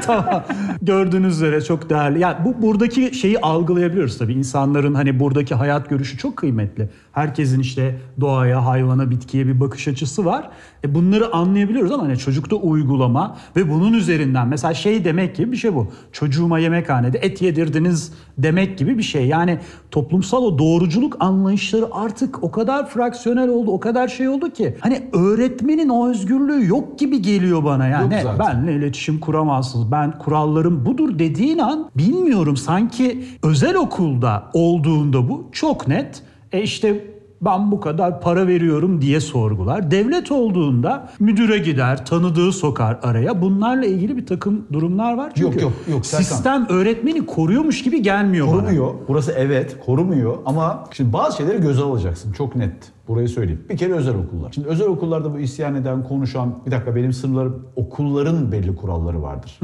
tamam. 0.06 0.44
Gördüğünüz 0.82 1.36
üzere 1.36 1.62
çok 1.62 1.90
değerli. 1.90 2.20
Ya 2.20 2.38
bu 2.46 2.62
buradaki 2.62 3.16
şeyi 3.16 3.40
algılayabiliyoruz 3.40 4.18
tabii. 4.18 4.34
İnsanların 4.34 4.94
hani 4.94 5.20
buradaki 5.20 5.56
hayat 5.56 5.90
görüşü 5.90 6.18
çok 6.18 6.38
kıymetli. 6.38 6.90
Herkesin 7.20 7.60
işte 7.60 8.00
doğaya, 8.22 8.66
hayvana, 8.66 9.10
bitkiye 9.12 9.48
bir 9.48 9.60
bakış 9.60 9.88
açısı 9.88 10.26
var. 10.26 10.50
E 10.84 10.96
bunları 10.96 11.34
anlayabiliyoruz 11.34 11.92
ama 11.92 12.04
hani 12.04 12.18
çocukta 12.18 12.56
uygulama 12.56 13.38
ve 13.56 13.70
bunun 13.72 13.94
üzerinden 13.94 14.48
mesela 14.48 14.74
şey 14.74 15.06
demek 15.06 15.36
gibi 15.36 15.52
bir 15.52 15.58
şey 15.58 15.76
bu. 15.76 15.88
Çocuğuma 16.12 16.60
yemekhanede 16.60 17.18
et 17.18 17.42
yedirdiniz 17.42 18.14
demek 18.38 18.78
gibi 18.78 18.98
bir 18.98 19.04
şey. 19.04 19.28
Yani 19.28 19.60
toplumsal 19.92 20.44
o 20.44 20.60
doğruculuk 20.60 21.18
anlayışları 21.20 21.86
artık 21.92 22.44
o 22.44 22.52
kadar 22.52 22.90
fraksiyonel 22.90 23.50
oldu, 23.50 23.72
o 23.72 23.80
kadar 23.80 24.08
şey 24.08 24.30
oldu 24.30 24.50
ki 24.50 24.76
hani 24.80 25.10
öğretmenin 25.14 25.90
o 25.90 26.10
özgürlüğü 26.10 26.68
yok 26.68 27.00
gibi 27.00 27.22
geliyor 27.22 27.64
bana 27.64 27.88
yani. 27.88 28.14
Yok 28.14 28.24
zaten. 28.24 28.40
Ben 28.40 28.68
benle 28.68 28.76
iletişim 28.76 29.20
kuramazsınız. 29.20 29.92
Ben 29.92 30.18
kurallarım 30.20 30.86
budur 30.86 31.20
dediğin 31.20 31.58
an 31.58 31.90
bilmiyorum 31.98 32.58
sanki 32.58 33.26
özel 33.44 33.76
okulda 33.76 34.44
olduğunda 34.54 35.30
bu 35.30 35.50
çok 35.52 35.88
net. 35.88 36.24
E 36.52 36.62
işte 36.62 37.06
ben 37.42 37.72
bu 37.72 37.80
kadar 37.80 38.22
para 38.22 38.48
veriyorum 38.48 39.02
diye 39.02 39.20
sorgular. 39.20 39.92
Devlet 39.92 40.32
olduğunda 40.32 41.10
müdüre 41.20 41.58
gider, 41.58 42.06
tanıdığı 42.06 42.52
sokar 42.52 43.00
araya. 43.04 43.42
Bunlarla 43.42 43.86
ilgili 43.86 44.18
bir 44.18 44.26
takım 44.26 44.66
durumlar 44.74 45.18
var. 45.18 45.32
Çünkü 45.36 45.44
Yok, 45.46 45.62
yok, 45.62 45.74
yok, 45.92 46.06
Serkan. 46.06 46.24
sistem 46.24 46.66
öğretmeni 46.70 47.26
koruyormuş 47.26 47.84
gibi 47.84 48.02
gelmiyor 48.02 48.48
bana. 48.48 48.56
Korumuyor. 48.56 48.94
Burası 49.08 49.32
evet 49.38 49.78
korumuyor 49.86 50.38
ama 50.46 50.84
şimdi 50.92 51.14
bazı 51.14 51.38
şeyleri 51.38 51.62
göze 51.62 51.82
alacaksın. 51.82 52.32
Çok 52.32 52.56
net. 52.56 52.74
Burayı 53.08 53.30
söyleyeyim. 53.30 53.62
Bir 53.70 53.78
kere 53.78 53.94
özel 53.94 54.16
okullar. 54.16 54.52
Şimdi 54.52 54.68
özel 54.68 54.88
okullarda 54.88 55.34
bu 55.34 55.40
isyan 55.40 55.76
eden, 55.76 56.04
konuşan, 56.04 56.56
bir 56.66 56.72
dakika 56.72 56.96
benim 56.96 57.14
sınırlarım, 57.14 57.66
okulların 57.76 58.52
belli 58.52 58.76
kuralları 58.76 59.22
vardır. 59.22 59.60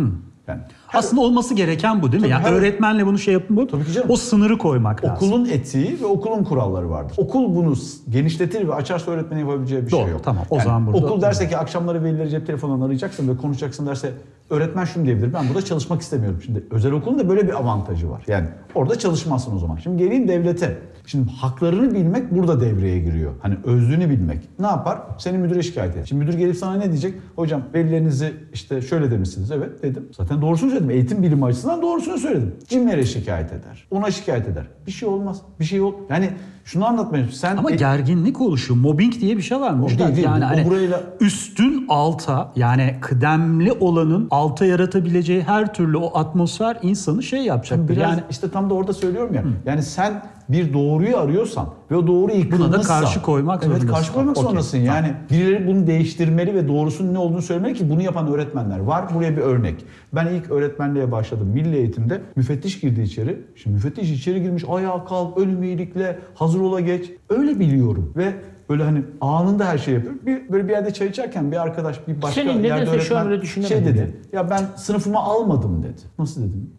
Yani 0.47 0.61
Aslında 0.95 1.21
olması 1.21 1.53
gereken 1.53 2.01
bu 2.01 2.11
değil 2.11 2.23
mi? 2.23 2.29
Tabii, 2.29 2.31
Yani 2.43 2.43
her- 2.55 2.59
öğretmenle 2.59 3.05
bunu 3.05 3.17
şey 3.17 3.33
yapın 3.33 3.57
bu. 3.57 3.67
Tabii 3.67 3.85
ki 3.85 3.91
canım. 3.93 4.09
O 4.11 4.15
sınırı 4.15 4.57
koymak 4.57 5.05
lazım. 5.05 5.27
Okulun 5.27 5.45
etiği 5.45 5.97
ve 6.01 6.05
okulun 6.05 6.43
kuralları 6.43 6.89
vardır. 6.89 7.15
Okul 7.17 7.55
bunu 7.55 7.75
s- 7.75 7.97
genişletir 8.11 8.67
ve 8.67 8.73
açarsa 8.73 9.11
öğretmenin 9.11 9.41
yapabileceği 9.41 9.85
bir 9.85 9.91
Doğru, 9.91 10.01
şey 10.03 10.11
yok. 10.11 10.21
tamam. 10.23 10.43
O 10.49 10.59
zaman 10.59 10.87
burada- 10.87 10.97
Okul 11.05 11.21
derse 11.21 11.49
ki 11.49 11.57
akşamları 11.57 12.03
velileri 12.03 12.29
cep 12.29 12.47
telefonundan 12.47 12.85
arayacaksın 12.85 13.27
ve 13.27 13.37
konuşacaksın 13.37 13.87
derse 13.87 14.11
öğretmen 14.49 14.85
şunu 14.85 15.05
diyebilir. 15.05 15.33
Ben 15.33 15.47
burada 15.47 15.65
çalışmak 15.65 16.01
istemiyorum. 16.01 16.39
Şimdi 16.45 16.63
özel 16.71 16.91
okulun 16.91 17.19
da 17.19 17.29
böyle 17.29 17.47
bir 17.47 17.53
avantajı 17.53 18.09
var. 18.09 18.23
Yani 18.27 18.47
orada 18.75 18.99
çalışmazsın 18.99 19.55
o 19.55 19.59
zaman. 19.59 19.77
Şimdi 19.77 19.97
geleyim 20.03 20.27
devlete. 20.27 20.77
Şimdi 21.07 21.31
haklarını 21.31 21.93
bilmek 21.93 22.31
burada 22.35 22.61
devreye 22.61 22.99
giriyor. 22.99 23.31
Hani 23.41 23.55
özlüğünü 23.63 24.09
bilmek. 24.09 24.39
Ne 24.59 24.67
yapar? 24.67 24.99
Seni 25.17 25.37
müdüre 25.37 25.63
şikayet 25.63 25.95
eder. 25.95 26.05
Şimdi 26.05 26.25
müdür 26.25 26.37
gelip 26.37 26.55
sana 26.57 26.73
ne 26.75 26.85
diyecek? 26.85 27.13
Hocam 27.35 27.61
velilerinizi 27.73 28.33
işte 28.53 28.81
şöyle 28.81 29.11
demişsiniz. 29.11 29.51
Evet 29.51 29.83
dedim. 29.83 30.07
Zaten 30.17 30.41
doğrusunu 30.41 30.69
söyledim. 30.69 30.84
Eğitim 30.89 31.23
bilimi 31.23 31.45
açısından 31.45 31.81
doğrusunu 31.81 32.17
söyledim. 32.17 32.55
Cimlere 32.67 33.05
şikayet 33.05 33.53
eder. 33.53 33.87
Ona 33.91 34.11
şikayet 34.11 34.47
eder. 34.47 34.63
Bir 34.87 34.91
şey 34.91 35.09
olmaz. 35.09 35.41
Bir 35.59 35.65
şey 35.65 35.81
ol. 35.81 35.93
Yani 36.09 36.29
şunu 36.65 36.85
anlatmaya 36.85 37.27
Sen 37.31 37.57
Ama 37.57 37.71
e- 37.71 37.75
gerginlik 37.75 38.41
oluşuyor. 38.41 38.79
Mobbing 38.79 39.13
diye 39.21 39.37
bir 39.37 39.41
şey 39.41 39.59
var 39.59 39.71
mı? 39.71 39.87
Değil, 39.89 39.99
değil. 39.99 40.23
Yani 40.23 40.45
O 40.45 40.47
hani 40.47 40.67
burayla- 40.67 41.03
üstün 41.19 41.85
alta 41.89 42.51
yani 42.55 42.95
kıdemli 43.01 43.71
olanın 43.71 44.27
alta 44.31 44.65
yaratabileceği 44.65 45.43
her 45.43 45.73
türlü 45.73 45.97
o 45.97 46.17
atmosfer 46.17 46.77
insanı 46.81 47.23
şey 47.23 47.41
yapacaktır. 47.41 47.87
Biraz 47.89 48.11
Yani 48.11 48.21
işte 48.29 48.51
tam 48.51 48.69
da 48.69 48.73
orada 48.73 48.93
söylüyorum 48.93 49.33
ya. 49.35 49.43
Yani 49.65 49.83
sen 49.83 50.23
bir 50.49 50.73
doğruyu 50.73 51.17
arıyorsan 51.17 51.69
ve 51.91 51.95
o 51.95 52.07
doğru 52.07 52.31
yıkılmışsa... 52.31 52.99
karşı 52.99 53.21
koymak 53.21 53.63
Evet 53.63 53.65
zorundasın. 53.65 53.93
karşı 53.93 54.13
koymak 54.13 54.37
Okey, 54.37 54.43
zorundasın. 54.43 54.77
Yani 54.77 55.13
birileri 55.31 55.67
bunu 55.67 55.87
değiştirmeli 55.87 56.55
ve 56.55 56.67
doğrusunun 56.67 57.13
ne 57.13 57.17
olduğunu 57.17 57.41
söylemeli 57.41 57.73
ki 57.73 57.89
bunu 57.89 58.01
yapan 58.01 58.27
öğretmenler 58.27 58.79
var. 58.79 59.05
Buraya 59.15 59.37
bir 59.37 59.41
örnek. 59.41 59.85
Ben 60.13 60.27
ilk 60.27 60.51
öğretmenliğe 60.51 61.11
başladım. 61.11 61.47
Milli 61.53 61.77
eğitimde 61.77 62.21
müfettiş 62.35 62.79
girdi 62.79 63.01
içeri. 63.01 63.41
Şimdi 63.55 63.73
müfettiş 63.73 64.11
içeri 64.11 64.41
girmiş 64.41 64.63
ayağa 64.69 65.05
kalk, 65.05 65.37
ölüm 65.37 65.63
iyilikle, 65.63 66.19
hazır 66.35 66.59
ola 66.59 66.79
geç. 66.79 67.11
Öyle 67.29 67.59
biliyorum 67.59 68.13
ve 68.17 68.33
böyle 68.69 68.83
hani 68.83 69.03
anında 69.21 69.65
her 69.65 69.77
şey 69.77 69.93
yapıyor. 69.93 70.15
Bir, 70.25 70.49
böyle 70.49 70.67
bir 70.67 70.71
yerde 70.73 70.93
çay 70.93 71.07
içerken 71.07 71.51
bir 71.51 71.61
arkadaş 71.61 72.07
bir 72.07 72.21
başka 72.21 72.41
Senin 72.41 72.63
yerde 72.63 72.81
nedense 72.81 72.99
şu 72.99 73.17
an 73.17 73.27
öğretmen 73.27 73.57
öyle 73.57 73.67
şey 73.67 73.85
dedi. 73.85 74.21
Ya 74.33 74.49
ben 74.49 74.61
sınıfıma 74.75 75.23
almadım 75.23 75.83
dedi. 75.83 76.01
Nasıl 76.19 76.41
dedim? 76.41 76.69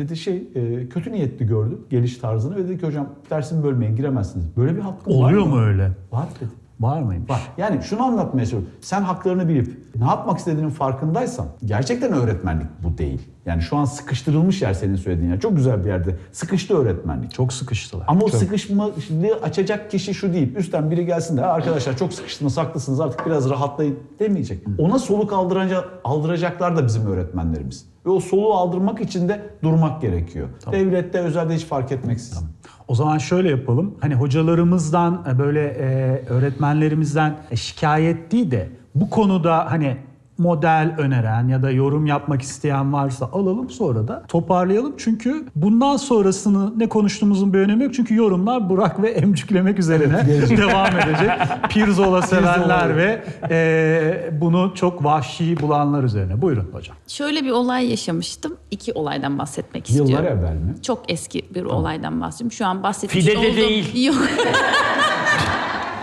Dedi 0.00 0.16
şey 0.16 0.48
e, 0.54 0.88
kötü 0.88 1.12
niyetli 1.12 1.46
gördü 1.46 1.78
geliş 1.90 2.18
tarzını 2.18 2.56
ve 2.56 2.64
dedi 2.68 2.78
ki 2.80 2.86
hocam 2.86 3.08
dersimi 3.30 3.64
bölmeyin 3.64 3.96
giremezsiniz. 3.96 4.56
Böyle 4.56 4.76
bir 4.76 4.80
hakkım 4.80 5.14
var 5.14 5.18
oluyor 5.32 5.46
mu 5.46 5.60
öyle? 5.60 5.90
Var 6.12 6.26
dedi. 6.40 6.50
Var 6.80 7.02
mıymış? 7.02 7.30
Var. 7.30 7.40
Yani 7.58 7.82
şunu 7.82 8.02
anlatmaya 8.02 8.38
çalışıyorum. 8.46 8.68
Sen 8.80 9.02
haklarını 9.02 9.48
bilip 9.48 9.78
ne 9.96 10.04
yapmak 10.04 10.38
istediğinin 10.38 10.70
farkındaysan 10.70 11.46
gerçekten 11.64 12.12
öğretmenlik 12.12 12.66
bu 12.84 12.98
değil. 12.98 13.22
Yani 13.46 13.62
şu 13.62 13.76
an 13.76 13.84
sıkıştırılmış 13.84 14.62
yer 14.62 14.74
senin 14.74 14.96
söylediğin 14.96 15.30
yer. 15.30 15.40
Çok 15.40 15.56
güzel 15.56 15.84
bir 15.84 15.88
yerde. 15.88 16.16
Sıkıştı 16.32 16.76
öğretmenlik. 16.76 17.30
Çok 17.34 17.52
sıkıştılar. 17.52 18.04
Ama 18.08 18.20
o 18.20 18.28
Çok. 18.28 18.40
sıkışmayı 18.40 19.34
açacak 19.42 19.90
kişi 19.90 20.14
şu 20.14 20.32
değil. 20.32 20.54
Üstten 20.56 20.90
biri 20.90 21.06
gelsin 21.06 21.36
de 21.36 21.40
"Ha, 21.40 21.46
arkadaşlar 21.46 21.96
çok 21.96 22.12
sıkıştınız 22.12 22.56
haklısınız 22.58 23.00
artık 23.00 23.26
biraz 23.26 23.50
rahatlayın 23.50 23.98
demeyecek. 24.18 24.62
Ona 24.78 24.98
soluk 24.98 25.32
aldıracak, 25.32 25.88
aldıracaklar 26.04 26.76
da 26.76 26.86
bizim 26.86 27.06
öğretmenlerimiz. 27.06 27.89
Ve 28.06 28.10
o 28.10 28.20
soluğu 28.20 28.54
aldırmak 28.54 29.00
için 29.00 29.28
de 29.28 29.50
durmak 29.62 30.00
gerekiyor. 30.00 30.48
Devlette, 30.72 31.18
özelde 31.18 31.54
hiç 31.54 31.64
fark 31.64 31.92
etmeksizin. 31.92 32.48
O 32.88 32.94
zaman 32.94 33.18
şöyle 33.18 33.50
yapalım. 33.50 33.94
Hani 34.00 34.14
hocalarımızdan 34.14 35.26
e, 35.30 35.38
böyle 35.38 35.66
e, 35.66 35.86
öğretmenlerimizden 36.28 37.36
e, 37.50 37.56
şikayet 37.56 38.32
değil 38.32 38.50
de 38.50 38.68
bu 38.94 39.10
konuda 39.10 39.70
hani 39.70 39.96
model 40.40 40.94
öneren 40.98 41.48
ya 41.48 41.62
da 41.62 41.70
yorum 41.70 42.06
yapmak 42.06 42.42
isteyen 42.42 42.92
varsa 42.92 43.26
alalım 43.32 43.70
sonra 43.70 44.08
da 44.08 44.22
toparlayalım. 44.28 44.94
Çünkü 44.96 45.46
bundan 45.56 45.96
sonrasını 45.96 46.78
ne 46.78 46.88
konuştuğumuzun 46.88 47.52
bir 47.54 47.58
önemi 47.58 47.84
yok. 47.84 47.94
Çünkü 47.94 48.14
yorumlar 48.14 48.68
Burak 48.68 49.02
ve 49.02 49.10
emcüklemek 49.10 49.78
üzerine 49.78 50.26
devam 50.56 50.96
edecek. 50.96 51.30
Pirzola 51.68 52.22
sevenler 52.22 52.96
ve 52.96 53.24
e, 53.50 54.40
bunu 54.40 54.72
çok 54.74 55.04
vahşi 55.04 55.60
bulanlar 55.60 56.02
üzerine. 56.04 56.42
Buyurun 56.42 56.68
hocam. 56.72 56.96
Şöyle 57.06 57.44
bir 57.44 57.50
olay 57.50 57.90
yaşamıştım. 57.90 58.56
İki 58.70 58.92
olaydan 58.92 59.38
bahsetmek 59.38 59.88
istiyorum. 59.88 60.12
Yıllar 60.12 60.24
evvel 60.24 60.54
mi? 60.54 60.74
Çok 60.82 61.12
eski 61.12 61.54
bir 61.54 61.64
olaydan 61.64 62.20
bahsediyorum. 62.20 62.52
Şu 62.52 62.66
an 62.66 62.82
bahsetmiş 62.82 63.24
Fide'de 63.24 63.38
olduğum... 63.38 63.56
değil. 63.56 64.04
Yok. 64.04 64.16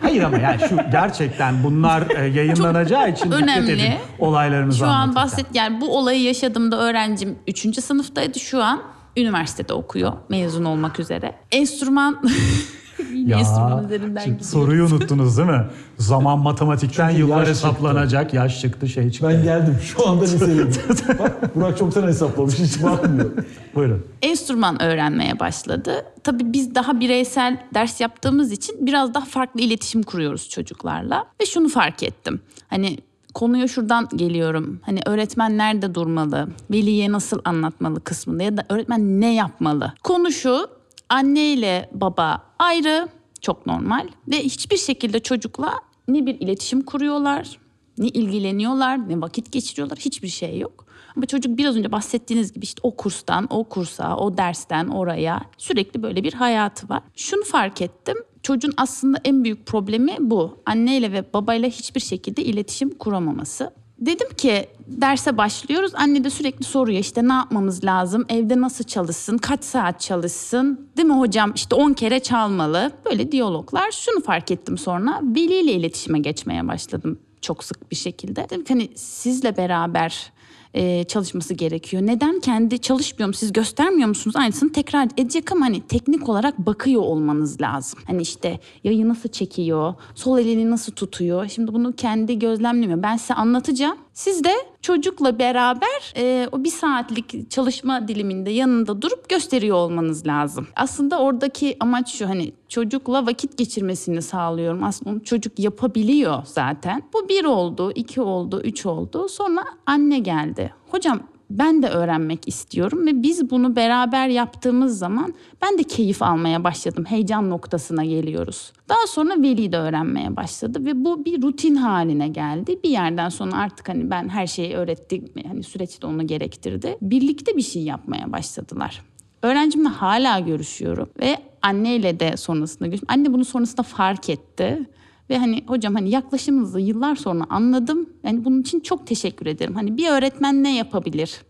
Hayır 0.00 0.22
ama 0.22 0.38
yani 0.38 0.60
şu 0.68 0.76
gerçekten 0.92 1.64
bunlar 1.64 2.02
e, 2.10 2.26
yayınlanacağı 2.26 3.10
için 3.10 3.24
dikkat 3.24 3.42
önemli. 3.42 3.72
edin 3.72 3.92
olaylarınızı 4.18 4.78
Şu 4.78 4.86
an 4.86 4.88
anlatırken. 4.90 5.14
bahset 5.24 5.46
yani 5.54 5.80
bu 5.80 5.98
olayı 5.98 6.22
yaşadığımda 6.22 6.78
öğrencim 6.80 7.38
3. 7.46 7.80
sınıftaydı. 7.84 8.40
Şu 8.40 8.62
an 8.62 8.82
üniversitede 9.16 9.72
okuyor. 9.72 10.12
Mezun 10.28 10.64
olmak 10.64 11.00
üzere. 11.00 11.34
Enstrüman 11.50 12.22
Enstrüman 13.10 13.84
üzerinden 13.84 14.38
soruyu 14.38 14.84
unuttunuz 14.84 15.38
değil 15.38 15.48
mi? 15.48 15.66
Zaman 15.98 16.38
matematikten 16.42 17.08
Çünkü 17.08 17.20
yıllar 17.22 17.38
yaş 17.38 17.48
hesaplanacak. 17.48 18.34
Yaş 18.34 18.60
çıktı, 18.60 18.88
şey 18.88 19.10
çıktı. 19.10 19.28
Ben 19.28 19.42
geldim. 19.42 19.76
Şu 19.82 20.08
anda 20.08 20.22
lisedeyim. 20.24 20.70
Bak 21.18 21.56
Burak 21.56 21.78
çoktan 21.78 22.06
hesaplamış. 22.08 22.58
Hiç 22.58 22.82
bakmıyor. 22.82 23.30
Buyurun. 23.74 24.06
enstrüman 24.22 24.82
öğrenmeye 24.82 25.38
başladı. 25.40 25.92
Tabii 26.24 26.52
biz 26.52 26.74
daha 26.74 27.00
bireysel 27.00 27.56
ders 27.74 28.00
yaptığımız 28.00 28.52
için 28.52 28.86
biraz 28.86 29.14
daha 29.14 29.24
farklı 29.24 29.60
iletişim 29.60 30.02
kuruyoruz 30.02 30.48
çocuklarla. 30.48 31.24
Ve 31.40 31.46
şunu 31.46 31.68
fark 31.68 32.02
ettim. 32.02 32.40
Hani 32.68 32.98
konuya 33.34 33.68
şuradan 33.68 34.08
geliyorum. 34.16 34.80
Hani 34.82 35.00
öğretmen 35.06 35.58
nerede 35.58 35.94
durmalı? 35.94 36.48
Veliye 36.70 37.12
nasıl 37.12 37.38
anlatmalı 37.44 38.00
kısmında 38.04 38.42
ya 38.42 38.56
da 38.56 38.64
öğretmen 38.68 39.20
ne 39.20 39.34
yapmalı? 39.34 39.92
Konu 40.02 40.32
şu. 40.32 40.66
Anne 41.12 41.52
ile 41.52 41.90
baba 41.92 42.42
ayrı. 42.58 43.08
Çok 43.40 43.66
normal. 43.66 44.08
Ve 44.28 44.38
hiçbir 44.38 44.76
şekilde 44.76 45.20
çocukla 45.20 45.80
ne 46.08 46.26
bir 46.26 46.40
iletişim 46.40 46.82
kuruyorlar, 46.82 47.58
ne 47.98 48.08
ilgileniyorlar, 48.08 49.08
ne 49.08 49.20
vakit 49.20 49.52
geçiriyorlar. 49.52 49.98
Hiçbir 49.98 50.28
şey 50.28 50.58
yok. 50.58 50.86
Ama 51.16 51.26
çocuk 51.26 51.58
biraz 51.58 51.76
önce 51.76 51.92
bahsettiğiniz 51.92 52.52
gibi 52.52 52.64
işte 52.64 52.80
o 52.82 52.96
kurstan, 52.96 53.46
o 53.50 53.64
kursa, 53.64 54.16
o 54.16 54.36
dersten 54.36 54.88
oraya 54.88 55.42
sürekli 55.58 56.02
böyle 56.02 56.24
bir 56.24 56.32
hayatı 56.32 56.88
var. 56.88 57.02
Şunu 57.16 57.44
fark 57.44 57.80
ettim. 57.82 58.16
Çocuğun 58.42 58.74
aslında 58.76 59.18
en 59.24 59.44
büyük 59.44 59.66
problemi 59.66 60.16
bu. 60.20 60.62
Anneyle 60.66 61.12
ve 61.12 61.32
babayla 61.34 61.68
hiçbir 61.68 62.00
şekilde 62.00 62.44
iletişim 62.44 62.90
kuramaması. 62.90 63.72
Dedim 64.06 64.28
ki 64.36 64.66
derse 64.86 65.36
başlıyoruz. 65.36 65.92
Anne 65.94 66.24
de 66.24 66.30
sürekli 66.30 66.64
soruyor 66.64 66.98
işte 66.98 67.28
ne 67.28 67.32
yapmamız 67.32 67.84
lazım? 67.84 68.24
Evde 68.28 68.60
nasıl 68.60 68.84
çalışsın? 68.84 69.38
Kaç 69.38 69.64
saat 69.64 70.00
çalışsın? 70.00 70.88
Değil 70.96 71.08
mi 71.08 71.18
hocam? 71.18 71.52
İşte 71.54 71.74
10 71.74 71.92
kere 71.92 72.20
çalmalı. 72.20 72.92
Böyle 73.04 73.32
diyaloglar. 73.32 73.90
Şunu 73.90 74.22
fark 74.22 74.50
ettim 74.50 74.78
sonra. 74.78 75.20
Veliyle 75.22 75.72
iletişime 75.72 76.18
geçmeye 76.18 76.68
başladım 76.68 77.18
çok 77.42 77.64
sık 77.64 77.90
bir 77.90 77.96
şekilde. 77.96 78.46
Dedim 78.50 78.64
ki 78.64 78.72
hani 78.72 78.88
sizle 78.94 79.56
beraber 79.56 80.32
e, 80.74 81.04
çalışması 81.04 81.54
gerekiyor. 81.54 82.02
Neden 82.06 82.40
kendi 82.40 82.78
çalışmıyor 82.78 83.28
mu? 83.28 83.34
Siz 83.34 83.52
göstermiyor 83.52 84.08
musunuz? 84.08 84.36
Aynısını 84.36 84.72
tekrar 84.72 85.08
edecek 85.16 85.52
ama 85.52 85.66
hani 85.66 85.80
teknik 85.80 86.28
olarak 86.28 86.58
bakıyor 86.58 87.02
olmanız 87.02 87.60
lazım. 87.60 88.00
Hani 88.06 88.22
işte 88.22 88.60
yayı 88.84 89.08
nasıl 89.08 89.28
çekiyor, 89.28 89.94
sol 90.14 90.38
elini 90.38 90.70
nasıl 90.70 90.92
tutuyor. 90.92 91.48
Şimdi 91.48 91.72
bunu 91.72 91.92
kendi 91.92 92.38
gözlemlemiyor. 92.38 93.02
Ben 93.02 93.16
size 93.16 93.34
anlatacağım. 93.34 93.96
Siz 94.14 94.44
de 94.44 94.52
çocukla 94.82 95.38
beraber 95.38 96.14
e, 96.16 96.48
o 96.52 96.64
bir 96.64 96.70
saatlik 96.70 97.50
çalışma 97.50 98.08
diliminde 98.08 98.50
yanında 98.50 99.02
durup 99.02 99.28
gösteriyor 99.28 99.76
olmanız 99.76 100.26
lazım. 100.26 100.66
Aslında 100.76 101.18
oradaki 101.18 101.76
amaç 101.80 102.14
şu 102.14 102.28
hani 102.28 102.52
çocukla 102.68 103.26
vakit 103.26 103.58
geçirmesini 103.58 104.22
sağlıyorum. 104.22 104.84
Aslında 104.84 105.24
çocuk 105.24 105.58
yapabiliyor 105.58 106.42
zaten. 106.44 107.02
Bu 107.12 107.28
bir 107.28 107.44
oldu, 107.44 107.92
iki 107.94 108.20
oldu, 108.20 108.60
üç 108.64 108.86
oldu. 108.86 109.28
Sonra 109.28 109.64
anne 109.86 110.18
geldi. 110.18 110.74
Hocam 110.90 111.20
ben 111.58 111.82
de 111.82 111.88
öğrenmek 111.88 112.48
istiyorum 112.48 113.06
ve 113.06 113.22
biz 113.22 113.50
bunu 113.50 113.76
beraber 113.76 114.28
yaptığımız 114.28 114.98
zaman 114.98 115.34
ben 115.62 115.78
de 115.78 115.82
keyif 115.82 116.22
almaya 116.22 116.64
başladım. 116.64 117.04
Heyecan 117.08 117.50
noktasına 117.50 118.04
geliyoruz. 118.04 118.72
Daha 118.88 119.06
sonra 119.06 119.42
Veli 119.42 119.72
de 119.72 119.78
öğrenmeye 119.78 120.36
başladı 120.36 120.84
ve 120.84 121.04
bu 121.04 121.24
bir 121.24 121.42
rutin 121.42 121.74
haline 121.74 122.28
geldi. 122.28 122.80
Bir 122.84 122.90
yerden 122.90 123.28
sonra 123.28 123.56
artık 123.56 123.88
hani 123.88 124.10
ben 124.10 124.28
her 124.28 124.46
şeyi 124.46 124.74
öğrettim. 124.74 125.24
Hani 125.48 125.62
süreç 125.62 126.02
de 126.02 126.06
onu 126.06 126.26
gerektirdi. 126.26 126.96
Birlikte 127.02 127.56
bir 127.56 127.62
şey 127.62 127.82
yapmaya 127.82 128.32
başladılar. 128.32 129.02
Öğrencimle 129.42 129.88
hala 129.88 130.40
görüşüyorum 130.40 131.08
ve 131.20 131.36
anneyle 131.62 132.20
de 132.20 132.36
sonrasında 132.36 132.86
görüşüyorum. 132.86 133.14
Anne 133.14 133.32
bunu 133.32 133.44
sonrasında 133.44 133.82
fark 133.82 134.30
etti. 134.30 134.86
Ve 135.32 135.38
hani 135.38 135.64
hocam 135.66 135.94
hani 135.94 136.10
yaklaşımınızı 136.10 136.80
yıllar 136.80 137.16
sonra 137.16 137.44
anladım. 137.50 138.08
Yani 138.24 138.44
bunun 138.44 138.60
için 138.60 138.80
çok 138.80 139.06
teşekkür 139.06 139.46
ederim. 139.46 139.74
Hani 139.74 139.96
bir 139.96 140.08
öğretmen 140.08 140.62
ne 140.62 140.76
yapabilir? 140.76 141.40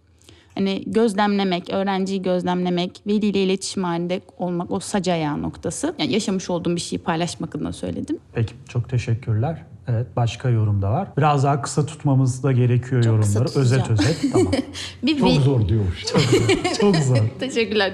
Hani 0.54 0.82
gözlemlemek, 0.86 1.70
öğrenciyi 1.70 2.22
gözlemlemek, 2.22 3.02
veliyle 3.06 3.42
iletişim 3.42 3.84
halinde 3.84 4.20
olmak 4.38 4.70
o 4.70 4.80
sac 4.80 5.08
ayağı 5.08 5.42
noktası. 5.42 5.94
Yani 5.98 6.12
yaşamış 6.12 6.50
olduğum 6.50 6.76
bir 6.76 6.80
şeyi 6.80 6.98
paylaşmak 6.98 7.56
adına 7.56 7.72
söyledim. 7.72 8.18
Peki 8.32 8.54
çok 8.68 8.88
teşekkürler. 8.88 9.62
Evet 9.88 10.06
başka 10.16 10.48
yorum 10.48 10.82
da 10.82 10.90
var. 10.90 11.08
Biraz 11.16 11.44
daha 11.44 11.62
kısa 11.62 11.86
tutmamız 11.86 12.42
da 12.42 12.52
gerekiyor 12.52 13.02
Çok 13.02 13.22
kısa 13.22 13.38
yorumları. 13.38 13.60
Özet 13.60 13.84
tutacağım. 13.84 14.10
özet. 14.10 14.32
Tamam. 14.32 14.52
Bir 15.02 15.18
Çok 15.18 15.32
zor 15.32 15.68
diyormuş. 15.68 16.04
Çok 16.80 16.96
zor. 16.96 17.16
Teşekkürler. 17.40 17.92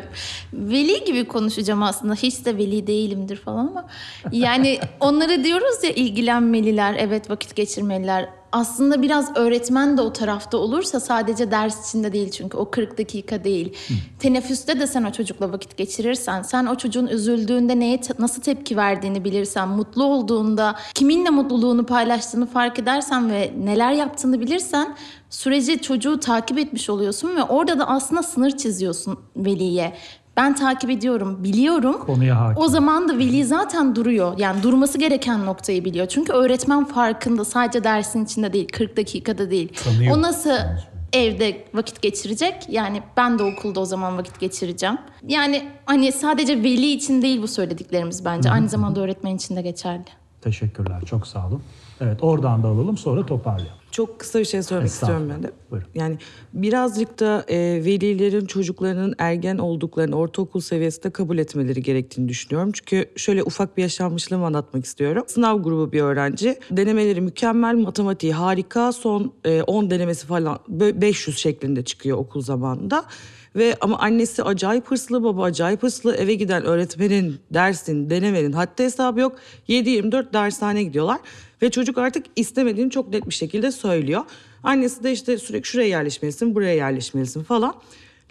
Veli 0.53 1.05
gibi 1.05 1.25
konuşacağım 1.25 1.83
aslında. 1.83 2.15
Hiç 2.15 2.45
de 2.47 2.57
veli 2.57 2.87
değilimdir 2.87 3.37
falan 3.37 3.67
ama. 3.67 3.87
Yani 4.33 4.79
onlara 5.01 5.45
diyoruz 5.45 5.85
ya 5.85 5.91
ilgilenmeliler, 5.91 6.97
evet 6.99 7.31
vakit 7.31 7.57
geçirmeliler. 7.57 8.29
Aslında 8.53 9.03
biraz 9.03 9.37
öğretmen 9.37 9.99
de 9.99 10.03
o 10.03 10.13
tarafta 10.13 10.59
olursa 10.59 11.01
sadece 11.01 11.51
ders 11.51 11.89
içinde 11.89 12.13
değil 12.13 12.31
çünkü 12.31 12.57
o 12.57 12.71
40 12.71 12.99
dakika 12.99 13.45
değil. 13.45 13.77
Teneffüste 14.19 14.81
de 14.81 14.87
sen 14.87 15.05
o 15.05 15.13
çocukla 15.13 15.53
vakit 15.53 15.77
geçirirsen, 15.77 16.43
sen 16.43 16.67
o 16.67 16.75
çocuğun 16.75 17.07
üzüldüğünde 17.07 17.81
neye 17.81 18.01
nasıl 18.19 18.43
tepki 18.43 18.77
verdiğini 18.77 19.25
bilirsen, 19.25 19.69
mutlu 19.69 20.05
olduğunda 20.05 20.77
kiminle 20.95 21.31
mutluluğunu 21.31 21.87
paylaştığını 21.87 22.47
fark 22.47 22.79
edersen 22.79 23.31
ve 23.31 23.53
neler 23.65 23.93
yaptığını 23.93 24.41
bilirsen 24.41 24.97
süreci 25.31 25.79
çocuğu 25.79 26.21
takip 26.21 26.59
etmiş 26.59 26.91
oluyorsun 26.91 27.37
ve 27.37 27.43
orada 27.43 27.79
da 27.79 27.89
aslında 27.89 28.23
sınır 28.23 28.51
çiziyorsun 28.51 29.19
veliye. 29.37 29.97
Ben 30.39 30.55
takip 30.55 30.91
ediyorum, 30.91 31.45
biliyorum. 31.45 31.99
Konuya 32.07 32.41
hakim. 32.41 32.63
O 32.63 32.69
zaman 32.69 33.09
da 33.09 33.19
veli 33.19 33.45
zaten 33.45 33.97
duruyor. 33.97 34.39
Yani 34.39 34.63
durması 34.63 34.99
gereken 34.99 35.47
noktayı 35.47 35.85
biliyor. 35.85 36.07
Çünkü 36.07 36.33
öğretmen 36.33 36.85
farkında 36.85 37.45
sadece 37.45 37.85
dersin 37.85 38.25
içinde 38.25 38.53
değil, 38.53 38.69
40 38.73 38.97
dakikada 38.97 39.51
değil. 39.51 39.73
Tanıyor. 39.85 40.17
O 40.17 40.23
nasıl 40.23 40.51
evde 41.13 41.65
vakit 41.75 42.03
geçirecek? 42.03 42.55
Yani 42.69 43.03
ben 43.17 43.39
de 43.39 43.43
okulda 43.43 43.81
o 43.81 43.85
zaman 43.85 44.19
vakit 44.19 44.41
geçireceğim. 44.41 44.99
Yani 45.29 45.69
hani 45.87 46.13
sadece 46.13 46.59
veli 46.63 46.91
için 46.93 47.23
değil 47.23 47.43
bu 47.43 47.49
söylediklerimiz 47.49 48.25
bence. 48.25 48.51
Aynı 48.51 48.69
zamanda 48.69 49.01
öğretmen 49.01 49.37
için 49.37 49.57
de 49.57 49.63
geçerli. 49.63 50.05
Teşekkürler. 50.41 51.03
Çok 51.07 51.27
sağ 51.27 51.47
olun. 51.47 51.63
Evet 52.01 52.19
oradan 52.23 52.63
da 52.63 52.69
alalım 52.69 52.97
sonra 52.97 53.27
toparlayalım. 53.27 53.79
Çok 53.91 54.19
kısa 54.19 54.39
bir 54.39 54.45
şey 54.45 54.63
söylemek 54.63 54.91
istiyorum 54.91 55.31
ben 55.35 55.43
de. 55.43 55.51
Buyurun. 55.71 55.89
Yani 55.95 56.19
birazcık 56.55 57.21
da 57.21 57.45
e, 57.49 57.57
velilerin 57.59 58.47
çocuklarının 58.47 59.15
ergen 59.19 59.59
olduklarını 59.59 60.17
ortaokul 60.17 60.61
seviyesinde 60.61 61.11
kabul 61.11 61.39
etmeleri 61.39 61.83
gerektiğini 61.83 62.29
düşünüyorum. 62.29 62.73
Çünkü 62.73 63.11
şöyle 63.17 63.43
ufak 63.43 63.77
bir 63.77 63.83
yaşanmışlığımı 63.83 64.47
anlatmak 64.47 64.85
istiyorum. 64.85 65.25
Sınav 65.27 65.63
grubu 65.63 65.93
bir 65.93 66.01
öğrenci. 66.01 66.59
Denemeleri 66.71 67.21
mükemmel, 67.21 67.75
matematiği 67.75 68.33
harika. 68.33 68.93
Son 68.93 69.33
e, 69.45 69.63
10 69.63 69.91
denemesi 69.91 70.27
falan 70.27 70.59
bö- 70.71 71.01
500 71.01 71.39
şeklinde 71.39 71.85
çıkıyor 71.85 72.19
okul 72.19 72.41
zamanında. 72.43 73.05
Ve 73.57 73.77
ama 73.81 73.99
annesi 73.99 74.43
acayip 74.43 74.87
hırslı, 74.91 75.25
baba 75.25 75.45
acayip 75.45 75.83
hırslı. 75.83 76.17
Eve 76.17 76.35
giden 76.35 76.65
öğretmenin, 76.65 77.37
dersin, 77.51 78.11
denemenin 78.11 78.53
hatta 78.53 78.85
hesabı 78.85 79.21
yok. 79.21 79.37
7-24 79.69 80.33
dershaneye 80.33 80.85
gidiyorlar. 80.85 81.19
Ve 81.63 81.71
çocuk 81.71 81.99
artık 81.99 82.27
istemediğini 82.37 82.91
çok 82.91 83.13
net 83.13 83.27
bir 83.27 83.35
şekilde 83.35 83.73
söylüyor. 83.73 84.23
Annesi 84.63 85.05
de 85.05 85.13
işte 85.13 85.39
sürekli 85.39 85.67
şuraya 85.67 85.89
yerleşmelisin, 85.89 86.55
buraya 86.55 86.75
yerleşmelisin 86.75 87.43
falan. 87.43 87.75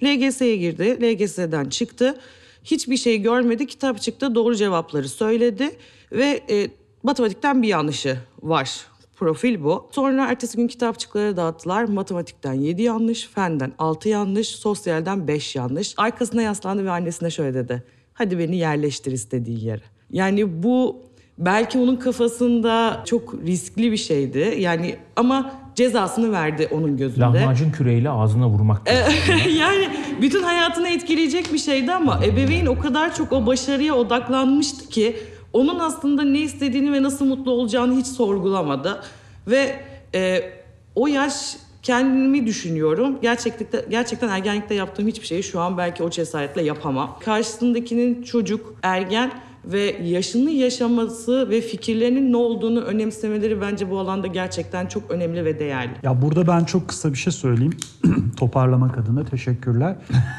LGS'ye 0.03 0.57
girdi, 0.57 0.97
LGS'den 1.01 1.65
çıktı. 1.69 2.19
Hiçbir 2.63 2.97
şey 2.97 3.21
görmedi, 3.21 3.67
kitap 3.67 4.01
çıktı, 4.01 4.35
doğru 4.35 4.55
cevapları 4.55 5.09
söyledi. 5.09 5.71
Ve 6.11 6.43
e, 6.49 6.67
matematikten 7.03 7.61
bir 7.61 7.67
yanlışı 7.67 8.17
var. 8.43 8.85
Profil 9.17 9.63
bu. 9.63 9.89
Sonra 9.91 10.25
ertesi 10.25 10.57
gün 10.57 10.67
kitapçıkları 10.67 11.37
dağıttılar. 11.37 11.83
Matematikten 11.83 12.53
7 12.53 12.81
yanlış, 12.81 13.27
fenden 13.27 13.71
6 13.79 14.09
yanlış, 14.09 14.47
sosyalden 14.47 15.27
5 15.27 15.55
yanlış. 15.55 15.93
Arkasına 15.97 16.41
yaslandı 16.41 16.85
ve 16.85 16.91
annesine 16.91 17.29
şöyle 17.29 17.53
dedi. 17.53 17.83
Hadi 18.13 18.39
beni 18.39 18.55
yerleştir 18.55 19.11
istediğin 19.11 19.59
yere. 19.59 19.81
Yani 20.11 20.63
bu 20.63 20.95
belki 21.37 21.79
onun 21.79 21.95
kafasında 21.95 23.03
çok 23.05 23.33
riskli 23.45 23.91
bir 23.91 23.97
şeydi. 23.97 24.55
Yani 24.59 24.95
ama 25.15 25.51
cezasını 25.75 26.31
verdi 26.31 26.67
onun 26.71 26.97
gözünde. 26.97 27.21
Lahmacun 27.21 27.71
küreğiyle 27.71 28.09
ağzına 28.09 28.49
vurmak. 28.49 28.81
yani 29.57 29.89
bütün 30.21 30.43
hayatını 30.43 30.89
etkileyecek 30.89 31.53
bir 31.53 31.57
şeydi 31.57 31.91
ama 31.91 32.19
ebeveyn 32.25 32.65
o 32.65 32.79
kadar 32.79 33.15
çok 33.15 33.31
o 33.31 33.45
başarıya 33.45 33.95
odaklanmıştı 33.95 34.89
ki 34.89 35.15
onun 35.57 35.79
aslında 35.79 36.23
ne 36.23 36.39
istediğini 36.39 36.93
ve 36.93 37.03
nasıl 37.03 37.25
mutlu 37.25 37.51
olacağını 37.51 37.97
hiç 37.99 38.07
sorgulamadı 38.07 39.03
ve 39.47 39.79
e, 40.15 40.51
o 40.95 41.07
yaş 41.07 41.57
kendimi 41.83 42.47
düşünüyorum. 42.47 43.17
Gerçekten 43.21 43.81
gerçekten 43.89 44.29
ergenlikte 44.29 44.75
yaptığım 44.75 45.07
hiçbir 45.07 45.27
şeyi 45.27 45.43
şu 45.43 45.59
an 45.59 45.77
belki 45.77 46.03
o 46.03 46.09
cesaretle 46.09 46.63
yapamam. 46.63 47.19
Karşısındakinin 47.19 48.23
çocuk, 48.23 48.75
ergen 48.83 49.31
ve 49.71 49.95
yaşını 50.03 50.49
yaşaması 50.51 51.49
ve 51.49 51.61
fikirlerinin 51.61 52.31
ne 52.31 52.37
olduğunu 52.37 52.81
önemsemeleri 52.81 53.61
bence 53.61 53.89
bu 53.91 53.99
alanda 53.99 54.27
gerçekten 54.27 54.85
çok 54.85 55.11
önemli 55.11 55.45
ve 55.45 55.59
değerli. 55.59 55.91
Ya 56.03 56.21
burada 56.21 56.47
ben 56.47 56.63
çok 56.63 56.87
kısa 56.87 57.11
bir 57.13 57.17
şey 57.17 57.33
söyleyeyim. 57.33 57.73
Toparlamak 58.37 58.97
adına 58.97 59.23
teşekkürler. 59.23 59.95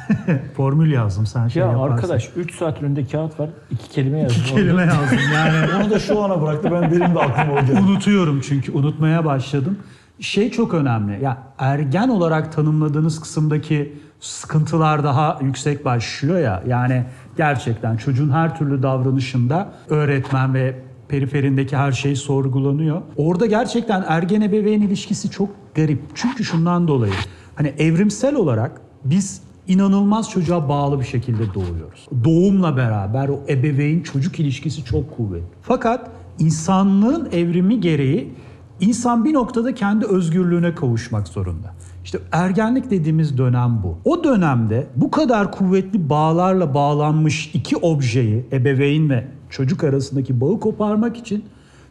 Formül 0.57 0.93
yazdım 0.93 1.27
sen 1.27 1.49
şey 1.49 1.63
ya 1.63 1.69
yaparsın. 1.69 1.95
arkadaş 1.95 2.31
3 2.37 2.55
saat 2.55 2.83
önünde 2.83 3.07
kağıt 3.07 3.41
var. 3.41 3.49
iki 3.71 3.89
kelime 3.89 4.19
yazdım. 4.19 4.43
İki 4.43 4.55
kelime 4.55 4.83
yazdım 4.83 5.19
yani. 5.35 5.73
Onu 5.83 5.91
da 5.91 5.99
şu 5.99 6.23
ana 6.23 6.43
bıraktı. 6.43 6.69
Ben 6.73 6.83
benim 6.83 7.15
de 7.15 7.21
aklıma 7.21 7.61
o 7.61 7.67
geldi. 7.67 7.81
Unutuyorum 7.81 8.41
çünkü 8.41 8.73
unutmaya 8.73 9.25
başladım. 9.25 9.79
Şey 10.21 10.51
çok 10.51 10.75
önemli. 10.75 11.25
Ya 11.25 11.43
ergen 11.59 12.09
olarak 12.09 12.53
tanımladığınız 12.53 13.21
kısımdaki 13.21 13.93
sıkıntılar 14.21 15.05
daha 15.05 15.39
yüksek 15.43 15.85
başlıyor 15.85 16.39
ya. 16.39 16.63
Yani 16.67 17.05
gerçekten 17.39 17.97
çocuğun 17.97 18.31
her 18.31 18.59
türlü 18.59 18.83
davranışında 18.83 19.73
öğretmen 19.89 20.55
ve 20.55 20.77
periferindeki 21.09 21.77
her 21.77 21.93
şey 21.93 22.17
sorgulanıyor. 22.17 23.03
Orada 23.17 23.47
gerçekten 23.47 24.05
ergen 24.09 24.41
ebeveyn 24.41 24.81
ilişkisi 24.81 25.31
çok 25.31 25.49
garip. 25.75 26.01
Çünkü 26.15 26.45
şundan 26.45 26.89
dolayı 26.89 27.13
hani 27.55 27.69
evrimsel 27.79 28.35
olarak 28.35 28.81
biz 29.05 29.43
inanılmaz 29.69 30.31
çocuğa 30.31 30.69
bağlı 30.69 31.01
bir 31.01 31.05
şekilde 31.05 31.55
doğuyoruz. 31.55 32.09
Doğumla 32.25 32.77
beraber 32.77 33.29
o 33.29 33.41
ebeveyn 33.49 34.03
çocuk 34.03 34.41
ilişkisi 34.41 34.85
çok 34.85 35.17
kuvvetli. 35.17 35.47
Fakat 35.63 36.11
insanlığın 36.39 37.29
evrimi 37.33 37.81
gereği 37.81 38.35
insan 38.81 39.25
bir 39.25 39.35
noktada 39.35 39.75
kendi 39.75 40.07
özgürlüğüne 40.07 40.75
kavuşmak 40.75 41.29
zorunda. 41.29 41.75
İşte 42.09 42.19
ergenlik 42.33 42.91
dediğimiz 42.91 43.39
dönem 43.39 43.81
bu. 43.83 43.99
O 44.05 44.25
dönemde 44.25 44.87
bu 44.97 45.11
kadar 45.11 45.53
kuvvetli 45.53 46.09
bağlarla 46.11 46.75
bağlanmış 46.75 47.51
iki 47.55 47.77
objeyi 47.77 48.47
ebeveyn 48.53 49.11
ve 49.11 49.25
çocuk 49.51 49.85
arasındaki 49.85 50.41
bağı 50.41 50.61
koparmak 50.61 51.17
için 51.17 51.45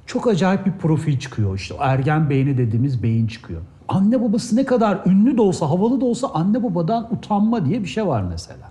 çok 0.05 0.28
acayip 0.28 0.65
bir 0.65 0.72
profil 0.72 1.20
çıkıyor. 1.20 1.55
İşte 1.55 1.76
ergen 1.80 2.30
beyni 2.30 2.57
dediğimiz 2.57 3.03
beyin 3.03 3.28
çıkıyor. 3.28 3.61
Anne 3.88 4.22
babası 4.22 4.55
ne 4.55 4.65
kadar 4.65 4.99
ünlü 5.05 5.38
de 5.38 5.41
olsa, 5.41 5.70
havalı 5.70 6.01
da 6.01 6.05
olsa 6.05 6.28
anne 6.34 6.63
babadan 6.63 7.13
utanma 7.13 7.65
diye 7.65 7.82
bir 7.82 7.88
şey 7.88 8.07
var 8.07 8.22
mesela. 8.22 8.66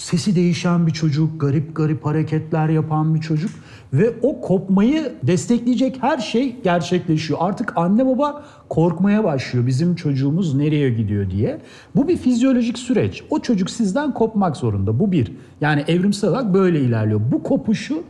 Sesi 0.00 0.36
değişen 0.36 0.86
bir 0.86 0.92
çocuk, 0.92 1.40
garip 1.40 1.76
garip 1.76 2.06
hareketler 2.06 2.68
yapan 2.68 3.14
bir 3.14 3.20
çocuk 3.20 3.50
ve 3.92 4.12
o 4.22 4.40
kopmayı 4.40 5.12
destekleyecek 5.22 6.02
her 6.02 6.18
şey 6.18 6.56
gerçekleşiyor. 6.64 7.38
Artık 7.42 7.72
anne 7.76 8.06
baba 8.06 8.44
korkmaya 8.68 9.24
başlıyor 9.24 9.66
bizim 9.66 9.94
çocuğumuz 9.94 10.54
nereye 10.54 10.90
gidiyor 10.90 11.30
diye. 11.30 11.60
Bu 11.96 12.08
bir 12.08 12.16
fizyolojik 12.16 12.78
süreç. 12.78 13.22
O 13.30 13.40
çocuk 13.40 13.70
sizden 13.70 14.14
kopmak 14.14 14.56
zorunda. 14.56 14.98
Bu 14.98 15.12
bir. 15.12 15.32
Yani 15.60 15.84
evrimsel 15.88 16.30
olarak 16.30 16.54
böyle 16.54 16.80
ilerliyor. 16.80 17.20
Bu 17.32 17.42
kopuşu 17.42 18.02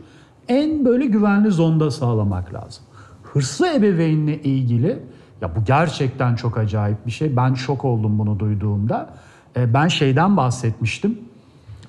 en 0.47 0.85
böyle 0.85 1.05
güvenli 1.05 1.51
zonda 1.51 1.91
sağlamak 1.91 2.53
lazım. 2.53 2.83
Hırslı 3.23 3.67
ebeveynle 3.67 4.41
ilgili 4.41 4.99
ya 5.41 5.55
bu 5.55 5.65
gerçekten 5.65 6.35
çok 6.35 6.57
acayip 6.57 7.05
bir 7.05 7.11
şey. 7.11 7.35
Ben 7.35 7.53
şok 7.53 7.85
oldum 7.85 8.19
bunu 8.19 8.39
duyduğumda. 8.39 9.09
E, 9.55 9.73
Ben 9.73 9.87
şeyden 9.87 10.37
bahsetmiştim. 10.37 11.30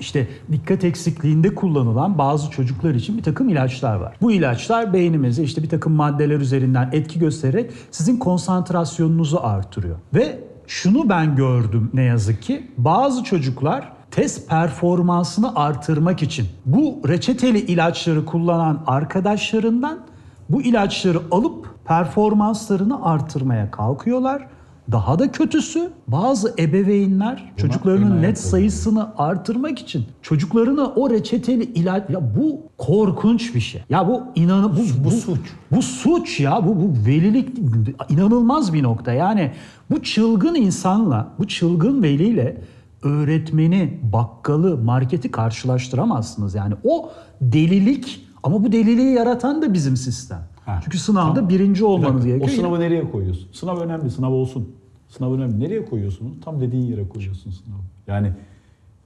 İşte 0.03 0.29
dikkat 0.53 0.85
eksikliğinde 0.85 1.55
kullanılan 1.55 2.19
bazı 2.19 2.51
çocuklar 2.51 2.95
için 2.95 3.19
bir 3.19 3.23
takım 3.23 3.49
ilaçlar 3.49 3.97
var. 3.97 4.17
Bu 4.23 4.33
ilaçlar 4.33 4.93
beynimize 4.93 5.43
işte 5.43 5.63
bir 5.63 5.69
takım 5.69 5.93
maddeler 5.93 6.41
üzerinden 6.41 6.89
etki 6.93 7.19
göstererek 7.19 7.71
sizin 7.91 8.17
konsantrasyonunuzu 8.17 9.39
artırıyor. 9.43 9.97
Ve 10.15 10.39
şunu 10.67 11.09
ben 11.09 11.37
gördüm 11.37 11.91
ne 11.95 12.03
yazık 12.03 12.43
ki 12.43 12.71
bazı 12.79 13.25
çocuklar 13.25 13.93
test 14.11 14.49
performansını 14.49 15.57
artırmak 15.57 16.23
için 16.23 16.47
bu 16.67 17.01
reçeteli 17.09 17.59
ilaçları 17.59 18.25
kullanan 18.25 18.83
arkadaşlarından 18.87 19.99
bu 20.49 20.63
ilaçları 20.63 21.19
alıp 21.31 21.75
performanslarını 21.85 23.05
artırmaya 23.05 23.71
kalkıyorlar. 23.71 24.47
Daha 24.93 25.19
da 25.19 25.33
kötüsü 25.33 25.91
bazı 26.09 26.55
ebeveynler 26.59 27.53
çocuklarının 27.57 28.07
ön 28.07 28.11
ayak 28.11 28.23
net 28.23 28.39
sayısını 28.39 29.13
artırmak 29.19 29.79
için 29.79 30.05
çocuklarına 30.23 30.87
o 30.87 31.11
reçeteli 31.11 31.65
ilaç 31.65 32.11
ya 32.11 32.37
bu 32.37 32.61
korkunç 32.79 33.55
bir 33.55 33.61
şey. 33.61 33.83
Ya 33.91 34.09
bu 34.09 34.23
inanı 34.35 34.77
bu, 34.77 35.05
bu, 35.05 35.11
suç. 35.11 35.41
Bu 35.71 35.83
suç 35.83 36.41
ya 36.41 36.67
bu 36.67 36.77
bu 36.77 37.07
velilik 37.07 37.59
inanılmaz 38.09 38.73
bir 38.73 38.83
nokta. 38.83 39.13
Yani 39.13 39.53
bu 39.91 40.03
çılgın 40.03 40.55
insanla, 40.55 41.29
bu 41.39 41.49
çılgın 41.49 42.03
veliyle 42.03 42.63
öğretmeni, 43.03 44.01
bakkalı, 44.13 44.79
marketi 44.79 45.31
karşılaştıramazsınız. 45.31 46.55
Yani 46.55 46.75
o 46.85 47.11
delilik 47.41 48.29
ama 48.43 48.65
bu 48.65 48.73
deliliği 48.73 49.15
yaratan 49.15 49.63
da 49.63 49.75
bizim 49.75 49.97
sistem. 49.97 50.52
Ha, 50.67 50.81
Çünkü 50.85 50.99
sınavda 50.99 51.35
tamam. 51.35 51.49
birinci 51.51 51.81
Bir 51.81 51.87
olmanız 51.87 52.15
dakika, 52.15 52.29
gerekiyor. 52.29 52.53
O 52.53 52.63
sınavı 52.63 52.81
nereye 52.81 53.11
koyuyorsun? 53.11 53.49
Sınav 53.53 53.77
önemli, 53.77 54.11
sınav 54.11 54.31
olsun. 54.33 54.69
Sınav 55.09 55.33
önemli. 55.33 55.61
Nereye 55.61 55.85
koyuyorsunuz? 55.85 56.33
Tam 56.45 56.61
dediğin 56.61 56.83
yere 56.83 57.09
koyuyorsun 57.09 57.51
sınavı. 57.51 57.81
Yani 58.07 58.33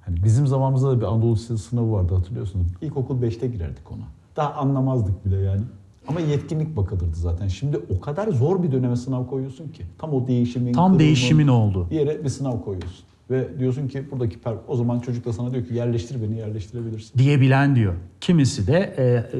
hani 0.00 0.24
bizim 0.24 0.46
zamanımızda 0.46 0.90
da 0.90 1.00
bir 1.00 1.04
Anadolu 1.07 1.34
Lisesi 1.34 1.59
sınavı 1.59 1.92
vardı 1.92 2.14
hatırlıyorsunuz. 2.14 2.66
İlkokul 2.82 3.22
5'te 3.22 3.46
girerdik 3.46 3.92
ona. 3.92 4.04
Daha 4.36 4.54
anlamazdık 4.54 5.26
bile 5.26 5.36
yani. 5.36 5.62
Ama 6.09 6.20
yetkinlik 6.20 6.76
bakılırdı 6.76 7.14
zaten. 7.16 7.48
Şimdi 7.48 7.80
o 7.96 8.00
kadar 8.00 8.28
zor 8.28 8.62
bir 8.62 8.72
döneme 8.72 8.96
sınav 8.96 9.26
koyuyorsun 9.26 9.68
ki. 9.68 9.82
Tam 9.98 10.12
o 10.12 10.26
değişimin, 10.26 10.72
Tam 10.72 10.98
değişimin 10.98 11.48
olduğu. 11.48 11.90
Bir 11.90 11.96
yere 11.96 12.24
bir 12.24 12.28
sınav 12.28 12.61
koyuyorsun. 12.61 13.04
Ve 13.30 13.59
diyorsun 13.59 13.88
ki 13.88 14.11
buradaki 14.11 14.38
per... 14.38 14.54
o 14.68 14.76
zaman 14.76 15.00
çocuk 15.00 15.24
da 15.24 15.32
sana 15.32 15.52
diyor 15.52 15.66
ki 15.66 15.74
yerleştir 15.74 16.22
beni 16.22 16.38
yerleştirebilirsin. 16.38 17.18
diyebilen 17.18 17.76
diyor. 17.76 17.94
Kimisi 18.20 18.66
de 18.66 18.94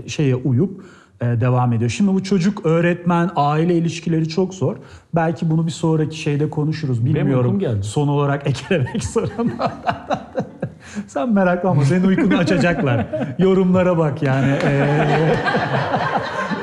e, 0.05 0.09
şeye 0.09 0.37
uyup 0.37 0.85
devam 1.23 1.73
ediyor. 1.73 1.91
Şimdi 1.91 2.14
bu 2.14 2.23
çocuk, 2.23 2.67
öğretmen, 2.67 3.31
aile 3.37 3.75
ilişkileri 3.75 4.29
çok 4.29 4.55
zor. 4.55 4.77
Belki 5.14 5.51
bunu 5.51 5.67
bir 5.67 5.73
sonraki 5.73 6.19
şeyde 6.19 6.51
konuşuruz. 6.51 7.05
Bilmiyorum. 7.05 7.61
Son 7.83 8.09
olarak 8.09 8.47
eklemek 8.49 9.05
zorunda. 9.05 9.73
Sen 11.07 11.33
meraklanma. 11.33 11.85
Senin 11.85 12.05
uykunu 12.05 12.37
açacaklar. 12.37 13.07
Yorumlara 13.39 13.99
bak 13.99 14.23
yani. 14.23 14.53
E, 14.53 14.87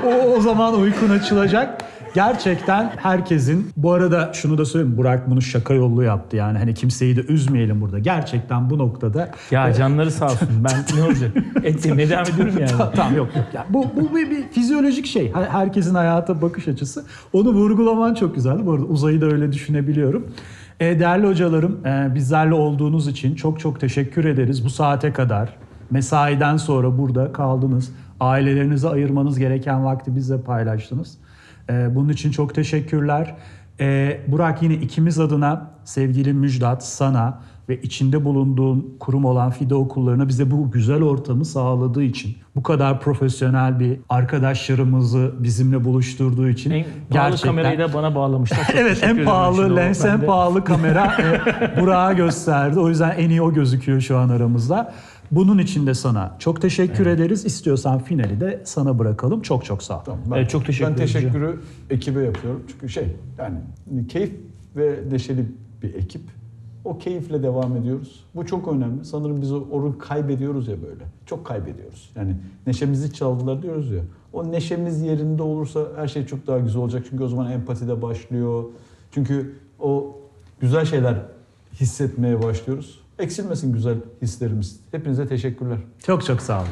o, 0.06 0.38
o 0.38 0.42
zaman 0.42 0.80
uykun 0.80 1.10
açılacak. 1.10 1.84
Gerçekten 2.14 2.92
herkesin 2.98 3.70
bu 3.78 3.92
arada 3.92 4.32
şunu 4.34 4.58
da 4.58 4.66
söyleyeyim 4.66 4.98
Burak 4.98 5.30
bunu 5.30 5.42
şaka 5.42 5.74
yollu 5.74 6.04
yaptı 6.04 6.36
yani 6.38 6.58
hani 6.58 6.74
kimseyi 6.74 7.16
de 7.16 7.22
üzmeyelim 7.22 7.82
burada. 7.82 8.00
Gerçekten 8.00 8.70
bu 8.70 8.78
noktada 8.78 9.32
Ya 9.52 9.74
canları 9.74 10.12
sağ 10.12 10.26
olsun. 10.26 10.48
Ben 10.64 10.98
ne 11.00 11.04
olacak? 11.04 11.32
Et 11.64 11.86
yemeye 11.86 12.10
devam 12.10 12.24
ediyorum 12.34 12.54
yani. 12.60 12.72
tamam 12.96 13.16
yok 13.16 13.36
yok. 13.36 13.46
Yani 13.54 13.66
bu 13.70 13.86
bu 14.02 14.16
bir, 14.16 14.30
bir 14.30 14.44
fizyolojik 14.52 15.06
şey. 15.06 15.34
Her- 15.34 15.44
Herkesin 15.50 15.96
hayata 15.96 16.42
bakış 16.42 16.68
açısı. 16.68 17.06
Onu 17.34 17.50
vurgulaman 17.54 18.14
çok 18.14 18.36
güzeldi. 18.36 18.66
Bu 18.66 18.72
arada 18.74 18.86
uzayı 18.86 19.22
da 19.22 19.26
öyle 19.26 19.52
düşünebiliyorum. 19.52 20.28
E, 20.80 21.00
değerli 21.00 21.28
hocalarım, 21.28 21.86
e, 21.86 22.16
bizlerle 22.16 22.54
olduğunuz 22.54 23.08
için 23.08 23.36
çok 23.36 23.60
çok 23.60 23.80
teşekkür 23.80 24.26
ederiz. 24.26 24.66
Bu 24.66 24.70
saate 24.70 25.14
kadar 25.14 25.50
mesaiden 25.92 26.58
sonra 26.58 26.98
burada 26.98 27.32
kaldınız. 27.32 27.92
Ailelerinize 28.20 28.90
ayırmanız 28.90 29.40
gereken 29.40 29.86
vakti 29.86 30.16
bizle 30.16 30.42
paylaştınız. 30.42 31.18
E, 31.70 31.96
bunun 31.96 32.10
için 32.10 32.32
çok 32.32 32.56
teşekkürler. 32.56 33.36
E, 33.80 34.20
Burak 34.28 34.64
yine 34.64 34.74
ikimiz 34.74 35.20
adına 35.20 35.72
sevgili 35.86 36.34
Müjdat 36.34 36.86
sana 36.86 37.40
ve 37.70 37.82
içinde 37.82 38.26
bulunduğun 38.26 38.96
kurum 39.00 39.26
olan 39.26 39.52
FİDE 39.52 39.76
okullarına 39.76 40.28
bize 40.28 40.52
bu 40.52 40.72
güzel 40.72 41.04
ortamı 41.04 41.46
sağladığı 41.46 42.04
için, 42.04 42.38
bu 42.56 42.64
kadar 42.64 43.00
profesyonel 43.00 43.80
bir 43.80 44.00
arkadaşlarımızı 44.10 45.34
bizimle 45.40 45.84
buluşturduğu 45.84 46.50
için 46.50 46.72
En 46.72 46.86
pahalı 47.10 47.38
kamerayı 47.38 47.80
da 47.80 47.94
bana 47.94 48.16
bağlamışlar. 48.16 48.68
Evet 48.76 49.04
en 49.04 49.26
pahalı 49.26 49.76
lens 49.76 50.06
en 50.06 50.22
pahalı 50.22 50.64
kamera 50.64 51.18
e, 51.22 51.82
Burak'a 51.82 52.14
gösterdi. 52.14 52.80
O 52.80 52.90
yüzden 52.90 53.12
en 53.18 53.30
iyi 53.30 53.42
o 53.42 53.54
gözüküyor 53.54 54.02
şu 54.02 54.18
an 54.18 54.30
aramızda. 54.30 54.94
Bunun 55.36 55.58
için 55.58 55.88
de 55.88 55.94
sana 55.94 56.36
çok 56.40 56.62
teşekkür 56.62 57.06
ederiz. 57.06 57.46
İstiyorsan 57.46 58.00
finali 58.00 58.40
de 58.40 58.62
sana 58.66 59.00
bırakalım. 59.00 59.42
Çok 59.42 59.66
çok 59.66 59.84
sağ 59.84 60.00
ol. 60.00 60.04
Tamam, 60.06 60.22
ben, 60.32 60.38
Evet, 60.38 60.50
çok 60.50 60.66
teşekkür 60.66 60.92
Ben 60.92 60.96
teşekkürü 60.96 61.60
ekibe 61.90 62.22
yapıyorum. 62.22 62.64
Çünkü 62.68 62.90
şey 62.90 63.08
yani 63.38 63.58
keyif 64.08 64.32
ve 64.76 65.00
neşeli 65.12 65.46
bir 65.84 65.94
ekip. 65.94 66.22
O 66.86 66.98
keyifle 66.98 67.44
devam 67.44 67.78
ediyoruz. 67.78 68.26
Bu 68.36 68.46
çok 68.46 68.68
önemli. 68.68 69.06
Sanırım 69.06 69.42
biz 69.42 69.52
onu 69.52 69.98
kaybediyoruz 69.98 70.68
ya 70.68 70.82
böyle. 70.82 71.04
Çok 71.26 71.46
kaybediyoruz. 71.46 72.12
Yani 72.16 72.36
neşemizi 72.68 73.14
çaldılar 73.14 73.62
diyoruz 73.62 73.92
ya. 73.92 74.02
O 74.34 74.52
neşemiz 74.52 75.02
yerinde 75.02 75.44
olursa 75.44 75.80
her 75.96 76.08
şey 76.08 76.26
çok 76.26 76.48
daha 76.48 76.60
güzel 76.60 76.82
olacak. 76.82 77.06
Çünkü 77.10 77.24
o 77.24 77.28
zaman 77.28 77.52
empati 77.52 77.88
de 77.88 78.02
başlıyor. 78.02 78.64
Çünkü 79.12 79.56
o 79.80 80.18
güzel 80.62 80.86
şeyler 80.86 81.16
hissetmeye 81.74 82.44
başlıyoruz. 82.44 83.03
Eksilmesin 83.20 83.74
güzel 83.74 83.98
hislerimiz. 84.22 84.80
Hepinize 84.92 85.28
teşekkürler. 85.28 85.78
Çok 86.06 86.26
çok 86.26 86.42
sağ 86.42 86.60
olun. 86.60 86.70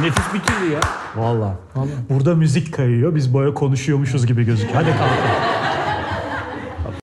Nefis 0.00 0.34
bitirdi 0.34 0.72
ya. 0.72 0.80
Vallahi. 1.16 1.56
Burada 2.10 2.34
müzik 2.34 2.74
kayıyor. 2.74 3.14
Biz 3.14 3.34
böyle 3.34 3.54
konuşuyormuşuz 3.54 4.26
gibi 4.26 4.44
gözüküyor. 4.44 4.74
Hadi 4.82 4.90
kalkalım. 4.90 5.51